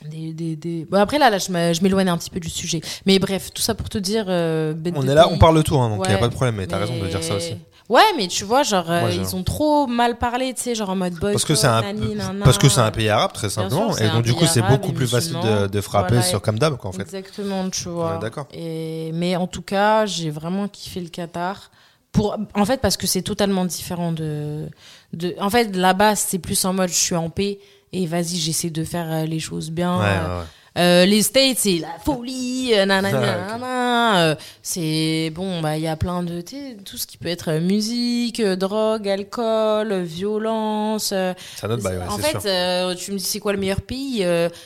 [0.04, 3.18] des, des, des- Bon, après là, là je m'éloigne un petit peu du sujet mais
[3.18, 5.76] bref tout ça pour te dire euh, bête On est là, on parle de tout,
[5.78, 7.22] hein, donc il n'y a Ouais, pas de problème, mais t'as mais- raison de dire
[7.22, 7.56] ça aussi.
[7.88, 10.90] ouais mais tu vois genre euh, Moi, ils ont trop mal parlé tu sais genre
[10.90, 12.44] en mode boycott, Parce que c'est un, nani, nana.
[12.44, 13.96] parce que c'est un pays arabe, très simplement.
[13.96, 15.36] Et donc, du coup, c'est beaucoup plus facile
[15.72, 17.02] de, frapper Voilà, sur comme d'hab, en fait.
[17.02, 18.46] exactement tu vois Ouais, d'accord.
[18.52, 21.70] et mais en tout cas j'ai vraiment kiffé le Qatar
[22.12, 24.66] pour en fait parce que c'est totalement différent de
[25.12, 27.58] de en fait là-bas c'est plus en mode je suis en paix
[27.92, 30.46] et vas-y j'essaie de faire euh, les choses bien Ouais, euh, ouais, ouais.
[30.76, 35.86] Euh, les States, c'est la folie, euh, nanana, Ah, euh, c'est bon, bah il y
[35.88, 36.42] a plein de,
[36.84, 41.12] tout ce qui peut être euh, musique, euh, drogue, alcool, violence.
[41.12, 42.42] un autre bail, ouais, en fait, sûr.
[42.46, 44.24] euh, tu me dis c'est quoi le meilleur pays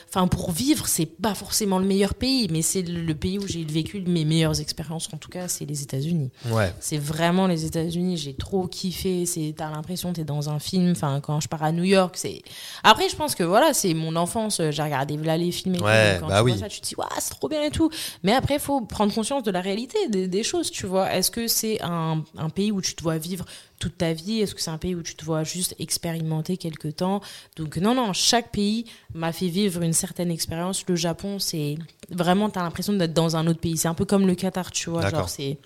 [0.08, 3.46] Enfin, pour vivre, c'est pas forcément le meilleur pays, mais c'est le, le pays où
[3.46, 5.08] j'ai vécu mes meilleures expériences.
[5.12, 6.30] En tout cas, c'est les États-Unis.
[6.50, 6.72] Ouais.
[6.80, 8.16] C'est vraiment les États-Unis.
[8.16, 9.26] J'ai trop kiffé.
[9.26, 10.90] C'est, t'as l'impression que t'es dans un film.
[10.92, 12.42] Enfin, quand je pars à New York, c'est.
[12.82, 14.60] Après, je pense que voilà, c'est mon enfance.
[14.70, 15.84] J'ai regardé là les films et tout.
[15.92, 16.50] Ouais, Donc, quand bah tu oui.
[16.52, 17.90] vois ça, tu te dis, waouh, c'est trop bien et tout.
[18.22, 21.12] Mais après, il faut prendre conscience de la réalité des, des choses, tu vois.
[21.14, 23.44] Est-ce que c'est un, un pays où tu te vois vivre
[23.78, 24.40] toute ta vie?
[24.40, 27.20] Est-ce que c'est un pays où tu te vois juste expérimenter quelques temps?
[27.56, 28.84] Donc, non, non, chaque pays
[29.14, 30.84] m'a fait vivre une certaine expérience.
[30.88, 31.76] Le Japon, c'est
[32.10, 33.76] vraiment, t'as l'impression d'être dans un autre pays.
[33.76, 35.02] C'est un peu comme le Qatar, tu vois.
[35.10, 35.58] Genre, c'est.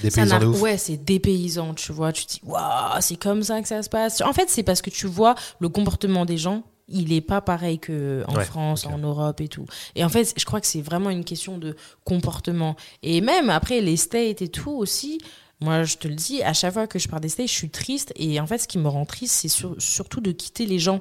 [0.00, 0.60] Des Ça paysans n'a- de ouf.
[0.62, 2.12] Ouais, c'est dépaysant, tu vois.
[2.12, 4.20] Tu te dis, waouh, c'est comme ça que ça se passe.
[4.20, 7.78] En fait, c'est parce que tu vois le comportement des gens, il est pas pareil
[7.78, 9.66] que en Ouais, France, en Europe et tout.
[9.94, 11.74] Et en fait, je crois que c'est vraiment une question de
[12.04, 12.76] comportement.
[13.02, 15.18] Et même après, les States et tout aussi.
[15.60, 17.70] Moi, je te le dis, à chaque fois que je pars des States, je suis
[17.70, 18.12] triste.
[18.16, 21.00] Et en fait, ce qui me rend triste, c'est sur- surtout de quitter les gens.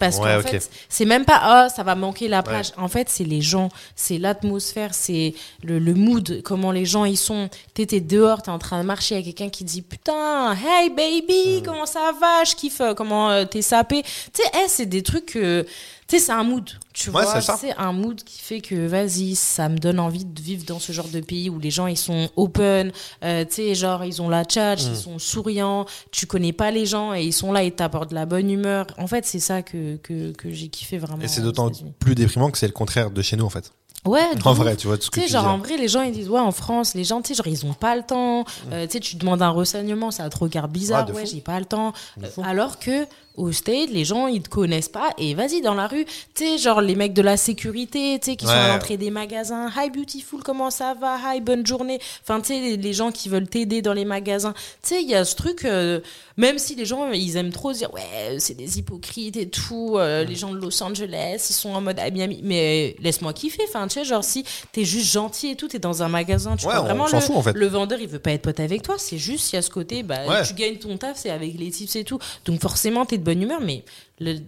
[0.00, 2.72] Parce Ouais, qu'en fait, c'est même pas ah ça va manquer la plage.
[2.78, 7.18] En fait, c'est les gens, c'est l'atmosphère, c'est le, le mood, comment les gens ils
[7.18, 7.50] sont.
[7.74, 11.62] T'es t'es dehors, t'es en train de marcher avec quelqu'un qui dit putain, hey baby,
[11.62, 14.02] comment ça va, je kiffe, euh, comment euh, t'es sapé.
[14.02, 15.66] Tu sais, eh, c'est des trucs que
[16.10, 17.40] Tu sais, c'est un mood, tu Ouais, vois.
[17.40, 20.90] c'est un mood qui fait que, vas-y, ça me donne envie de vivre dans ce
[20.90, 22.90] genre de pays où les gens, ils sont open,
[23.22, 24.88] euh, tu sais, genre, ils ont la tchatch, Mm.
[24.90, 28.16] ils sont souriants, tu connais pas les gens et ils sont là et t'apportent de
[28.16, 28.88] la bonne humeur.
[28.98, 31.22] En fait, c'est ça que, que, que j'ai kiffé vraiment.
[31.22, 33.70] Et c'est d'autant plus déprimant que c'est le contraire de chez nous, en fait.
[34.06, 35.48] Ouais, En vrai, tu vois tout ce que Tu genre dis.
[35.50, 37.66] en vrai, les gens ils disent ouais en France, les gens tu sais genre ils
[37.66, 38.46] ont pas le temps.
[38.72, 41.06] Euh, tu sais, tu demandes un renseignement, ça te regarde bizarre.
[41.14, 41.92] Ouais, j'ai pas le temps.
[42.22, 43.04] Euh, alors que
[43.36, 46.04] au State, les gens ils te connaissent pas et vas-y dans la rue,
[46.34, 49.10] tu sais genre les mecs de la sécurité, tu sais qui sont à l'entrée des
[49.10, 52.00] magasins, hi beautiful, comment ça va, hi bonne journée.
[52.22, 54.52] Enfin tu sais les, les gens qui veulent t'aider dans les magasins.
[54.82, 56.00] Tu sais il y a ce truc, euh,
[56.40, 60.24] même si les gens ils aiment trop dire ouais c'est des hypocrites et tout, euh,
[60.24, 63.62] les gens de Los Angeles ils sont en mode à Miami, mais laisse-moi kiffer.
[63.68, 66.66] Enfin tu sais genre si t'es juste gentil et tout, t'es dans un magasin, tu
[66.66, 67.52] Ouais, vois vraiment le, fout, en fait.
[67.52, 69.70] le vendeur il veut pas être pote avec toi, c'est juste il y a ce
[69.70, 70.42] côté bah Ouais.
[70.46, 72.18] tu gagnes ton taf, c'est avec les tips et tout.
[72.46, 73.84] Donc forcément t'es de bonne humeur, mais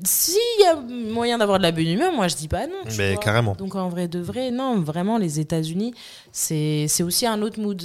[0.05, 0.77] s'il y a
[1.13, 2.75] moyen d'avoir de la bonne humeur, moi je dis pas non.
[2.99, 3.55] Mais carrément.
[3.55, 5.95] Donc en vrai de vrai, non, vraiment les États-Unis,
[6.31, 7.81] c'est aussi un autre mood.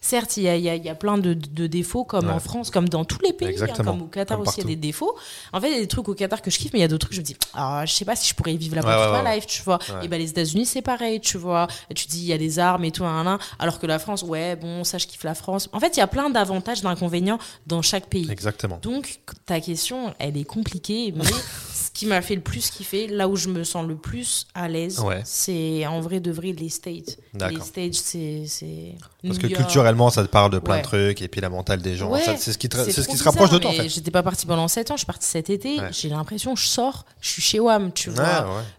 [0.00, 2.32] Certes il y a, y, a, y a plein de, de défauts comme Ouais.
[2.34, 4.66] en France, comme dans tous les pays, hein, comme au Qatar Comme aussi il y
[4.66, 5.16] a des défauts.
[5.52, 6.84] En fait il y a des trucs au Qatar que je kiffe, mais il y
[6.84, 9.12] a d'autres trucs je me dis ah je sais pas si je pourrais vivre là-bas
[9.12, 9.78] Ouais, ma life, tu vois.
[10.02, 11.68] Et ben les États-Unis c'est pareil, tu vois.
[11.94, 13.98] Tu dis il y a des armes et tout un, un, un, alors que la
[13.98, 15.68] France ouais bon ça je kiffe la France.
[15.72, 18.30] En fait il y a plein d'avantages, d'inconvénients dans chaque pays.
[18.30, 18.78] Exactement.
[18.82, 21.30] Donc, ta question, elle est compliquée, mais
[21.98, 25.00] qui m'a fait le plus kiffer, là où je me sens le plus à l'aise,
[25.00, 25.20] Ouais.
[25.24, 27.18] c'est en vrai de vrai les States.
[27.34, 27.58] Les.
[27.60, 28.44] States, c'est.
[28.46, 28.94] c'est
[29.24, 29.60] Parce que York.
[29.62, 30.80] culturellement, ça te parle de plein Ouais.
[30.82, 32.08] de trucs, et puis la mentale des gens.
[32.10, 33.88] Ouais, c'est ce qui, te- c'est ce qui se rapproche de toi, en fait.
[33.88, 35.78] J'étais pas partie pendant 7 ans, je suis partie cet été.
[35.90, 38.24] J'ai l'impression, je sors, je suis chez WAM, tu vois.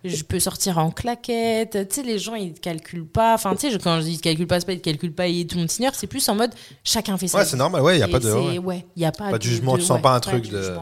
[0.04, 0.10] ouais.
[0.10, 1.78] Je peux sortir en claquette.
[1.90, 3.34] Tu sais, les gens, ils te calculent pas.
[3.34, 5.14] Enfin, tu sais, quand je dis ils te calculent pas, c'est pas ils te calculent
[5.14, 6.52] pas, ils ton senior, c'est plus en mode
[6.86, 7.40] chacun fait ça.
[7.40, 9.44] Ouais, c'est normal, ouais, il n'y a pas de, ouais, y a pas, Pas de
[9.44, 10.74] jugement, tu sens pas un truc de-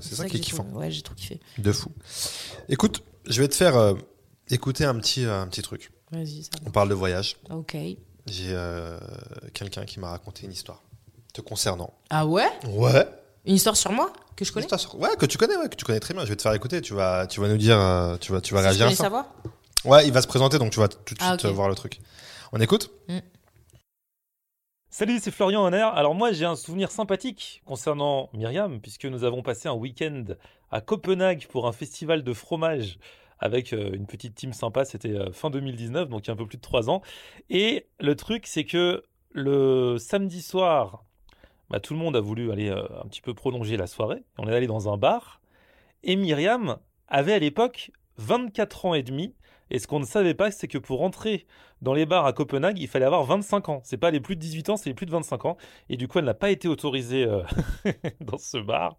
[0.00, 0.66] c'est ça qui est kiffant.
[0.74, 1.40] Ouais, j'ai trop kiffé.
[1.78, 1.92] Fou.
[2.68, 3.94] Écoute, je vais te faire euh,
[4.50, 5.90] écouter un petit, euh, un petit truc.
[6.12, 7.36] Vas-y, ça On parle de voyage.
[7.50, 7.76] Ok.
[8.26, 8.98] J'ai euh,
[9.54, 10.82] quelqu'un qui m'a raconté une histoire
[11.32, 11.92] te concernant.
[12.10, 12.48] Ah ouais?
[12.66, 13.06] Ouais.
[13.46, 14.64] Une histoire sur moi que je connais?
[14.66, 16.24] Histoire sur- Ouais, que tu connais, ouais, que tu connais très bien.
[16.24, 16.80] Je vais te faire écouter.
[16.82, 18.88] Tu vas, tu vas nous dire, euh, tu vas, tu vas Si je réagir à
[18.88, 19.04] connais ça.
[19.04, 19.26] savoir
[19.84, 21.50] Ouais, il va se présenter, donc tu vas tout de Ah, suite ok.
[21.50, 22.00] euh, voir le truc.
[22.52, 22.90] On écoute?
[24.98, 25.88] Salut, c'est Florian Honner.
[25.94, 30.24] Alors moi, j'ai un souvenir sympathique concernant Myriam, puisque nous avons passé un week-end
[30.72, 32.98] à Copenhague pour un festival de fromage
[33.38, 34.84] avec euh, une petite team sympa.
[34.84, 37.00] C'était euh, fin 2019, donc il y a un peu plus de trois ans.
[37.48, 41.04] Et le truc, c'est que le samedi soir,
[41.70, 44.24] bah, tout le monde a voulu aller euh, un petit peu prolonger la soirée.
[44.36, 45.40] On est allé dans un bar.
[46.02, 46.76] Et Myriam
[47.06, 49.36] avait à l'époque 24 ans et demi.
[49.70, 51.46] Et ce qu'on ne savait pas, c'est que pour entrer
[51.82, 53.80] dans les bars à Copenhague, il fallait avoir 25 ans.
[53.84, 55.56] C'est pas les plus de 18 ans, c'est les plus de 25 ans.
[55.88, 57.42] Et du coup, elle n'a pas été autorisée euh,
[58.20, 58.96] dans ce bar.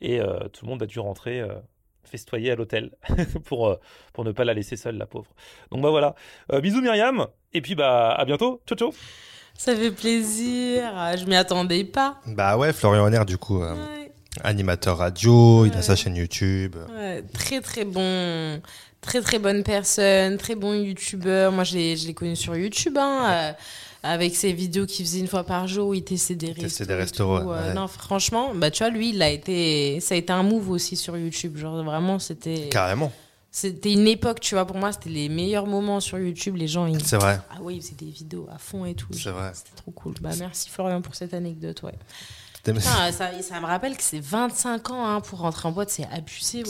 [0.00, 1.54] Et euh, tout le monde a dû rentrer euh,
[2.04, 2.90] festoyer à l'hôtel
[3.44, 3.76] pour, euh,
[4.12, 5.30] pour ne pas la laisser seule, la pauvre.
[5.70, 6.14] Donc bah voilà.
[6.52, 7.26] Euh, bisous Myriam.
[7.52, 8.60] Et puis bah à bientôt.
[8.66, 8.92] Ciao ciao.
[9.54, 10.90] Ça fait plaisir.
[10.94, 12.18] Ah, Je m'y attendais pas.
[12.26, 14.10] Bah ouais, Florian Honner, du coup, euh, Ouais.
[14.42, 15.82] animateur radio, il a Ouais.
[15.82, 16.76] sa chaîne YouTube.
[16.96, 18.60] Ouais, très très bon,
[19.00, 21.52] très très bonne personne, très bon youtubeur.
[21.52, 23.52] Moi je l'ai connu sur YouTube, hein, euh,
[24.02, 26.84] avec ses vidéos qu'il faisait une fois par jour où il testait des restos.
[26.84, 27.74] des restos, ouais, Euh.
[27.74, 30.96] Non franchement, bah tu vois lui il a été, ça a été un move aussi
[30.96, 31.56] sur YouTube.
[31.56, 33.12] Genre vraiment c'était, Carrément,
[33.50, 36.56] c'était une époque tu vois pour moi c'était les meilleurs moments sur YouTube.
[36.56, 37.40] Les gens ils, c'est vrai.
[37.54, 39.12] ah ouais ils faisaient des vidéos à fond et tout.
[39.12, 39.50] C'est vrai.
[39.54, 40.14] C'était trop cool.
[40.20, 41.94] Bah merci Florian pour cette anecdote ouais.
[42.62, 42.78] Putain,
[43.12, 46.62] ça, ça me rappelle que c'est 25 ans hein, pour rentrer en boîte, c'est abusé.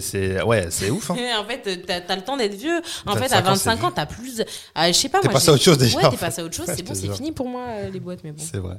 [0.00, 1.10] C'est, ouais, c'est ouf.
[1.10, 1.16] Hein.
[1.40, 2.80] en fait, t'as as le temps d'être vieux.
[3.06, 4.42] En 25 fait, à ans, c'est 25 ans, t'as plus.
[4.74, 5.20] Ah, je sais pas.
[5.20, 6.66] T'es passé à autre chose déjà, Ouais, t'es passé à autre chose.
[6.68, 8.42] Ouais, c'est bon, c'est fini pour moi, euh, les boîtes, mais bon.
[8.42, 8.76] C'est vrai.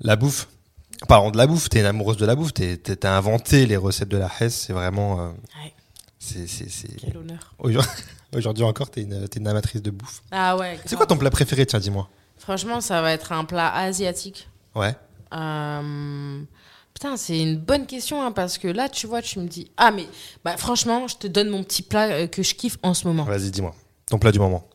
[0.00, 0.48] La bouffe.
[1.08, 1.68] Parlons de la bouffe.
[1.68, 2.54] T'es une amoureuse de la bouffe.
[2.54, 4.64] T'es, t'as inventé les recettes de la Hesse.
[4.66, 5.20] C'est vraiment.
[5.20, 5.28] euh,
[5.62, 5.72] Ouais,
[6.18, 6.46] c'est,
[7.00, 7.54] quel honneur.
[8.34, 10.22] Aujourd'hui, encore, t'es une, t'es une amatrice de bouffe.
[10.32, 10.78] Ah ouais.
[10.86, 12.08] C'est quoi ton plat préféré Tiens, dis-moi?
[12.38, 14.48] Franchement, ça va être un plat asiatique.
[14.74, 14.94] Ouais.
[15.32, 16.42] Euh,
[16.94, 19.70] Putain, c'est une bonne question hein, parce que là, tu vois, tu me dis.
[19.76, 20.06] Ah, mais
[20.44, 23.24] bah, franchement, je te donne mon petit plat euh, que je kiffe en ce moment.
[23.24, 23.74] Vas-y, dis-moi.
[24.06, 24.68] Ton plat du moment.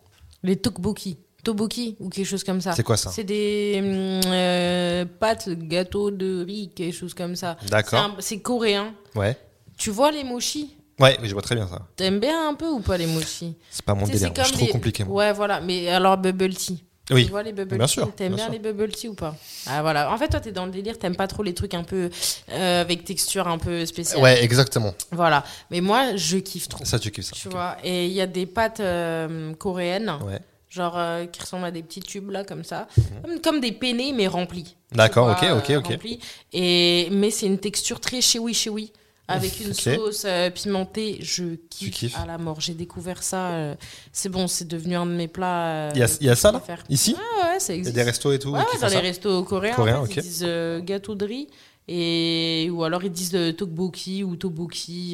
[0.43, 1.17] Les tteokbokki.
[1.43, 2.73] Toboki ou quelque chose comme ça.
[2.73, 7.55] C'est quoi ça C'est des hum, euh, pâtes, gâteaux de riz, quelque chose comme ça.
[7.69, 8.17] D'accord.
[8.19, 8.93] C'est coréen.
[9.15, 9.37] Ouais.
[9.77, 11.87] Tu vois les mochis Ouais, oui, je vois très bien ça.
[11.95, 14.31] T'aimes bien un peu ou pas les mochis C'est pas mon délire.
[14.35, 15.15] c'est Je suis trop des- compliqué, moi.
[15.15, 15.61] Ouais, voilà.
[15.61, 16.83] Mais alors, bubble tea.
[17.09, 17.25] Oui.
[17.25, 19.35] Tu vois les bubble Bien tea T'aimes bien les bubble tea ou pas?
[19.67, 20.11] Ah, voilà.
[20.11, 20.97] En fait, toi, t'es dans le délire.
[20.97, 22.09] T'aimes pas trop les trucs un peu
[22.51, 24.21] euh, avec texture un peu spéciale.
[24.21, 24.93] Ouais, exactement.
[25.11, 25.43] Voilà.
[25.71, 26.85] Mais moi, je kiffe trop.
[26.85, 27.35] Ça, tu kiffes ça.
[27.35, 30.13] Tu vois Et il y a des pâtes euh, coréennes.
[30.25, 30.39] Ouais.
[30.69, 32.87] Genre euh, qui ressemblent à des petits tubes là comme ça,
[33.23, 34.75] comme, comme des penne mais remplis.
[34.91, 34.97] Mhm.
[34.97, 35.87] D'accord, ok, ok, ok.
[35.87, 36.19] remplis.
[36.53, 38.91] Et mais c'est une texture très chewy chewy.
[39.29, 41.19] Avec une sauce euh, pimentée.
[41.21, 42.17] Je kiffe, kiffes.
[42.17, 42.59] à la mort.
[42.61, 43.51] J'ai découvert ça.
[43.51, 43.75] euh,
[44.11, 45.67] c'est bon, c'est devenu un de mes plats.
[45.67, 46.59] euh, Il y a, il y a ça là?
[46.59, 46.83] préfère.
[46.89, 47.15] Ici?
[47.17, 47.95] Ah ouais, ça Il y a existe.
[47.95, 48.99] des restos et tout Ouais, qui ouais, font dans les ça?
[49.01, 50.17] restos coréens, Coréens, en fait, ok.
[50.17, 51.47] ils disent euh, gâteau de riz.
[51.87, 54.37] Et, ou alors ils disent le tteokbokki ou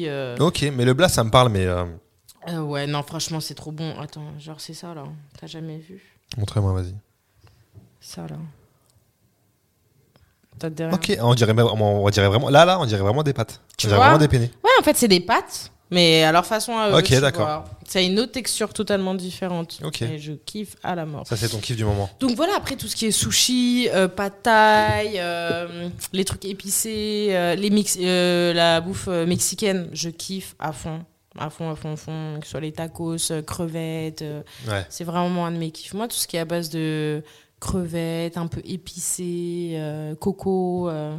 [0.04, 0.36] euh.
[0.38, 1.84] Ok, mais le blas ça me parle, mais euh,
[2.48, 3.98] Euh, ouais, non, franchement, c'est trop bon.
[3.98, 5.04] Attends, genre, c'est ça là.
[5.40, 6.02] T'as jamais vu?
[6.36, 6.94] Montrez-moi, vas-y.
[8.00, 8.36] Ça là.
[10.92, 12.48] Ok, on dirait, on dirait vraiment.
[12.48, 13.60] Là, là, on dirait vraiment des pâtes.
[13.76, 14.42] Tu on dirait vois vraiment des penne.
[14.42, 16.94] Ouais, en fait, c'est des pâtes, mais à leur façon à eux.
[16.96, 17.46] Ok, d'accord.
[17.46, 17.64] vois.
[17.86, 19.78] C'est une autre texture totalement différente.
[19.84, 20.02] Ok.
[20.02, 21.26] Et je kiffe à la mort.
[21.26, 22.10] Ça, c'est ton kiff du moment.
[22.18, 27.28] Donc voilà, après tout ce qui est sushi, euh, pad thai, euh, les trucs épicés,
[27.30, 31.04] euh, les mix, euh, la bouffe mexicaine, je kiffe à fond.
[31.38, 32.38] À fond, à fond, à fond.
[32.40, 34.24] Que ce soit les tacos, crevettes.
[34.66, 34.86] Ouais.
[34.88, 35.92] c'est vraiment un de mes kiffs.
[35.92, 37.22] Moi, tout ce qui est à base de
[37.66, 40.88] crevettes, un peu épicé, euh, coco.
[40.88, 41.16] euh,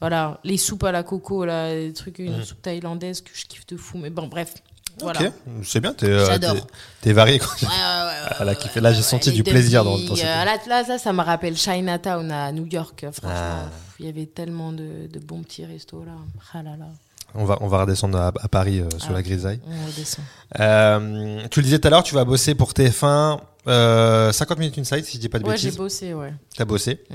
[0.00, 2.44] voilà, les soupes à la coco, là, des trucs, une Mhm.
[2.44, 3.98] soupe thaïlandaise que je kiffe de fou.
[3.98, 4.54] Mais bon, bref.
[5.00, 5.20] Voilà.
[5.20, 5.32] Ok,
[5.62, 6.54] c'est bien, t'es euh, J'adore.
[6.54, 6.62] t'es-
[7.02, 7.38] t'es varié.
[7.38, 7.48] quoi.
[7.62, 8.80] Ouais, ouais, ouais, Elle a ouais, kiffé.
[8.80, 11.22] ouais, Là, j'ai senti du plaisir dans- dans cette- euh, là, là, ça, ça me
[11.22, 13.06] rappelle Chinatown à New York.
[13.12, 13.68] Franchement, Ah.
[13.98, 16.12] il y avait tellement de, de bons petits restos là.
[16.54, 16.86] Ah là là,
[17.34, 19.60] On va, on va redescendre à, à Paris euh, sur Ah, la grisaille.
[19.66, 20.24] on redescend.
[20.58, 24.78] Euh, tu le disais tout à l'heure, tu vas bosser pour TF1 euh, 50 minutes
[24.78, 25.78] inside, si je dis pas de Ouais, j'ai bêtises.
[25.78, 26.32] bossé, ouais.
[26.56, 27.00] T'as bossé.
[27.10, 27.14] Mm.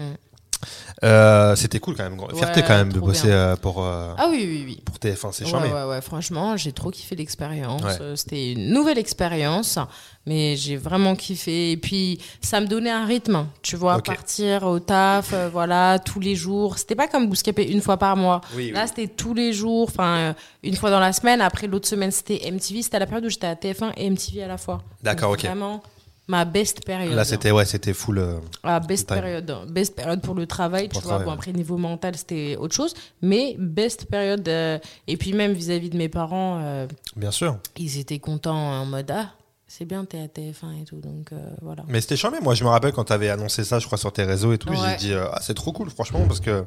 [1.03, 2.17] Euh, C'était cool quand même.
[2.33, 3.35] Fierté Ouais, quand même de bosser bien.
[3.35, 4.81] euh, pour, euh, Ah oui, oui, oui.
[4.83, 5.71] pour TF1, c'est Ouais, charmé.
[5.71, 7.83] ouais, ouais, franchement, j'ai trop kiffé l'expérience.
[7.83, 8.15] Ouais.
[8.15, 9.77] C'était une nouvelle expérience,
[10.25, 11.71] mais j'ai vraiment kiffé.
[11.71, 16.19] Et puis, ça me donnait un rythme, tu vois, partir au taf, euh, voilà, tous
[16.21, 16.79] les jours.
[16.79, 18.41] C'était pas comme Bouscapé une fois par mois.
[18.55, 20.33] Oui, Là, c'était tous les jours, enfin,
[20.63, 21.41] une fois dans la semaine.
[21.41, 22.81] Après, l'autre semaine, c'était MTV.
[22.81, 24.81] C'était la période où j'étais à TF1 et MTV à la fois.
[25.03, 25.41] D'accord, ok.
[25.43, 25.83] Vraiment,
[26.27, 27.13] ma best période.
[27.13, 28.17] Là, c'était ouais, c'était full.
[28.19, 29.17] euh, Ah, best Time.
[29.21, 29.55] période.
[29.69, 31.09] Best période pour le travail, Pour tu le vois.
[31.17, 31.37] travail, Bon, ouais.
[31.37, 32.93] après, niveau mental, c'était autre chose.
[33.21, 34.47] Mais best période.
[34.47, 37.57] euh, et puis, même vis-à-vis de mes parents, euh, bien sûr.
[37.77, 39.31] ils étaient contents en mode Ah,
[39.67, 40.99] c'est bien, t'es à TF1 et tout.
[41.01, 41.83] Donc, euh, voilà.
[41.87, 42.37] Mais c'était charmé.
[42.41, 44.69] Moi, je me rappelle quand t'avais annoncé ça, je crois, sur tes réseaux et tout.
[44.73, 46.63] J'ai dit, ah, c'est trop cool, franchement, parce que.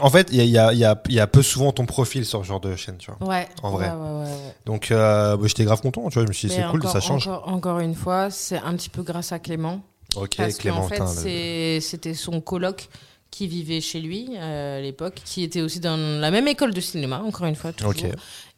[0.00, 1.72] En fait, il y a, y, a, il y, a, il y a peu souvent
[1.72, 3.28] ton profil sur ce genre de chaîne, tu vois.
[3.28, 3.48] Ouais.
[3.62, 3.88] En vrai.
[3.90, 4.54] Ouais, ouais, ouais, ouais.
[4.66, 6.22] Donc, euh, bah, j'étais grave content, tu vois.
[6.24, 7.26] Je me suis dit, c'est cool, ça change.
[7.28, 9.80] Encore, encore une fois, c'est un petit peu grâce à Clément.
[10.16, 11.04] Ok, Parce fait, Clémentin.
[11.04, 12.88] le- c'est- c'était son coloc
[13.30, 16.80] qui vivait chez lui euh, à l'époque, qui était aussi dans la même école de
[16.80, 17.90] cinéma, encore une fois, toujours.
[17.92, 18.04] Ok.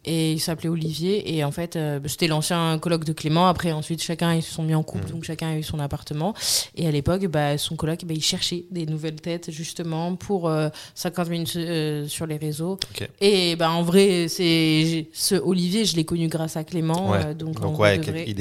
[0.05, 1.37] Et il s'appelait Olivier.
[1.37, 3.47] Et en fait, euh, c'était l'ancien coloc de Clément.
[3.47, 5.13] Après, ensuite, chacun, ils se sont mis en couple, Mm.
[5.13, 6.35] donc chacun a eu son appartement.
[6.77, 10.69] Et à l'époque, bah, son coloc, bah, il cherchait des nouvelles têtes, justement, pour euh,
[10.97, 12.79] 50 minutes euh, sur les réseaux.
[13.21, 17.11] Et bah, en vrai, c'est ce Olivier, je l'ai connu grâce à Clément.
[17.11, 17.27] Ouais.
[17.27, 18.25] euh, donc, Donc, ouais, vrai.
[18.27, 18.41] il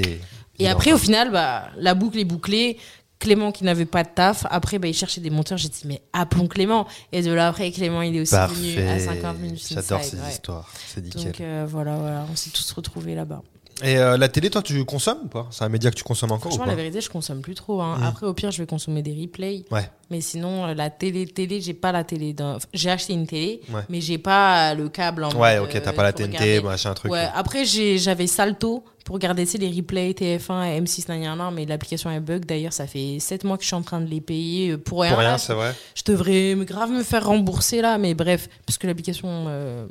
[0.59, 2.77] Et après, au final, bah, la boucle est bouclée.
[3.21, 4.45] Clément qui n'avait pas de taf.
[4.49, 5.57] Après, bah, il cherchait des monteurs.
[5.57, 6.87] J'ai dit, mais appelons Clément.
[7.11, 9.05] Et de là, après, Clément, il est aussi venu à Parfait.
[9.05, 9.67] 50 minutes.
[9.69, 10.29] J'adore ces ouais.
[10.29, 10.69] histoires.
[10.87, 11.25] C'est nickel.
[11.25, 13.43] Donc euh, voilà, voilà, on s'est tous retrouvés là-bas.
[13.83, 15.47] Et euh, la télé, toi, tu consommes ou pas?
[15.51, 16.71] C'est un média que tu consommes encore ou Franchement, pas?
[16.71, 17.81] la vérité, je consomme plus trop.
[17.81, 17.97] hein.
[17.99, 18.03] Mm.
[18.03, 19.63] Après, au pire, je vais consommer des replays.
[19.71, 19.89] Ouais.
[20.09, 22.35] Mais sinon, euh, la télé, télé, j'ai pas la télé.
[22.73, 23.81] J'ai acheté une télé, Ouais.
[23.89, 26.61] mais j'ai pas le câble en Ouais, ok, euh, t'as pas la TNT, regarder.
[26.61, 27.11] machin, truc.
[27.11, 31.49] Ouais, après j'ai- j'avais Salto pour regarder tu sais, les replays TF1 et M6 nanana,
[31.51, 32.45] mais l'application est bug.
[32.45, 35.01] D'ailleurs, ça fait 7 mois que je suis en train de les payer euh, pour
[35.01, 35.11] rien.
[35.11, 35.37] Pour rien, là.
[35.37, 35.73] c'est vrai.
[35.95, 39.87] je devrais grave me faire rembourser là, mais bref, parce que l'application euh,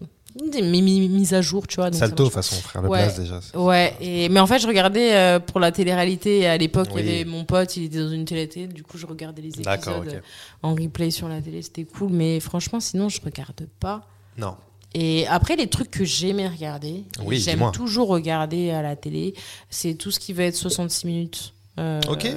[0.51, 1.91] des mi- mi- mise à jour, tu vois.
[1.91, 2.99] donc Salto, de façon, frère, Ouais.
[3.03, 3.41] place déjà.
[3.55, 6.47] Ouais, et, mais en fait, je regardais euh, pour la télé-réalité.
[6.47, 7.03] À l'époque, Oui.
[7.05, 9.49] il y avait mon pote, il était dans une télé du coup, je regardais les
[9.49, 10.21] épisodes euh,
[10.63, 12.11] en replay sur la télé, c'était cool.
[12.13, 14.07] Mais franchement, sinon, je regarde pas.
[14.39, 14.55] Non.
[14.95, 19.35] Et après, les trucs que j'aimais regarder, Oui, j'aime toujours regarder à la télé,
[19.69, 21.53] c'est tout ce qui va être 66 minutes.
[21.79, 22.29] Euh, Ok.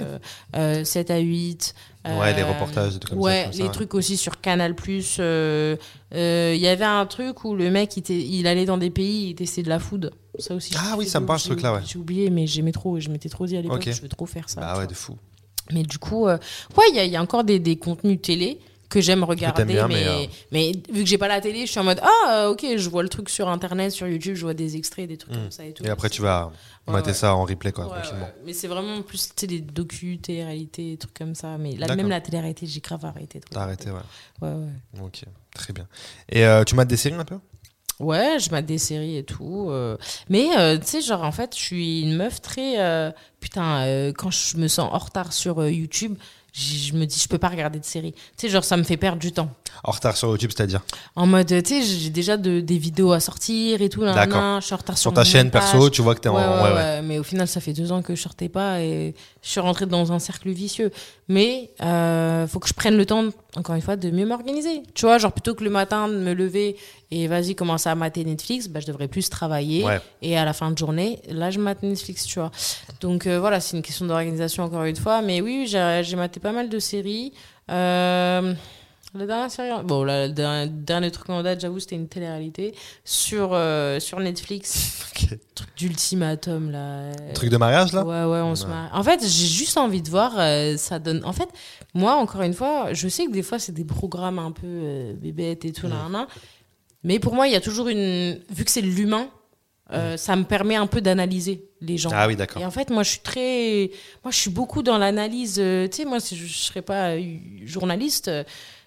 [0.56, 1.74] euh, 7 à 8.
[2.06, 3.72] Ouais, les euh, reportages, des trucs comme ça, Ouais, comme ça, les ouais.
[3.72, 4.76] trucs aussi sur Canal.
[5.20, 5.76] euh,
[6.14, 9.30] euh, Il y avait un truc où le mec, il, il allait dans des pays,
[9.30, 10.12] il testait de la food.
[10.40, 10.74] Ça aussi.
[10.78, 11.82] Ah oui, ça me parle, ce truc-là, ouais.
[11.86, 13.00] J'ai oublié, mais j'aimais trop.
[13.00, 14.74] Je m'étais trop dit à l'époque, je veux trop faire ça.
[14.74, 15.16] Tu ouais, de fou.
[15.72, 16.38] Mais du coup, ouais,
[16.92, 18.60] il y, y a encore des, des contenus télé
[18.94, 21.72] que j'aime regarder, bien, mais, mais, mais, euh, vu que j'ai pas la télé, je
[21.72, 24.54] suis en mode ah ok, je vois le truc sur internet, sur YouTube, je vois
[24.54, 25.38] des extraits, des trucs Mm.
[25.40, 25.84] comme ça et tout.
[25.84, 26.52] Et après, tu vas
[26.88, 27.14] Ouais, mater ouais.
[27.14, 28.02] ça en replay, quoi, Ouais.
[28.46, 31.58] Mais c'est vraiment plus des docus, télé-réalité, des trucs comme ça.
[31.58, 33.40] Mais là, même la télé-réalité, j'ai grave arrêté.
[33.50, 34.50] T'as arrêté, ouais.
[35.02, 35.24] Ok,
[35.56, 35.88] très bien.
[36.30, 37.38] Et euh, tu mates des séries un peu?
[38.00, 39.68] Ouais, je mate des séries et tout.
[39.70, 39.98] euh.
[40.28, 42.80] Mais euh, tu sais, genre, en fait, je suis une meuf très.
[42.80, 46.18] euh, Putain, euh, quand je me sens en retard sur euh, YouTube,
[46.54, 48.14] je me dis, je peux pas regarder de séries.
[48.14, 49.50] Tu sais, genre, ça me fait perdre du temps.
[49.84, 50.82] En retard sur YouTube, c'est-à-dire
[51.16, 54.04] En mode, tu sais, j'ai déjà de, des vidéos à sortir et tout.
[54.04, 54.62] D'accord.
[54.62, 56.36] Je suis en retard sur, Sur ta chaîne perso, tu vois que t'es en.
[56.36, 56.74] Ouais, ouais, ouais, ouais.
[56.74, 57.02] ouais.
[57.02, 59.86] Mais au final, ça fait deux ans que je sortais pas et je suis rentrée
[59.86, 60.92] dans un cercle vicieux.
[61.28, 64.84] Mais euh, faut que je prenne le temps, encore une fois, de mieux m'organiser.
[64.94, 66.78] Tu vois, genre plutôt que le matin de me lever
[67.12, 69.84] et vas-y commencer à mater Netflix, bah, je devrais plus travailler.
[69.84, 70.02] Ouais.
[70.22, 72.52] Et à la fin de journée, là, je mate Netflix, tu vois.
[73.02, 75.22] Donc euh, voilà, c'est une question d'organisation encore une fois.
[75.22, 77.34] Mais oui, j'ai j'ai maté pas mal de séries.
[77.70, 78.54] Euh,
[79.16, 82.74] la dernière série, bon, la- le dernier, truc en date, j'avoue, c'était une télé-réalité
[83.06, 85.00] sur, euh, sur Netflix.
[85.56, 87.12] Truc d'ultimatum, là.
[87.36, 88.04] Truc de mariage, là?
[88.04, 88.90] Ouais, ouais, on se marie.
[88.92, 91.24] En fait, j'ai juste envie de voir, euh, ça donne.
[91.26, 91.48] En fait,
[91.94, 95.14] moi, encore une fois, je sais que des fois, c'est des programmes un peu euh,
[95.14, 96.26] bébêtes et tout, nan.
[97.04, 98.40] mais pour moi, il y a toujours une.
[98.50, 99.28] Vu que c'est l'humain,
[99.92, 102.10] euh, ça me permet un peu d'analyser les gens.
[102.12, 102.62] Ah oui, d'accord.
[102.62, 103.92] Et en fait, moi, je suis très.
[104.24, 105.56] Moi, je suis beaucoup dans l'analyse.
[105.56, 107.12] tu sais, moi, si je ne serais pas
[107.64, 108.32] journaliste,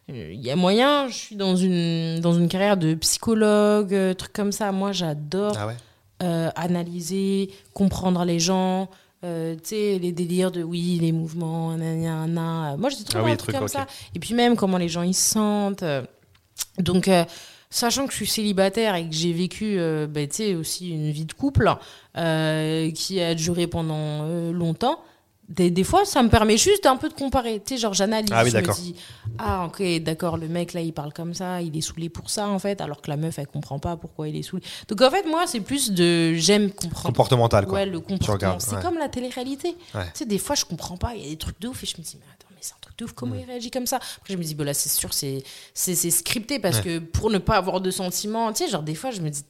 [0.09, 4.33] il y a moyen, je suis dans une, dans une carrière de psychologue, euh, truc
[4.33, 4.71] comme ça.
[4.73, 5.77] Moi, j'adore Ah ouais
[6.23, 8.89] euh, analyser, comprendre les gens.
[9.25, 12.77] euh, tu sais, les délires de oui, les mouvements, nanana.
[12.79, 13.87] Moi, trop Ah oui, un truc comme ça.
[14.15, 15.83] Et puis même comment les gens ils se sentent.
[15.83, 16.03] euh.
[16.79, 17.25] Donc, euh,
[17.69, 21.11] sachant que je suis célibataire et que j'ai vécu, euh, bah, tu sais, aussi une
[21.11, 21.71] vie de couple
[22.17, 25.01] euh, qui a duré pendant euh, longtemps.
[25.49, 27.63] Des, des fois, ça me permet juste un peu de comparer.
[27.65, 28.31] Tu sais, genre, j'analyse.
[28.33, 28.97] Ah oui, je me dis,
[29.39, 32.49] ah, ok, d'accord, le mec là, il parle comme ça, il est saoulé pour ça,
[32.49, 34.65] en fait, alors que la meuf, elle comprend pas pourquoi il est saoulé.
[34.89, 37.07] Donc, en fait, moi, c'est plus de j'aime comprendre.
[37.07, 37.75] Comportemental, quoi.
[37.75, 38.59] Ouais, le comportement.
[38.59, 38.83] C'est ouais.
[38.83, 39.77] comme la télé-réalité.
[39.95, 40.05] Ouais.
[40.07, 41.87] Tu sais, des fois, je comprends pas, il y a des trucs de ouf et
[41.87, 43.87] je me dis, mais attends, mais c'est un truc de ouf, comment il réagit comme
[43.87, 43.97] ça?
[43.97, 47.57] Après, je me dis, bah là, c'est sûr, c'est scripté parce que pour ne pas
[47.57, 49.45] avoir de sentiments, tu sais, genre, des fois, je me dis,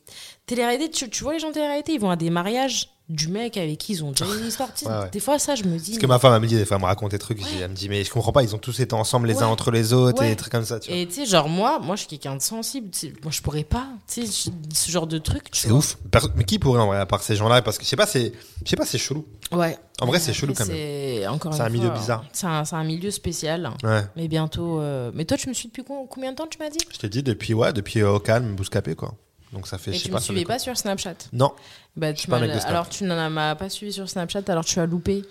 [0.47, 3.57] télé-réalité, tu, tu vois, les gens de télé-réalité, ils vont à des mariages du mec
[3.57, 4.69] avec qui ils ont déjà une histoire.
[4.85, 5.11] Ouais, ouais.
[5.13, 5.93] Des fois, ça, je me dis.
[5.93, 7.71] Parce que ma femme elle me dit des fois, elle me raconte des trucs, elle
[7.71, 9.93] me dit, mais je comprends pas, ils ont tous été ensemble les uns entre les
[9.93, 10.99] autres et des trucs comme ça, tu vois.
[10.99, 12.89] Et tu sais, genre, moi, moi, je suis quelqu'un de sensible.
[13.23, 15.45] Moi, je pourrais pas, tu sais, ce genre de truc.
[15.53, 15.97] C'est ouf.
[16.35, 17.63] Mais qui pourrait en vrai, à part ces gens-là?
[17.63, 18.33] Parce que je sais pas, c'est,
[18.65, 19.25] je sais pas, c'est chelou.
[19.53, 19.79] Ouais.
[20.01, 20.77] En vrai, c'est chelou quand même.
[20.77, 22.25] C'est encore C'est un milieu bizarre.
[22.33, 23.71] C'est un, c'est un milieu spécial.
[23.85, 24.03] Ouais.
[24.17, 24.81] Mais bientôt.
[24.81, 26.79] euh, Mais toi, tu me suis depuis co- combien de temps, tu m'as dit?
[26.93, 29.15] Je t'ai dit depuis, ouais, depuis euh, au calme, Bouscapé, quoi.
[29.57, 30.17] Donc ça fait, Et je sais tu pas.
[30.17, 31.15] me ça suivais fait pas sur Snapchat.
[31.33, 31.53] Non.
[31.97, 32.71] bah, suis tu pas un m'as- mec de Snap.
[32.71, 35.23] Alors, tu n'en as pas suivi sur Snapchat, alors tu as loupé.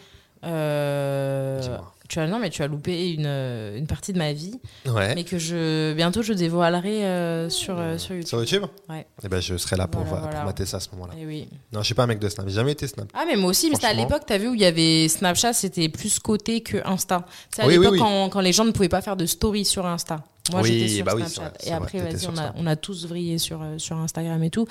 [0.44, 1.94] euh, Dis-moi.
[2.08, 5.16] Tu as, non, mais tu as loupé une, euh, une partie de ma vie, Ouais.
[5.16, 8.28] mais que je bientôt je dévoilerai euh, sur, euh, sur YouTube.
[8.28, 9.08] Sur YouTube Ouais.
[9.24, 10.46] Eh ben, je serai là pour, Voilà, pour voilà.
[10.46, 11.14] mater ça à ce moment-là.
[11.20, 11.48] Eh oui.
[11.74, 12.48] Non, je suis pas un mec de Snap.
[12.48, 13.08] J'ai jamais été Snap.
[13.14, 15.54] Ah, mais moi aussi, mais c'était à l'époque, t'as vu, où il y avait Snapchat,
[15.54, 17.26] c'était plus côté que Insta.
[17.54, 18.00] C'est à Oui, l'époque oui.
[18.00, 20.24] Quand, quand les gens ne pouvaient pas faire de story sur Insta.
[20.52, 21.42] Moi, j'étais sur bah Snapchat.
[21.42, 24.68] vrai, et après, vas-y, sur on on a tous vrillé sur, sur Instagram et tout.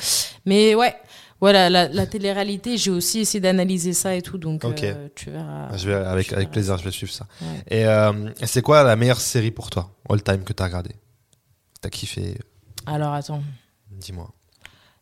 [0.47, 0.95] Mais ouais,
[1.45, 5.77] voilà, la, la télé-réalité, j'ai aussi essayé d'analyser ça et tout, donc euh, tu verras.
[5.77, 6.53] Je vais, avec, tu avec verras.
[6.53, 7.27] plaisir, je vais suivre ça.
[7.43, 7.63] Ouais.
[7.69, 10.93] Et euh, et c'est quoi la meilleure série pour toi, all time, que t'as regardé
[11.83, 12.39] T'as kiffé?
[12.87, 13.43] Alors, attends.
[13.91, 14.31] Dis-moi.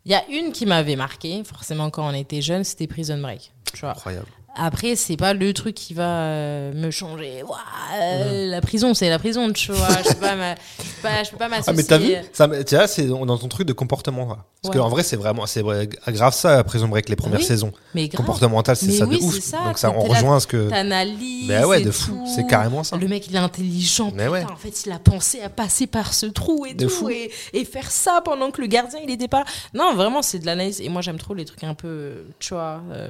[0.05, 3.53] Il y a une qui m'avait marqué, forcément, quand on était jeune, c'était Prison Break.
[3.73, 3.91] Tu vois.
[3.93, 4.27] Incroyable.
[4.55, 7.43] Après, c'est pas le truc qui va euh, me changer.
[7.43, 7.57] Ouah,
[7.97, 9.89] euh, La prison, c'est la prison, tu vois.
[10.05, 11.73] Je peux pas, m'a- je peux pas, je peux pas Ah, m'associer.
[11.75, 14.27] mais t'as vu ça, Tu vois, c'est dans ton truc de comportement.
[14.29, 14.37] là.
[14.63, 14.81] Parce Ouais.
[14.81, 15.63] qu'en vrai, c'est vraiment c'est
[16.09, 17.45] grave ça, Prison Break, les premières Oui.
[17.47, 17.73] saison.
[17.95, 19.41] Mais grave, Comportemental, c'est ça oui, de ouf.
[19.41, 20.69] ça, Donc ça, on rejoint ce que.
[20.69, 21.49] t'analyses.
[21.49, 22.23] Ben ouais, de fou.
[22.35, 22.97] C'est carrément ça.
[22.97, 24.13] Le mec, il est intelligent.
[24.15, 24.45] Mais putain, ouais.
[24.53, 27.09] En fait, il a pensé à passer par ce trou et De tout.
[27.09, 29.45] Et, et faire ça pendant que le gardien, il était pas là.
[29.75, 30.81] Non, vraiment, c'est de l'analyse.
[30.83, 33.09] Et moi, j'aime trop les trucs un peu, tu vois, euh,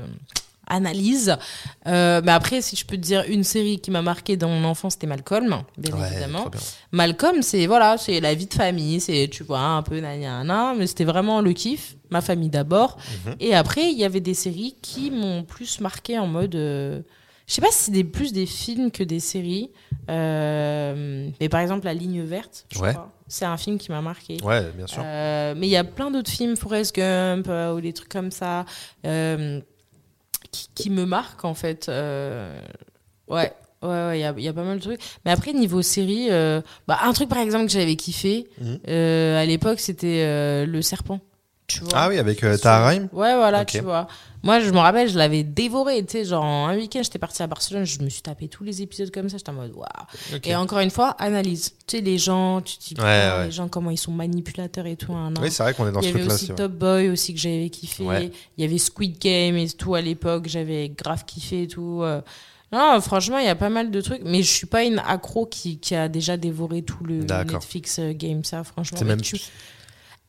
[0.72, 1.36] analyse.
[1.86, 4.64] Euh, mais après, si je peux te dire une série qui m'a marqué dans mon
[4.64, 6.48] enfance, c'était Malcolm, bien Ouais, évidemment.
[6.48, 6.60] bien.
[6.92, 10.86] Malcolm, c'est voilà, c'est la vie de famille, c'est tu vois un peu nana, mais
[10.86, 12.96] c'était vraiment le kiff, ma famille d'abord.
[13.26, 13.36] Mhm.
[13.40, 17.00] Et après, il y avait des séries qui m'ont plus marqué en mode, euh,
[17.46, 19.70] je sais pas si c'est plus des films que des séries,
[20.10, 22.92] euh, mais par exemple La Ligne Verte, je Ouais.
[22.92, 24.36] crois, c'est un film qui m'a marqué.
[24.42, 25.02] Ouais, bien sûr.
[25.04, 28.30] Euh, mais il y a plein d'autres films, Forrest Gump euh, ou des trucs comme
[28.30, 28.64] ça,
[30.52, 31.88] qui, qui me marquent en fait.
[31.88, 32.60] Euh,
[33.28, 33.52] ouais.
[33.82, 35.00] Ouais, ouais, il y, a, il y a pas mal de trucs.
[35.24, 38.78] Mais après, niveau série, euh, bah, un truc par exemple que j'avais kiffé Mhm.
[38.88, 41.18] euh, à l'époque, c'était euh, Le Serpent.
[41.68, 42.56] Tu vois Ah oui, avec euh,
[43.12, 44.06] Ouais, voilà, tu vois.
[44.42, 46.04] Moi, je me rappelle, je l'avais dévoré.
[46.04, 48.64] Tu sais, genre, en un week-end, j'étais partie à Barcelone, je me suis tapé tous
[48.64, 49.38] les épisodes comme ça.
[49.38, 49.86] J'étais en mode, waouh.
[50.44, 51.70] Et encore une fois, analyse.
[51.86, 53.44] Tu sais, les gens, tu te dis, Ouais, putain, ouais.
[53.46, 55.12] les gens, comment ils sont manipulateurs et tout.
[55.14, 56.56] hein, Oui, c'est vrai qu'on est dans il ce y avait truc-là aussi ouais.
[56.56, 58.04] Top Boy aussi que j'avais kiffé.
[58.58, 60.48] Il y avait Squid Game et tout à l'époque.
[60.48, 62.00] J'avais grave kiffé et tout.
[62.02, 62.20] euh.
[62.72, 64.22] Non, franchement, il y a pas mal de trucs.
[64.24, 67.22] Mais je suis pas une accro qui, qui a déjà dévoré tout le.
[67.54, 68.98] Netflix euh, game, ça, franchement.
[68.98, 69.36] C'est même- tu-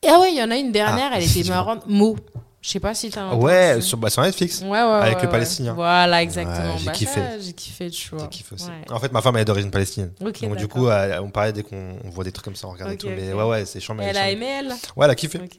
[0.08, 1.82] ah ouais, il y en a une dernière, Ah, elle était marrante.
[1.86, 2.16] Mo.
[2.60, 3.82] Je sais pas si t'as Ouais, entendu.
[3.82, 4.60] sur, bah, sur Netflix.
[4.62, 5.32] Ouais, ouais, avec ouais, le ouais.
[5.32, 5.74] Palestinien.
[5.74, 6.72] Voilà, exactement.
[6.72, 7.20] Ouais, j'ai Bah, kiffé.
[7.20, 8.18] ça, J'ai kiffé le choix.
[8.22, 8.64] J'ai kiffé aussi.
[8.66, 8.90] Ouais.
[8.90, 10.12] En fait, ma femme elle est d'origine palestinienne.
[10.22, 10.68] Ok, Donc, du d'accord.
[10.68, 13.08] coup, euh, on parlait dès qu'on on voit des trucs comme ça, on Ok, tout.
[13.08, 13.38] Mais ok.
[13.38, 13.94] ouais, ouais, c'est chiant.
[13.94, 15.38] mais Elle a aimé, elle Ouais, elle a kiffé.
[15.44, 15.58] Ok.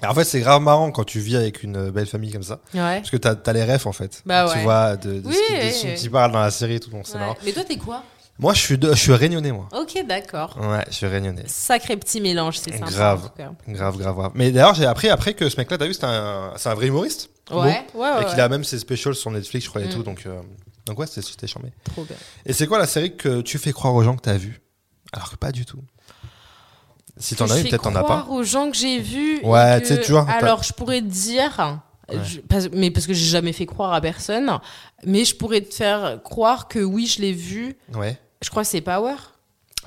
[0.00, 2.60] Et en fait, c'est grave marrant quand tu vis avec une belle famille comme ça.
[2.72, 3.00] Ouais.
[3.00, 4.22] Parce que t'as as les refs en fait.
[4.24, 4.62] Bah Tu ouais.
[4.62, 6.00] vois de, de Oui, ce qui- de oui, ce dont oui.
[6.04, 7.18] ils parlent dans la série et tout, donc c'est Ouais.
[7.20, 7.36] marrant.
[7.44, 8.02] Mais toi, t'es quoi?
[8.40, 9.68] Moi, je suis, de- je suis réunionnais, moi.
[9.72, 10.56] Ok, d'accord.
[10.60, 11.42] Ouais, je suis réunionnais.
[11.46, 12.90] Sacré petit mélange, c'est sympa.
[12.90, 13.24] Grave.
[13.24, 13.50] en tout cas.
[13.66, 14.32] Grave, grave, grave.
[14.36, 17.30] Mais d'ailleurs, j'ai appris après que ce mec-là, t'as vu, c'est un, un vrai humoriste.
[17.50, 18.00] Ouais, Bon.
[18.00, 18.22] ouais, ouais.
[18.22, 18.40] Et qu'il ouais.
[18.42, 19.90] a même ses specials sur Netflix, je crois, et Mm.
[19.90, 20.02] tout.
[20.04, 20.40] Donc, euh,
[20.86, 21.72] donc ouais, c'était charmé.
[21.82, 22.16] Trop bien.
[22.46, 24.60] Et c'est quoi la série que tu fais croire aux gens que t'as vu
[25.12, 25.80] Alors que pas du tout.
[27.16, 28.20] Si t'en as une, peut-être t'en as pas.
[28.20, 29.40] croire aux gens que j'ai vus.
[29.42, 31.80] Ouais, que- tu sais, tu vois, Alors, je pourrais te dire.
[32.10, 34.48] je- parce- mais parce que j'ai jamais fait croire à personne.
[35.04, 37.76] Mais je pourrais te faire croire que oui, je l'ai vu.
[37.94, 38.16] Ouais.
[38.42, 39.14] Je crois que c'est Power.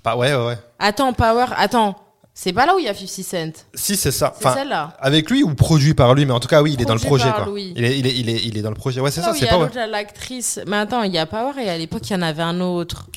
[0.03, 0.57] Pas, ouais, ouais, ouais.
[0.79, 1.45] Attends, Power.
[1.57, 1.95] Attends.
[2.33, 3.65] C'est pas là où il y a 50 Cent.
[3.75, 4.33] Si, c'est ça.
[4.39, 4.95] C'est Enfin, celle-là.
[4.99, 6.99] avec lui ou produit par lui, mais en tout cas, oui, il est dans le
[7.01, 7.45] projet, par quoi.
[7.47, 7.73] Louis.
[7.75, 9.01] Il est, il, est, il, est, il est dans le projet.
[9.01, 10.59] Ouais, c'est ça, où il c'est y a l'autre, l'actrice.
[10.65, 13.07] Mais attends, il y a Power et à l'époque, il y en avait un autre.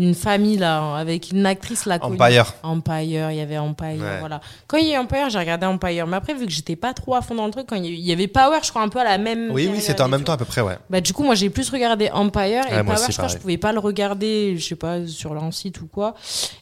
[0.00, 1.98] Une famille, là, avec une actrice, là.
[2.00, 2.54] Empire.
[2.62, 4.20] Empire, il y avait Empire, Ouais.
[4.20, 4.40] voilà.
[4.68, 6.06] Quand il y a eu Empire, j'ai regardé Empire.
[6.06, 8.12] Mais après, vu que j'étais pas trop à fond dans le truc, quand il y
[8.12, 9.50] avait Power, je crois, un peu à la même.
[9.50, 10.78] Oui, oui, c'était en même temps à peu près, ouais.
[10.88, 13.12] Bah, du coup, moi, j'ai plus regardé Empire et Ouais, Power, aussi, je crois que
[13.12, 13.38] je pareil.
[13.40, 16.14] pouvais pas le regarder, je sais pas, sur leur site ou quoi.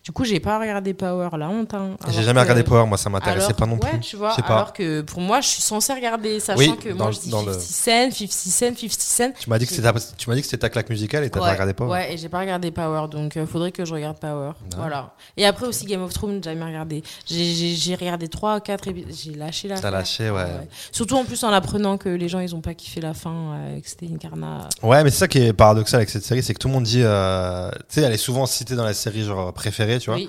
[0.03, 1.75] Du coup, j'ai pas regardé Power, la honte.
[1.75, 1.91] hein.
[2.07, 3.93] J'ai Alors jamais regardé Power, moi, ça m'intéressait alors- pas non plus.
[3.93, 4.55] Ouais, tu vois, Je sais pas.
[4.57, 7.29] alors que pour moi, je suis censée regarder, sachant Oui, que dans moi, je dis
[7.31, 9.33] dans le- 50 Cent, 50 Cent, 50 Cent.
[9.39, 11.29] Tu m'as dit que c'était ta, tu m'as dit que c'était ta claque musicale et
[11.31, 11.91] t'as pas regardé Power.
[11.91, 14.53] Ouais, et j'ai pas regardé Power, donc euh, faudrait que je regarde Power.
[14.77, 15.15] Voilà.
[15.36, 17.03] Et après aussi Game of Thrones, j'ai jamais regardé.
[17.27, 20.44] J'ai- regardé 3 4 épisodes, j'ai lâché la T'as lâché, ouais.
[20.93, 23.81] Surtout en plus en apprenant que les gens ils ont pas kiffé la fin, euh,
[23.81, 24.69] que c'était une carna.
[24.82, 26.85] Ouais, mais c'est ça qui est paradoxal avec cette série, c'est que tout le monde
[26.85, 30.16] dit, euh, tu sais, elle est souvent citée dans la série genre préférée, tu vois,
[30.19, 30.28] Oui,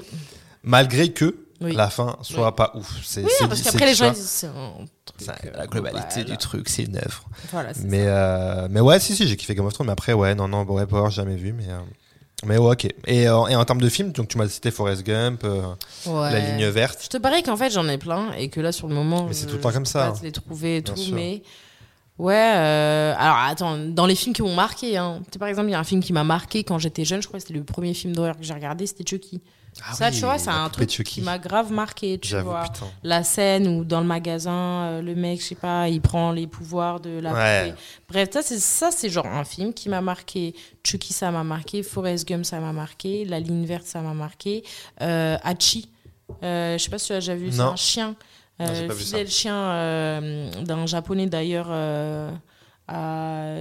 [0.64, 1.74] malgré que oui.
[1.76, 3.00] la fin soit pas ouf.
[3.04, 4.70] C'est, Oui, parce qu'après les gens disent euh,
[5.56, 6.32] la globalité global.
[6.32, 7.24] du truc, c'est une œuvre.
[7.52, 10.36] Voilà, Mais, euh, mais ouais, si, si, j'ai kiffé Game of Thrones, mais après, ouais,
[10.36, 11.66] non, non, ouais, Power, j'ai jamais vu, mais.
[11.70, 11.80] euh,
[12.46, 12.86] mais ouais, ok.
[13.08, 15.62] Et, euh, et en termes de films, donc tu m'as cité Forrest Gump, euh.
[16.06, 16.32] Ouais.
[16.32, 17.00] La ligne verte.
[17.04, 19.26] Je te parie qu'en fait j'en ai plein et que là sur le moment.
[19.26, 20.14] Mais c'est tout le temps comme ça, hein.
[20.22, 21.42] les trouver et tout, mais.
[22.20, 25.68] Ouais, euh, alors attends, dans les films qui m'ont marqué, hein, tu sais, par exemple,
[25.68, 27.58] il y a un film qui m'a marqué quand j'étais jeune, je crois que c'était
[27.58, 29.42] le premier film d'horreur que j'ai regardé, c'était Chucky.
[29.88, 32.64] Ah ça, oui, tu vois, c'est un truc qui m'a grave marqué, tu vois.
[32.64, 32.88] putain.
[33.04, 36.48] La scène où dans le magasin, euh, le mec, je sais pas, il prend les
[36.48, 37.74] pouvoirs de la Ouais.
[38.10, 40.56] Bref, ça c'est ça c'est genre un film qui m'a marqué.
[40.84, 44.64] Chucky ça m'a marqué, Forrest Gump ça m'a marqué, La ligne verte ça m'a marqué,
[45.02, 45.92] euh, Hachi,
[46.44, 48.16] euh, je sais pas si tu as déjà vu, c'est un chien,
[48.62, 48.96] euh, ça.
[48.96, 52.32] fidèle chien euh, d'un japonais d'ailleurs euh,
[52.88, 53.56] à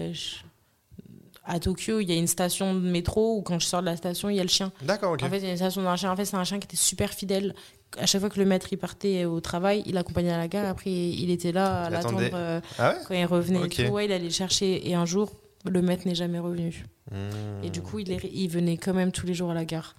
[1.48, 3.96] à Tokyo, il y a une station de métro où quand je sors de la
[3.96, 4.72] station, il y a le chien.
[4.82, 5.22] D'accord, ok.
[5.22, 6.10] En fait, il y a une station d'un chien.
[6.10, 7.54] En fait, c'est un chien qui était super fidèle.
[7.98, 10.66] À chaque fois que le maître il partait au travail, il accompagnait à la gare.
[10.66, 13.64] Après, il était là à l'attendre euh, ah ouais quand il revenait.
[13.64, 13.92] et tout.
[13.92, 14.88] Ouais, il allait le chercher.
[14.88, 15.30] Et un jour,
[15.64, 16.84] le maître n'est jamais revenu.
[17.12, 19.64] Hmm, Et du coup, il, est- il venait quand même tous les jours à la
[19.64, 19.94] gare.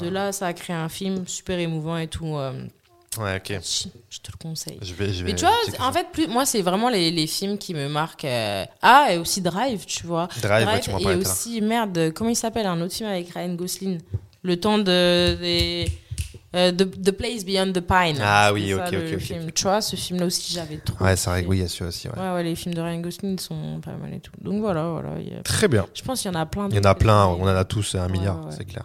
[0.00, 2.34] De là, ça a créé un film super émouvant et tout.
[2.36, 2.66] euh,
[3.18, 3.58] Ouais, ok.
[4.08, 4.78] je te le conseille.
[4.80, 7.26] Je vais, je vais Mais tu vois, en fait, plus, moi, c'est vraiment les, les
[7.26, 8.24] films qui me marquent.
[8.24, 10.28] euh, Ah, et aussi Drive, tu vois.
[10.40, 13.54] Drive, ouais, tu m'en et aussi, merde, comment il s'appelle Un autre film avec Ryan
[13.54, 13.98] Gosling.
[14.44, 14.84] Le temps de.
[14.84, 15.90] Des,
[16.54, 18.18] euh, the, The Place Beyond the Pine.
[18.22, 19.50] Ah oui, ok, le ok, film.
[19.52, 21.04] Tu vois, ce film-là aussi, j'avais trop.
[21.04, 22.08] Ouais, c'est vrai oui, il y a celui aussi.
[22.08, 22.16] Ouais.
[22.18, 24.32] Ouais, ouais, les films de Ryan Gosling sont pas mal et tout.
[24.40, 25.10] Donc voilà, voilà.
[25.20, 25.84] il y a- Très bien.
[25.94, 26.68] Je pense qu'il y en a plein.
[26.70, 28.54] Il y en a plein, on en a tous un milliard, ouais, ouais.
[28.56, 28.84] c'est clair.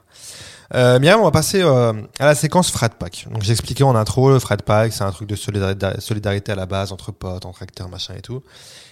[0.73, 3.27] Euh, Myriam, on va passer euh, à la séquence Frat Pack.
[3.31, 6.65] Donc j'ai expliqué en intro, le Frat Pack, c'est un truc de solidarité, à la
[6.65, 8.41] base entre potes, entre acteurs, machin et tout.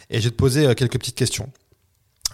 [0.10, 1.50] Et je vais te poser euh, quelques petites questions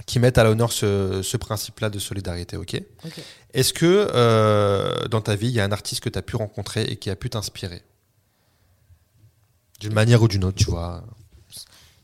[0.06, 2.82] qui mettent à l'honneur ce, ce principe-là de solidarité, ok?
[3.06, 3.20] Ok.
[3.53, 6.36] Est-ce que euh, dans ta vie, il y a un artiste que tu as pu
[6.36, 7.82] rencontrer et qui a pu t'inspirer?
[9.80, 11.03] D'une manière ou d'une autre, tu vois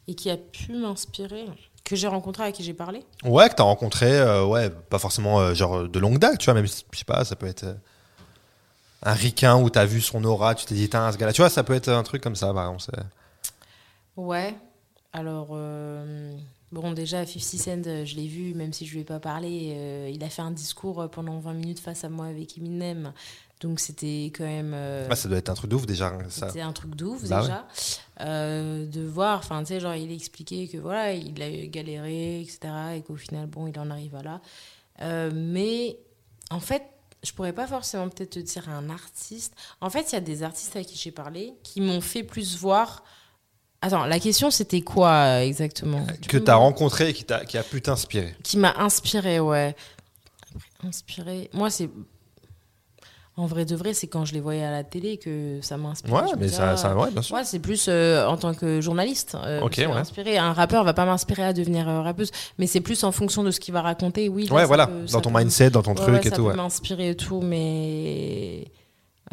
[0.08, 1.46] Et qui a pu m'inspirer?
[1.86, 3.06] Que j'ai rencontré, à qui j'ai parlé.
[3.24, 6.54] Ouais, que t'as rencontré, euh, ouais, pas forcément euh, genre de longue date, tu vois,
[6.56, 7.74] même, si- je sais pas, ça peut être euh,
[9.04, 11.50] un ricain où t'as vu son aura, tu t'es dit, Tain, ce gars-là, tu vois,
[11.50, 13.00] ça peut être un truc comme ça, par exemple.
[14.18, 14.56] Ouais.
[15.14, 16.36] Alors, euh,
[16.72, 17.40] bon, déjà, 50
[17.86, 20.12] Cent, je l'ai vu, même si je lui ai pas parlé.
[20.14, 23.14] il a fait un discours pendant 20 minutes face à moi avec Eminem.
[23.62, 24.76] Donc, c'était quand même.
[25.16, 26.12] ça doit être un truc de ouf déjà.
[26.30, 26.48] Ça.
[26.48, 27.66] c'était un truc de ouf, Bah déjà.
[28.22, 32.60] Euh, de voir, enfin, tu sais, genre, il expliquait que voilà, il a galéré, etc.
[32.96, 34.42] Et qu'au final, bon, il en arrive à là.
[35.02, 35.98] Euh, mais,
[36.50, 36.84] en fait,
[37.24, 39.54] je pourrais pas forcément peut-être te dire un artiste.
[39.82, 42.56] En fait, il y a des artistes à qui j'ai parlé qui m'ont fait plus
[42.58, 43.04] voir.
[43.82, 47.58] Attends, la question c'était quoi euh, exactement Tu Que t'as me- rencontré et qui, qui
[47.58, 48.36] a pu t'inspirer.
[48.44, 49.76] Qui m'a inspiré, ouais.
[50.84, 51.50] Inspiré.
[51.54, 51.90] Moi, c'est.
[53.38, 55.90] En vrai de vrai, c'est quand je les voyais à la télé que ça m'a
[55.90, 56.16] inspiré.
[56.16, 57.36] Ouais, mais ça, ah, ça ouais, bien sûr.
[57.36, 59.36] Ouais, c'est plus euh, en tant que journaliste.
[59.46, 60.00] euh, Ok, ça m'a ouais.
[60.00, 60.38] inspiré.
[60.38, 63.52] Un rappeur va pas m'inspirer à devenir euh, rappeuse, mais c'est plus en fonction de
[63.52, 64.30] ce qu'il va raconter.
[64.30, 66.36] Oui, Ouais, ça voilà, peut- dans ça ton peut- mindset, dans ton truc et ça
[66.38, 66.44] tout.
[66.44, 66.56] peut Ouais.
[66.56, 68.68] m'inspirer et tout, mais.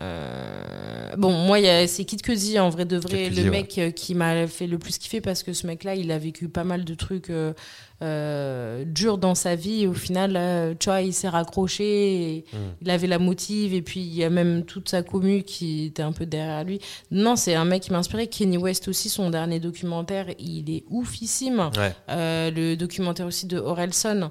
[0.01, 4.47] Euh, Bon, moi, c'est Kid Cudi, en vrai de vrai, le mec euh, qui m'a
[4.47, 7.28] fait le plus kiffer parce que ce mec-là, il a vécu pas mal de trucs
[7.28, 7.52] euh,
[8.01, 9.82] euh, durs dans sa vie.
[9.82, 11.85] Et au final, tu vois, il s'est raccroché,
[12.36, 12.56] et Mm.
[12.82, 16.02] il avait la motive, et puis il y a même toute sa commu qui était
[16.02, 16.81] un peu derrière lui.
[17.10, 18.27] Non, c'est un mec qui m'a inspiré.
[18.27, 21.70] Kenny West aussi, son dernier documentaire, il est oufissime.
[21.77, 21.94] Ouais.
[22.09, 24.31] Le documentaire aussi de Orelson,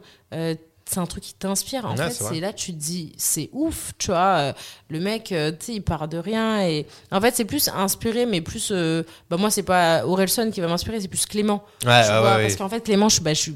[0.91, 1.85] c'est un truc qui t'inspire.
[1.85, 4.38] En Ouais, fait, c'est là tu te dis, c'est ouf, tu vois.
[4.38, 4.53] euh,
[4.89, 6.61] le mec, euh, tu sais, il part de rien.
[6.68, 8.69] Et en fait, c'est plus inspiré, mais plus.
[8.72, 11.63] euh, bah, moi, c'est pas Orelson qui va m'inspirer, c'est plus Clément.
[11.85, 13.55] Ouais, tu ouais, vois, ouais, Parce qu'en fait, Clément, je, bah, je suis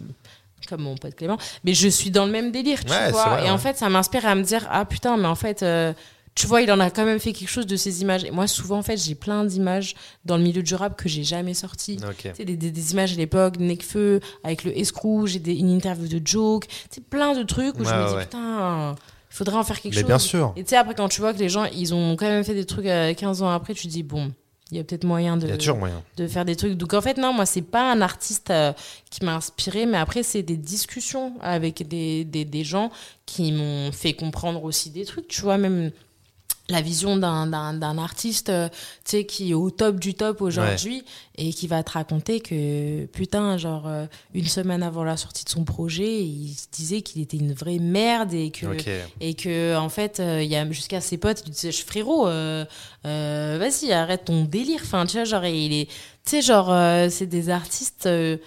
[0.69, 3.35] comme mon pote Clément, mais je suis dans le même délire, tu vois.
[3.35, 5.61] vrai, et en fait, ça m'inspire à me dire, ah putain, mais en fait.
[5.61, 5.93] euh,
[6.35, 8.25] tu vois, il en a quand même fait quelque chose de ces images.
[8.25, 9.95] Et moi, souvent, en fait, j'ai plein d'images
[10.25, 11.97] dans le milieu du rap que j'ai jamais sorties.
[12.07, 12.17] Ok.
[12.23, 15.69] Tu sais, des, des, des images à l'époque, Necfeu, avec le escroc, j'ai des- une
[15.69, 18.23] interview de Joke, tu sais, plein de trucs où je me dis, ouais.
[18.25, 18.95] putain,
[19.31, 20.07] il faudrait en faire quelque Mais chose.
[20.07, 20.53] bien sûr.
[20.57, 22.53] Et tu sais, après, quand tu vois que les gens, ils ont quand même fait
[22.53, 24.31] des trucs euh, 15 ans après, tu te dis, bon,
[24.71, 26.03] il y a peut-être moyen de, moyen.
[26.17, 26.73] de faire des trucs.
[26.73, 28.73] Donc, en fait, non, moi, c'est pas un artiste euh,
[29.09, 32.91] qui m'a inspiré, mais après, c'est des discussions avec des, des, des gens
[33.25, 35.91] qui m'ont fait comprendre aussi des trucs, tu vois, même
[36.67, 38.69] la vision d'un, d'un, d'un artiste euh,
[39.03, 41.03] tu sais qui est au top du top aujourd'hui
[41.37, 45.49] et qui va te raconter que putain genre euh, une semaine avant la sortie de
[45.49, 48.65] son projet il se disait qu'il était une vraie merde et que
[49.19, 52.27] et que en fait euh, il y a jusqu'à ses potes il lui disaient frérot
[52.27, 52.65] euh,
[53.05, 55.91] euh, vas-y arrête ton délire enfin tu vois genre il est tu
[56.31, 58.39] sais genre euh, c'est des artistes tu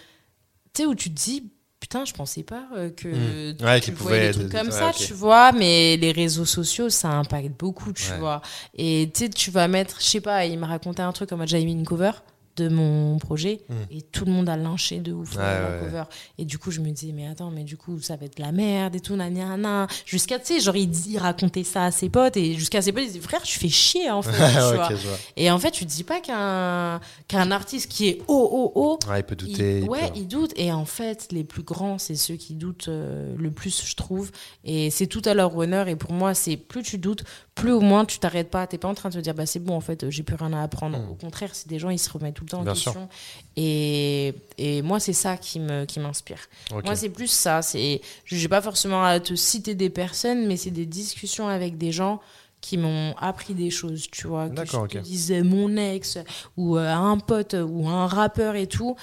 [0.74, 1.44] sais où tu te dis
[1.80, 3.64] putain je pensais pas euh, que Mm.
[3.64, 7.08] Ouais, tu pouvait- des trucs comme ouais, ça tu vois mais les réseaux sociaux ça
[7.10, 8.18] impacte beaucoup tu Ouais.
[8.18, 8.42] vois
[8.74, 11.46] et tu sais tu vas mettre je sais pas il m'a raconté un truc comme
[11.46, 12.10] j'avais mis une cover
[12.58, 13.74] de mon projet Mm.
[13.90, 15.86] et tout le monde a lynché de ouf Ouais, euh, la ouais, ouais.
[15.90, 16.02] cover
[16.38, 18.42] et du coup je me disais mais attends mais du coup ça va être de
[18.42, 21.90] la merde et tout nanana jusqu'à tu sais genre il, dit- il racontait ça à
[21.90, 24.76] ses potes et jusqu'à ses potes il disait frère tu fais chier en fait tu
[24.76, 24.88] vois.
[24.90, 25.16] je vois.
[25.36, 28.98] et en fait tu te dis pas qu'un qu'un artiste qui est haut haut haut
[29.08, 29.78] Ouais, il peut il- douter.
[29.80, 30.52] il ouais, peut- ils doutent.
[30.56, 34.30] Et en fait, les plus grands, c'est ceux qui doutent euh, le plus, je trouve.
[34.64, 35.88] Et c'est tout à leur honneur.
[35.88, 37.24] Et pour moi, c'est plus tu doutes,
[37.54, 38.66] plus au moins tu t'arrêtes pas.
[38.66, 40.52] T'es pas en train de te dire, bah c'est bon, en fait, j'ai plus rien
[40.52, 40.98] à apprendre.
[40.98, 41.10] Mm.
[41.10, 42.92] Au contraire, c'est des gens, ils se remettent tout Bien sûr.
[42.92, 43.08] question.
[43.56, 46.38] Et, et moi, c'est ça qui me qui m'inspire.
[46.74, 46.84] Ok.
[46.84, 47.62] Moi, c'est plus ça.
[47.62, 51.76] C'est, je n'ai pas forcément à te citer des personnes, mais c'est des discussions avec
[51.78, 52.20] des gens
[52.60, 54.48] qui m'ont appris des choses, tu vois.
[54.48, 56.18] Que je te disais mon ex
[56.56, 58.96] ou euh, un pote ou un rappeur et tout.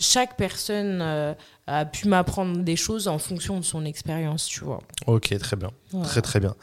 [0.00, 1.34] Chaque personne euh,
[1.66, 4.80] a pu m'apprendre des choses en fonction de son expérience, tu vois.
[5.06, 5.70] Ok, très bien.
[5.90, 6.06] Voilà.
[6.06, 6.54] Très très bien.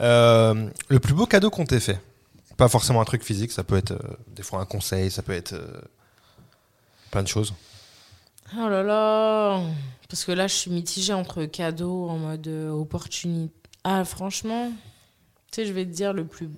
[0.00, 1.98] Euh, le plus beau cadeau qu'on t'ait fait?
[2.56, 3.98] Pas forcément un truc physique, ça peut être euh,
[4.28, 5.80] des fois un conseil, ça peut être euh,
[7.10, 7.54] plein de choses.
[8.56, 9.60] Oh là là
[10.08, 13.52] Parce que là, je suis mitigée entre cadeaux en mode euh, opportunité.
[13.84, 14.70] Ah, franchement,
[15.50, 16.48] tu sais, je vais te dire le plus.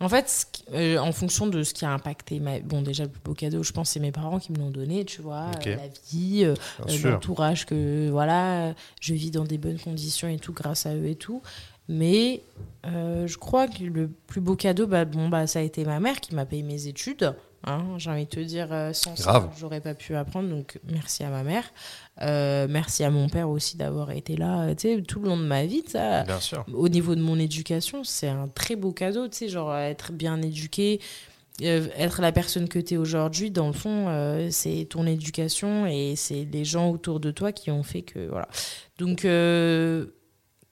[0.00, 2.60] En fait, qui- euh, en fonction de ce qui a impacté ma.
[2.60, 5.04] Bon, déjà, le plus beau cadeau, je pense, c'est mes parents qui me l'ont donné,
[5.04, 5.46] tu vois.
[5.46, 10.38] Euh, la vie, euh, euh, l'entourage, que voilà, je vis dans des bonnes conditions et
[10.38, 11.42] tout, grâce à eux et tout.
[11.88, 12.42] Mais
[12.86, 16.00] euh, je crois que le plus beau cadeau, bah, bon, bah, ça a été ma
[16.00, 17.34] mère qui m'a payé mes études.
[17.64, 20.48] Hein, J'ai envie de te dire, euh, sans ça, j'aurais pas pu apprendre.
[20.48, 21.64] Donc, merci à ma mère.
[22.22, 25.44] Euh, merci à mon père aussi d'avoir été là tu sais, tout le long de
[25.44, 25.82] ma vie.
[25.86, 26.64] Ça, Bien sûr.
[26.72, 30.40] au niveau de mon éducation, c'est un très beau cadeau, tu sais, genre être bien
[30.40, 31.00] éduqué,
[31.62, 35.86] euh, être la personne que tu es aujourd'hui, dans le fond, euh, c'est ton éducation
[35.86, 38.48] et c'est les gens autour de toi qui ont fait que, voilà.
[38.98, 40.06] Donc, euh,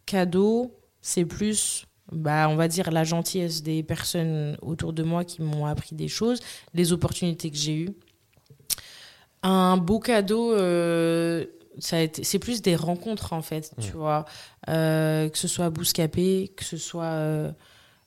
[0.06, 0.75] cadeau,
[1.06, 5.64] c'est plus, bah, on va dire, la gentillesse des personnes autour de moi qui m'ont
[5.64, 6.40] appris des choses,
[6.74, 7.94] les opportunités que j'ai eues.
[9.44, 11.44] Un beau cadeau, euh,
[11.78, 14.24] ça a été, c'est plus des rencontres en fait, tu vois.
[14.68, 17.52] Euh, que ce soit Bouscapé, que ce soit euh,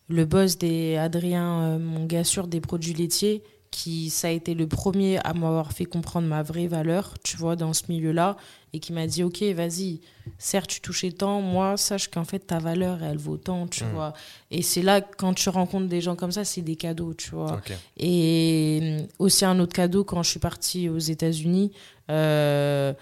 [0.09, 4.67] le boss des Adrien, mon gars sûr des produits laitiers, qui ça a été le
[4.67, 8.35] premier à m'avoir fait comprendre ma vraie valeur, tu vois, dans ce milieu-là,
[8.73, 9.99] et qui m'a dit ok, vas-y,
[10.37, 13.89] certes tu touchais tant, moi sache qu'en fait ta valeur elle vaut tant, tu Mm.
[13.93, 14.13] vois.
[14.51, 17.61] Et c'est là quand tu rencontres des gens comme ça, c'est des cadeaux, tu vois.
[17.97, 21.71] Et euh, aussi un autre cadeau quand je suis partie aux États-Unis.
[22.09, 22.93] euh,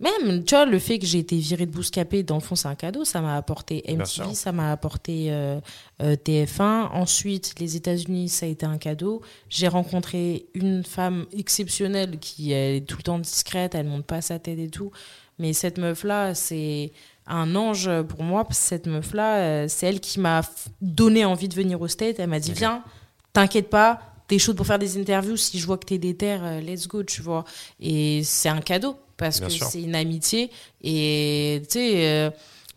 [0.00, 2.68] même, tu vois, le fait que j'ai été virée de Bouscapé, dans le fond, c'est
[2.68, 3.04] un cadeau.
[3.04, 3.82] Ça m'a apporté.
[3.88, 5.60] MTV, ça m'a apporté euh,
[6.02, 6.90] euh, TF1.
[6.92, 9.22] Ensuite, les États-Unis, ça a été un cadeau.
[9.48, 14.20] J'ai rencontré une femme exceptionnelle qui elle est tout le temps discrète, elle monte pas
[14.20, 14.92] sa tête et tout.
[15.40, 16.92] Mais cette meuf-là, c'est
[17.26, 18.44] un ange pour moi.
[18.44, 20.42] parce que Cette meuf-là, euh, c'est elle qui m'a
[20.80, 22.20] donné envie de venir au State.
[22.20, 22.84] Elle m'a dit, viens,
[23.32, 25.36] t'inquiète pas, t'es chaude pour faire des interviews.
[25.36, 27.44] Si je vois que t'es déter, euh, let's go, tu vois.
[27.80, 30.50] Et c'est un cadeau parce Bien que c'est une amitié.
[30.80, 32.30] Et tu sais, euh,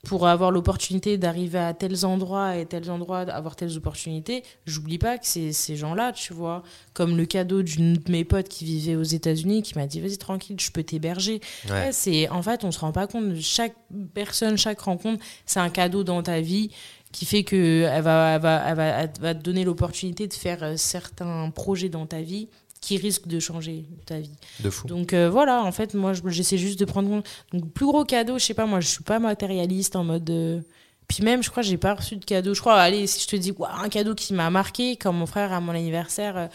[0.04, 5.18] pour avoir l'opportunité d'arriver à tels endroits et tels endroits, avoir telles opportunités, j'oublie pas
[5.20, 6.64] que c'est ces gens-là, tu vois.
[6.94, 10.18] Comme le cadeau d'une de mes potes qui vivait aux États-Unis, qui m'a dit vas-y
[10.18, 11.40] tranquille, je peux t'héberger.
[11.70, 11.72] Ouais.
[11.72, 13.40] Ouais, c'est en fait, on se rend pas compte.
[13.40, 13.76] Chaque
[14.14, 16.72] personne, chaque rencontre, c'est un cadeau dans ta vie
[17.12, 20.34] qui fait que elle va, elle va, elle va, elle va te donner l'opportunité de
[20.34, 22.48] faire euh, certains projets dans ta vie
[22.82, 24.32] qui risquent de changer ta vie.
[24.60, 24.88] De fou.
[24.88, 27.22] Donc euh, voilà, en fait, moi, je- j'essaie juste de prendre.
[27.54, 30.30] Donc, plus gros cadeau, je sais pas, moi, je suis pas matérialiste en mode.
[30.30, 30.60] euh,
[31.08, 32.54] Puis même, je crois, j'ai pas reçu de cadeau.
[32.54, 35.52] Je crois, allez, si je te dis, un cadeau qui m'a marqué, comme mon frère
[35.54, 36.48] à mon anniversaire, euh,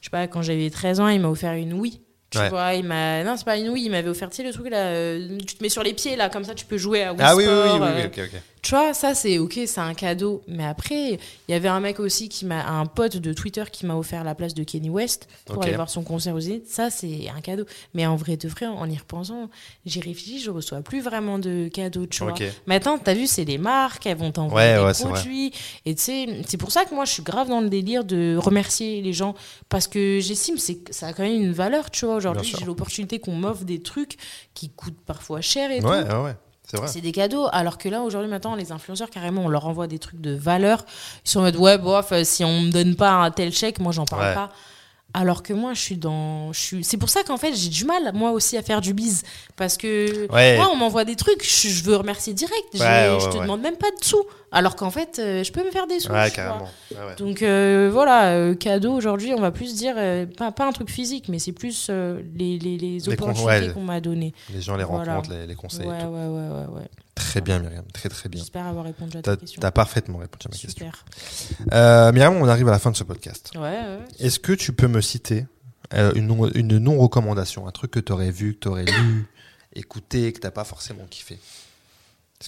[0.00, 2.00] je sais pas, quand j'avais 13 ans, il m'a offert une Wii.
[2.30, 2.48] Tu Ouais.
[2.48, 3.24] vois, il m'a.
[3.24, 5.56] Non, c'est pas une Wii, il m'avait offert, tu sais, le truc là, euh, tu
[5.56, 7.44] te mets sur les pieds, là, comme ça, tu peux jouer à Wii Ah oui,
[7.46, 8.40] oui, oui, Sport, oui, oui, ok, ok.
[8.62, 10.42] Tu vois, ça c'est ok, c'est un cadeau.
[10.48, 11.12] Mais après,
[11.48, 14.24] il y avait un mec aussi qui m'a, un pote de Twitter qui m'a offert
[14.24, 16.66] la place de Kenny West pour aller voir son concert aux Zénith.
[16.68, 17.64] Ça c'est un cadeau.
[17.94, 19.48] Mais en vrai de vrai, en y repensant,
[19.86, 22.32] j'ai réfléchi, je reçois plus vraiment de cadeaux, tu vois.
[22.32, 22.42] Ok.
[22.66, 25.52] Maintenant, t'as vu, c'est les marques, elles vont t'envoyer Ouais, des ouais, produits.
[25.86, 28.36] Et tu sais, c'est pour ça que moi, je suis grave dans le délire de
[28.36, 29.34] remercier les gens.
[29.68, 32.16] Parce que j'estime c'est que ça a quand même une valeur, tu vois.
[32.16, 34.16] Aujourd'hui, j'ai l'opportunité qu'on m'offre des trucs
[34.54, 36.26] qui coûtent parfois cher et Ouais, tout.
[36.70, 36.86] C'est vrai.
[36.88, 39.98] C'est des cadeaux, alors que là, aujourd'hui, maintenant, les influenceurs, carrément, on leur envoie des
[39.98, 40.84] trucs de valeur.
[41.24, 43.80] Ils sont en mode, ouais, bof, euh, si on me donne pas un tel chèque,
[43.80, 44.34] moi, j'en parle Ouais.
[44.34, 44.50] pas.
[45.12, 46.52] Alors que moi, je suis dans.
[46.52, 46.84] Je suis...
[46.84, 49.24] C'est pour ça qu'en fait, j'ai du mal, moi aussi, à faire du bise.
[49.56, 50.54] Parce que Ouais.
[50.56, 52.66] moi, on m'envoie des trucs, je, je veux remercier direct.
[52.74, 54.22] Ouais, ouais, je te demande même pas de sous.
[54.52, 56.10] Alors qu'en fait, euh, je peux me faire des sous.
[56.10, 56.68] Ouais, carrément.
[56.90, 57.14] Ouais.
[57.18, 59.94] Donc euh, voilà, euh, cadeau aujourd'hui, on va plus dire,
[60.36, 63.72] pas, pas un truc physique, mais c'est plus les, opportunités ouais.
[63.72, 64.34] qu'on m'a données.
[64.52, 65.14] Les gens les Voilà.
[65.14, 65.86] rencontrent, les, les conseils.
[65.86, 67.04] Ouais, et tout.
[67.14, 67.84] Très bien, Myriam.
[67.92, 68.40] Très, très bien.
[68.40, 69.60] J'espère avoir répondu à ta question.
[69.60, 70.90] t'as parfaitement répondu à ma question.
[71.66, 72.12] Super.
[72.12, 73.52] Myriam, on arrive à la fin de ce podcast.
[73.54, 73.98] Ouais, ouais.
[74.18, 75.46] Est-ce que tu peux me citer
[75.92, 79.26] une, non- une non-recommandation, un truc que tu aurais vu, que tu aurais lu,
[79.74, 81.38] écouté, que t'as pas forcément kiffé?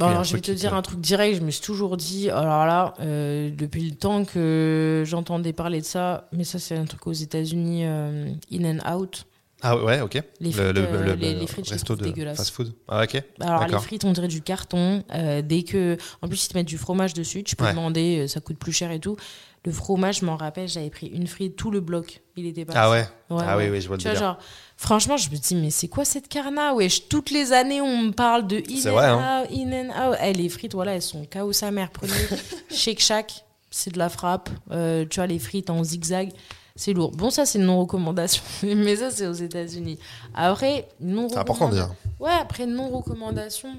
[0.01, 1.37] A alors, je vais te dire un truc direct.
[1.39, 5.85] Je me suis toujours dit, alors là, euh, depuis le temps que j'entendais parler de
[5.87, 9.27] ça, mais ça, c'est un truc aux États-Unis, euh, In and Out.
[9.61, 10.15] Ah ouais, ok.
[10.41, 12.39] Les Le- frites, le, euh, le- les- le les frites, les resto de dégueulasses.
[12.39, 12.73] fast-food.
[12.89, 13.23] Ah ok.
[13.41, 15.05] Alors, les frites, on dirait du carton.
[15.15, 17.45] euh, dès que, en plus, ils te mettent du fromage dessus.
[17.45, 17.71] Tu peux Ouais.
[17.71, 19.17] demander, euh, ça coûte plus cher et tout.
[19.65, 22.23] Le fromage, je m'en rappelle, j'avais pris une frite, tout le bloc.
[22.37, 22.73] Il était pas.
[22.75, 23.07] Ah ouais.
[23.31, 23.67] Ouais, ah ouais.
[23.67, 24.39] oui, oui, je vois le Tu vois, genre,
[24.83, 28.11] franchement, je me dis, mais c'est quoi cette carna Wesh, toutes les années, on me
[28.11, 29.43] parle de in and vrai, hein.
[29.43, 30.17] out, in and out.
[30.23, 31.91] Eh, les frites, voilà, elles sont chaos sa mère.
[31.91, 32.13] Prenez
[32.71, 34.51] Shake Shack, c'est de la frappe.
[34.73, 36.33] Euh, tu vois, les frites en zigzag,
[36.75, 37.13] c'est lourd.
[37.13, 38.43] Bon, ça, c'est une non-recommandation.
[38.63, 39.99] mais ça, c'est aux États-Unis.
[40.35, 41.89] Après, non C'est important déjà.
[42.19, 43.71] Ouais, après, non-recommandation.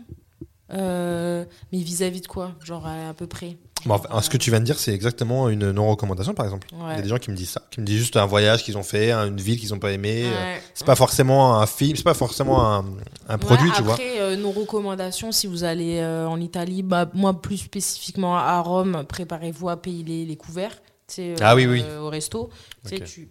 [0.72, 2.54] Euh, mais vis-à-vis de quoi?
[2.64, 3.58] Genre, à, à peu près.
[3.85, 6.68] Bon, enfin, ce que tu viens de dire, c'est exactement une non-recommandation, par exemple.
[6.72, 8.64] Il y a des gens qui me disent ça, qui me disent juste un voyage
[8.64, 10.23] qu'ils ont fait, une ville qu'ils ont pas aimé.
[10.26, 10.61] euh, Ouais.
[10.73, 12.85] C'est pas forcément un film, c'est pas forcément un,
[13.30, 13.93] un produit, Ouais, tu vois.
[13.95, 18.60] Après, euh, nos recommandations, si vous allez euh, en Italie, bah, moi plus spécifiquement à
[18.61, 20.81] Rome, préparez-vous à payer les, les couverts.
[21.19, 21.84] euh, Ah oui, oui.
[21.99, 22.49] Au resto.
[22.88, 23.30] Tu-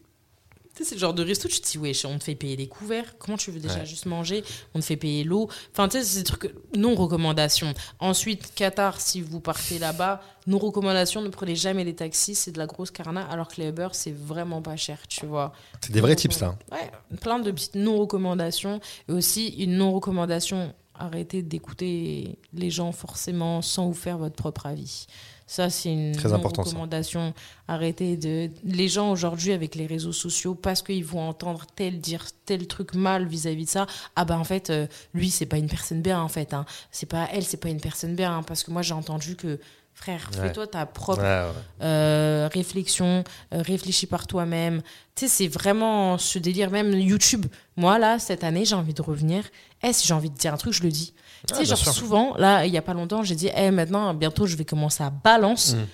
[0.75, 2.57] tu sais, c'est le genre de resto, tu te dis, ouais, on te fait payer
[2.57, 3.19] les couverts.
[3.19, 3.87] Comment tu veux déjà Ouais.
[3.87, 4.43] juste manger?
[4.75, 5.49] On te fait payer l'eau.
[5.73, 7.75] Enfin, tu sais, c'est des trucs non recommandations.
[7.99, 12.59] Ensuite, Qatar, si vous partez là-bas, nos recommandations, ne prenez jamais les taxis, c'est de
[12.59, 15.53] la grosse carna, alors que les Uber, c'est vraiment pas cher, tu vois.
[15.81, 16.57] C'est des vrais tips là.
[16.71, 16.91] Ouais,
[17.21, 18.81] plein de petites non-recommandations.
[19.09, 25.07] Et aussi, une non-recommandation, arrêtez d'écouter les gens forcément sans vous faire votre propre avis.
[25.47, 26.71] Ça, c'est une Très important, ça.
[26.71, 27.35] recommandation.
[27.69, 28.51] Arrêtez de.
[28.65, 32.95] Les gens aujourd'hui, avec les réseaux sociaux, parce qu'ils vont entendre tel dire tel truc
[32.95, 33.87] mal vis-à-vis de ça,
[34.17, 36.55] ah bah en fait, euh, lui, c'est pas une personne bien, en fait.
[36.55, 36.65] Hein.
[36.91, 38.39] C'est pas elle, c'est pas une personne bien.
[38.39, 39.59] hein, parce que moi, j'ai entendu que,
[39.95, 40.47] frère, Ouais.
[40.49, 41.53] fais-toi ta propre Ouais, ouais.
[41.87, 44.81] euh, réflexion, euh, réfléchis par toi-même.
[45.15, 47.47] Tu sais, c'est vraiment ce délire, même YouTube.
[47.77, 49.45] Moi, là, cette année, j'ai envie de revenir.
[49.83, 51.13] Eh, si j'ai envie de dire un truc, je le dis.
[51.47, 51.93] Tu Ah, sais, bien genre, sûr.
[51.93, 55.03] souvent, là, il y a pas longtemps, j'ai dit, eh, maintenant, bientôt, je vais commencer
[55.03, 55.75] à balance.
[55.75, 55.87] Mm.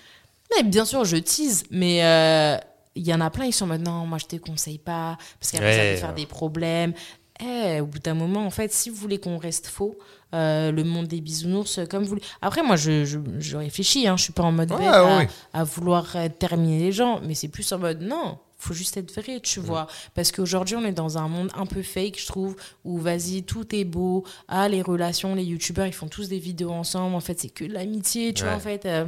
[0.57, 2.57] Mais bien sûr, je tease, mais euh,
[2.95, 5.77] il y en a plein, ils sont maintenant, moi, je te conseille pas, parce qu'après,
[5.77, 6.93] ça peut faire des problèmes.
[7.41, 9.97] Eh, au bout d'un moment, en fait, si vous voulez qu'on reste faux,
[10.35, 12.23] euh, le monde des bisounours, euh, comme vous voulez.
[12.43, 14.95] Après, moi, je, je, je réfléchis, hein, je suis pas en mode Ouais, bête ouais,
[14.95, 15.29] à, ouais.
[15.53, 19.41] à vouloir terminer les gens, mais c'est plus en mode non, faut juste être vrai,
[19.41, 19.87] tu vois.
[20.15, 23.75] Parce qu'aujourd'hui, on est dans un monde un peu fake, je trouve, où vas-y, tout
[23.75, 24.25] est beau.
[24.49, 27.15] Ah, les relations, les youtubeurs, ils font tous des vidéos ensemble.
[27.15, 28.49] En fait, c'est que de l'amitié, tu Ouais.
[28.49, 28.85] vois, en fait.
[28.87, 29.07] euh,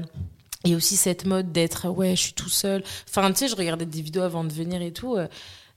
[0.64, 2.82] et aussi cette mode d'être, ouais, je suis tout seul.
[3.09, 5.16] Enfin, tu sais, je regardais des vidéos avant de venir et tout.
[5.16, 5.27] euh,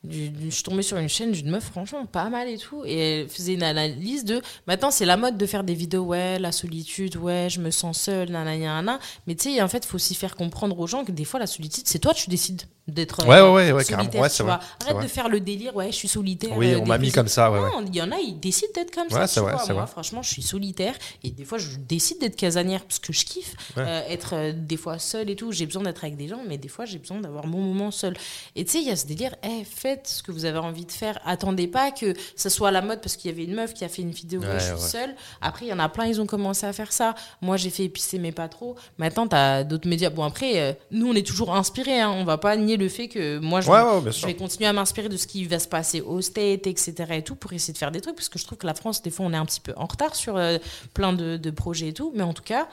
[0.09, 2.83] je suis tombée sur une chaîne d'une meuf, franchement, pas mal et tout.
[2.85, 4.41] Et elle faisait une analyse de.
[4.67, 7.99] Maintenant, c'est la mode de faire des vidéos, ouais, la solitude, ouais, je me sens
[8.01, 8.99] seule, nanana, nanana.
[9.27, 11.39] Mais tu sais, en fait, il faut aussi faire comprendre aux gens que des fois,
[11.39, 13.25] la solitude, c'est toi, tu décides d'être.
[13.25, 14.09] Ouais, euh, ouais, ouais, ouais, carrément.
[14.19, 15.03] Ouais, c'est vrai, Arrête vrai.
[15.03, 16.57] de faire le délire, ouais, je suis solitaire.
[16.57, 17.59] Oui, euh, on m'a mis comme ça, ouais.
[17.61, 19.41] Non, il y en a, ils décident d'être comme Ouais, ça.
[19.41, 19.65] vrai, vois.
[19.65, 19.87] Moi, vrai.
[19.87, 20.95] franchement, je suis solitaire.
[21.23, 23.55] Et des fois, je décide d'être casanière parce que je kiffe.
[23.77, 23.83] Ouais.
[23.87, 25.53] Euh, être euh, des fois seule et tout.
[25.53, 28.17] J'ai besoin d'être avec des gens, mais des fois, j'ai besoin d'avoir mon moment seul.
[28.57, 29.63] Et tu sais, il y a ce délire, eh,
[29.93, 31.19] faites ce que vous avez envie de faire.
[31.25, 33.83] Attendez pas que ça soit à la mode parce qu'il y avait une meuf qui
[33.85, 34.79] a fait une vidéo où Ouais, je suis ouais.
[34.79, 35.15] seule.
[35.41, 37.15] Après, il y en a plein, ils ont commencé à faire ça.
[37.41, 38.75] Moi, j'ai fait épicer, mais pas trop.
[38.97, 40.09] Maintenant, tu as d'autres médias.
[40.09, 41.99] Bon, après, euh, nous, on est toujours inspirés.
[42.01, 42.11] Hein.
[42.11, 45.17] On va pas nier le fait que moi, je, Ouais, vais continuer à m'inspirer de
[45.17, 46.93] ce qui va se passer au State, etc.
[47.11, 48.15] et tout, pour essayer de faire des trucs.
[48.15, 49.85] Parce que je trouve que la France, des fois, on est un petit peu en
[49.85, 50.57] retard sur euh,
[50.93, 52.11] plein de, de projets et tout.
[52.15, 52.67] Mais en tout cas,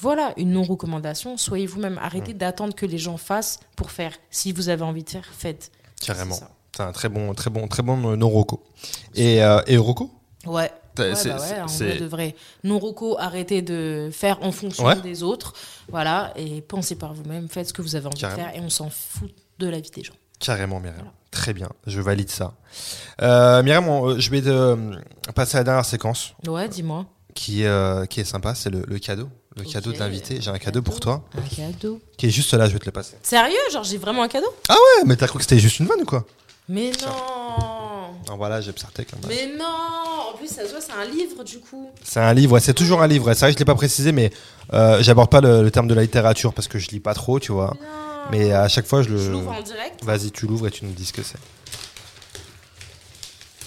[0.00, 1.36] voilà, une non-recommandation.
[1.36, 1.98] Soyez vous-même.
[2.02, 4.12] Arrêtez d'attendre que les gens fassent pour faire.
[4.30, 5.70] Si vous avez envie de faire, faites.
[6.04, 6.36] Carrément.
[6.76, 8.62] C'est un très bon, très bon, très bon euh, non-roco.
[9.14, 10.10] Et, euh, et Rocco
[10.46, 10.70] Ouais.
[10.98, 12.34] Ouais, c'est- bah ouais, c'est- en c'est- vrai de vrai.
[12.62, 15.00] Non roco, arrêtez de faire en fonction Ouais.
[15.00, 15.52] des autres.
[15.88, 18.42] Voilà, et pensez par vous-même, faites ce que vous avez envie Carrément.
[18.44, 20.12] de faire et on s'en fout de la vie des gens.
[20.38, 20.96] Carrément, Myriam.
[20.98, 21.12] Voilà.
[21.32, 22.54] Très bien, je valide ça.
[23.22, 24.76] Euh, Myriam, on- euh, je vais te, euh,
[25.34, 27.06] passer à la dernière séquence Ouais, dis-moi.
[27.34, 29.28] qui, euh, qui est sympa, c'est le, le cadeau.
[29.56, 30.40] Le cadeau de l'invité.
[30.40, 32.00] J'ai un cadeau pour toi Un cadeau.
[32.18, 33.16] qui est juste là, je vais te le passer.
[33.22, 33.54] Sérieux?
[33.72, 34.52] Genre, j'ai vraiment un cadeau?
[34.68, 36.24] Ouais, mais t'as cru que c'était juste une vanne ou quoi?
[36.68, 39.10] Mais non Ah, Voilà, j'ai Psartec.
[39.12, 39.28] là-bas.
[39.28, 41.90] Mais non En plus, ça se voit, c'est un livre du coup.
[42.02, 43.32] C'est un livre, ouais, c'est toujours un livre.
[43.34, 44.30] C'est vrai que je l'ai pas précisé, mais
[44.72, 47.38] euh, j'aborde pas le, le terme de la littérature parce que je lis pas trop,
[47.38, 47.76] tu vois.
[47.80, 47.86] Non.
[48.30, 49.28] Mais à chaque fois, je Je le.
[49.32, 50.02] l'ouvre en direct?
[50.04, 51.38] Vas-y, tu l'ouvres et tu nous dis ce que c'est.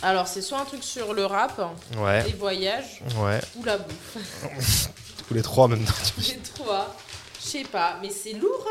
[0.02, 1.60] Alors, c'est soit un truc sur le rap,
[1.98, 3.40] Ouais, les voyages, ouais.
[3.56, 4.90] ou la bouffe.
[5.28, 5.94] Tous les trois en même temps.
[6.28, 6.96] Les trois.
[7.40, 8.66] Je sais pas, mais c'est lourd,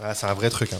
[0.00, 0.72] hein Ouais, c'est un vrai truc.
[0.72, 0.78] Hein.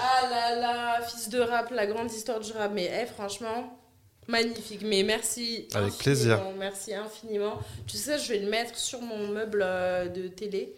[0.00, 2.70] Ah là là, fils de rap, la grande histoire du rap.
[2.74, 3.78] Mais eh, franchement,
[4.26, 4.82] magnifique.
[4.84, 5.66] Mais merci.
[5.74, 6.40] Avec infiniment, plaisir.
[6.58, 7.58] Merci infiniment.
[7.86, 10.74] Tu sais, je vais le mettre sur mon meuble euh, de télé.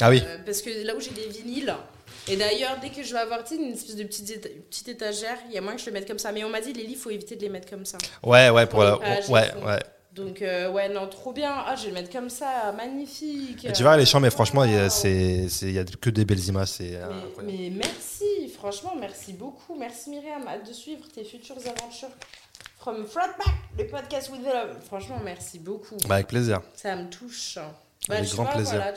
[0.00, 1.74] Ah oui, Euh, parce que là où j'ai des vinyles.
[2.26, 5.54] Et d'ailleurs, dès que je vais avoir une espèce de petite, éta- petite étagère, il
[5.54, 6.32] y a moins que je le mette comme ça.
[6.32, 7.98] Mais on m'a dit, les livres, faut éviter de les mettre comme ça.
[8.22, 8.96] ouais, ouais, pour la.
[8.98, 9.20] Ouais,
[9.64, 9.78] ouais.
[10.14, 11.52] Donc, euh, ouais, non, trop bien.
[11.66, 13.64] Ah, je vais le mettre comme ça, magnifique.
[13.64, 14.90] Et tu vois, les champs, mais franchement, il y a, Waouh.
[14.90, 16.68] c'est, c'est- il y a que des belles images.
[16.68, 17.08] C'est, euh,
[17.42, 19.74] Mais, merci, franchement, merci beaucoup.
[19.76, 22.10] Merci Myriam, hâte de suivre tes futures aventures.
[22.78, 24.76] From Flatback, le podcast with the love.
[24.86, 25.96] Franchement, merci beaucoup.
[26.06, 26.60] Bah, avec plaisir.
[26.76, 27.58] Ça me touche.
[28.08, 28.74] Bah, Avec grand vois, plaisir.
[28.74, 28.92] Voilà,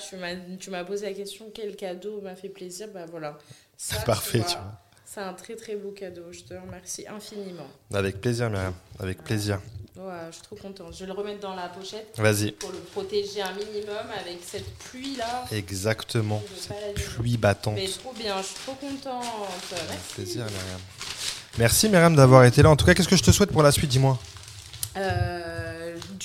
[0.60, 2.90] tu m'as, posé la question quel cadeau m'a fait plaisir?
[2.94, 3.38] Bah voilà.
[3.78, 4.72] Tu Parfait, vois, tu vois.
[5.06, 6.24] C'est un très très beau cadeau.
[6.32, 7.68] Je te remercie infiniment.
[7.94, 8.74] Avec plaisir, Myriam.
[9.00, 9.62] Avec plaisir.
[9.98, 10.94] Ouais, je suis trop contente.
[10.94, 12.52] Je vais le remettre dans la pochette Vas-y.
[12.52, 15.46] pour le protéger un minimum avec cette pluie là.
[15.52, 16.44] Exactement.
[16.60, 17.76] Cette pluie battante.
[17.76, 19.24] Mais trop bien, je suis trop contente.
[19.72, 20.14] Avec Merci.
[20.14, 20.80] plaisir, Myriam.
[21.58, 22.70] Merci, Myriam, d'avoir été là.
[22.70, 24.20] En tout cas, qu'est-ce que je te souhaite pour la suite Dis-moi?
[24.98, 25.67] Euh,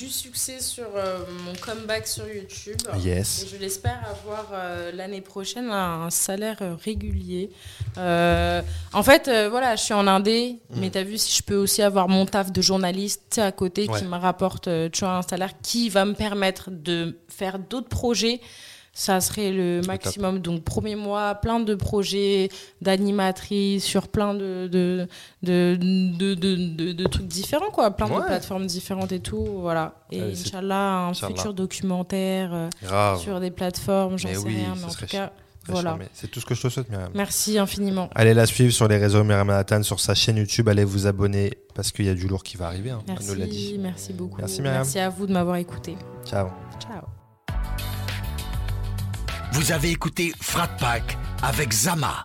[0.03, 2.77] du succès sur euh, mon comeback sur YouTube.
[3.05, 3.45] Yes.
[3.45, 7.51] Et je l'espère avoir euh, l'année prochaine un salaire euh, régulier.
[7.99, 8.63] Euh,
[8.93, 11.83] en fait, voilà, je suis en Indé, mais tu as vu si je peux aussi
[11.83, 13.99] avoir mon taf de journaliste à côté Ouais.
[13.99, 18.41] qui me rapporte tu vois, un salaire qui va me permettre de faire d'autres projets.
[18.95, 20.41] Ça serait le maximum.
[20.41, 22.51] Donc, premier mois, plein de projets
[22.83, 25.09] d'animatrice sur plein de, de,
[25.43, 25.77] de,
[26.93, 27.91] de, trucs différents, quoi.
[27.93, 28.21] Plein Ouais.
[28.21, 29.47] de plateformes différentes et tout.
[29.61, 29.95] Voilà.
[30.11, 31.35] Et Allez, Inch'Allah, un Inch'Allah.
[31.35, 33.19] futur documentaire euh, Grave.
[33.19, 34.75] sur des plateformes, j'en Mais sais oui, rien.
[34.77, 35.33] Mais en tout cas,
[35.69, 35.97] voilà.
[36.13, 37.11] C'est tout ce que je te souhaite, Myriam.
[37.15, 38.11] Merci infiniment.
[38.15, 40.69] Allez la suivre sur les réseaux Myriam Manhattan, sur sa chaîne YouTube.
[40.69, 42.91] Allez vous abonner parce qu'il y a du lourd qui va arriver.
[42.91, 43.03] hein.
[43.09, 43.79] Elle nous l'a dit.
[43.79, 44.37] Merci, merci beaucoup.
[44.39, 44.79] Merci, Myriam.
[44.83, 45.97] Merci à vous de m'avoir écouté.
[46.27, 46.49] Ciao.
[46.79, 47.22] Ciao.
[49.53, 52.25] Vous avez écouté Frat Pack avec Zama.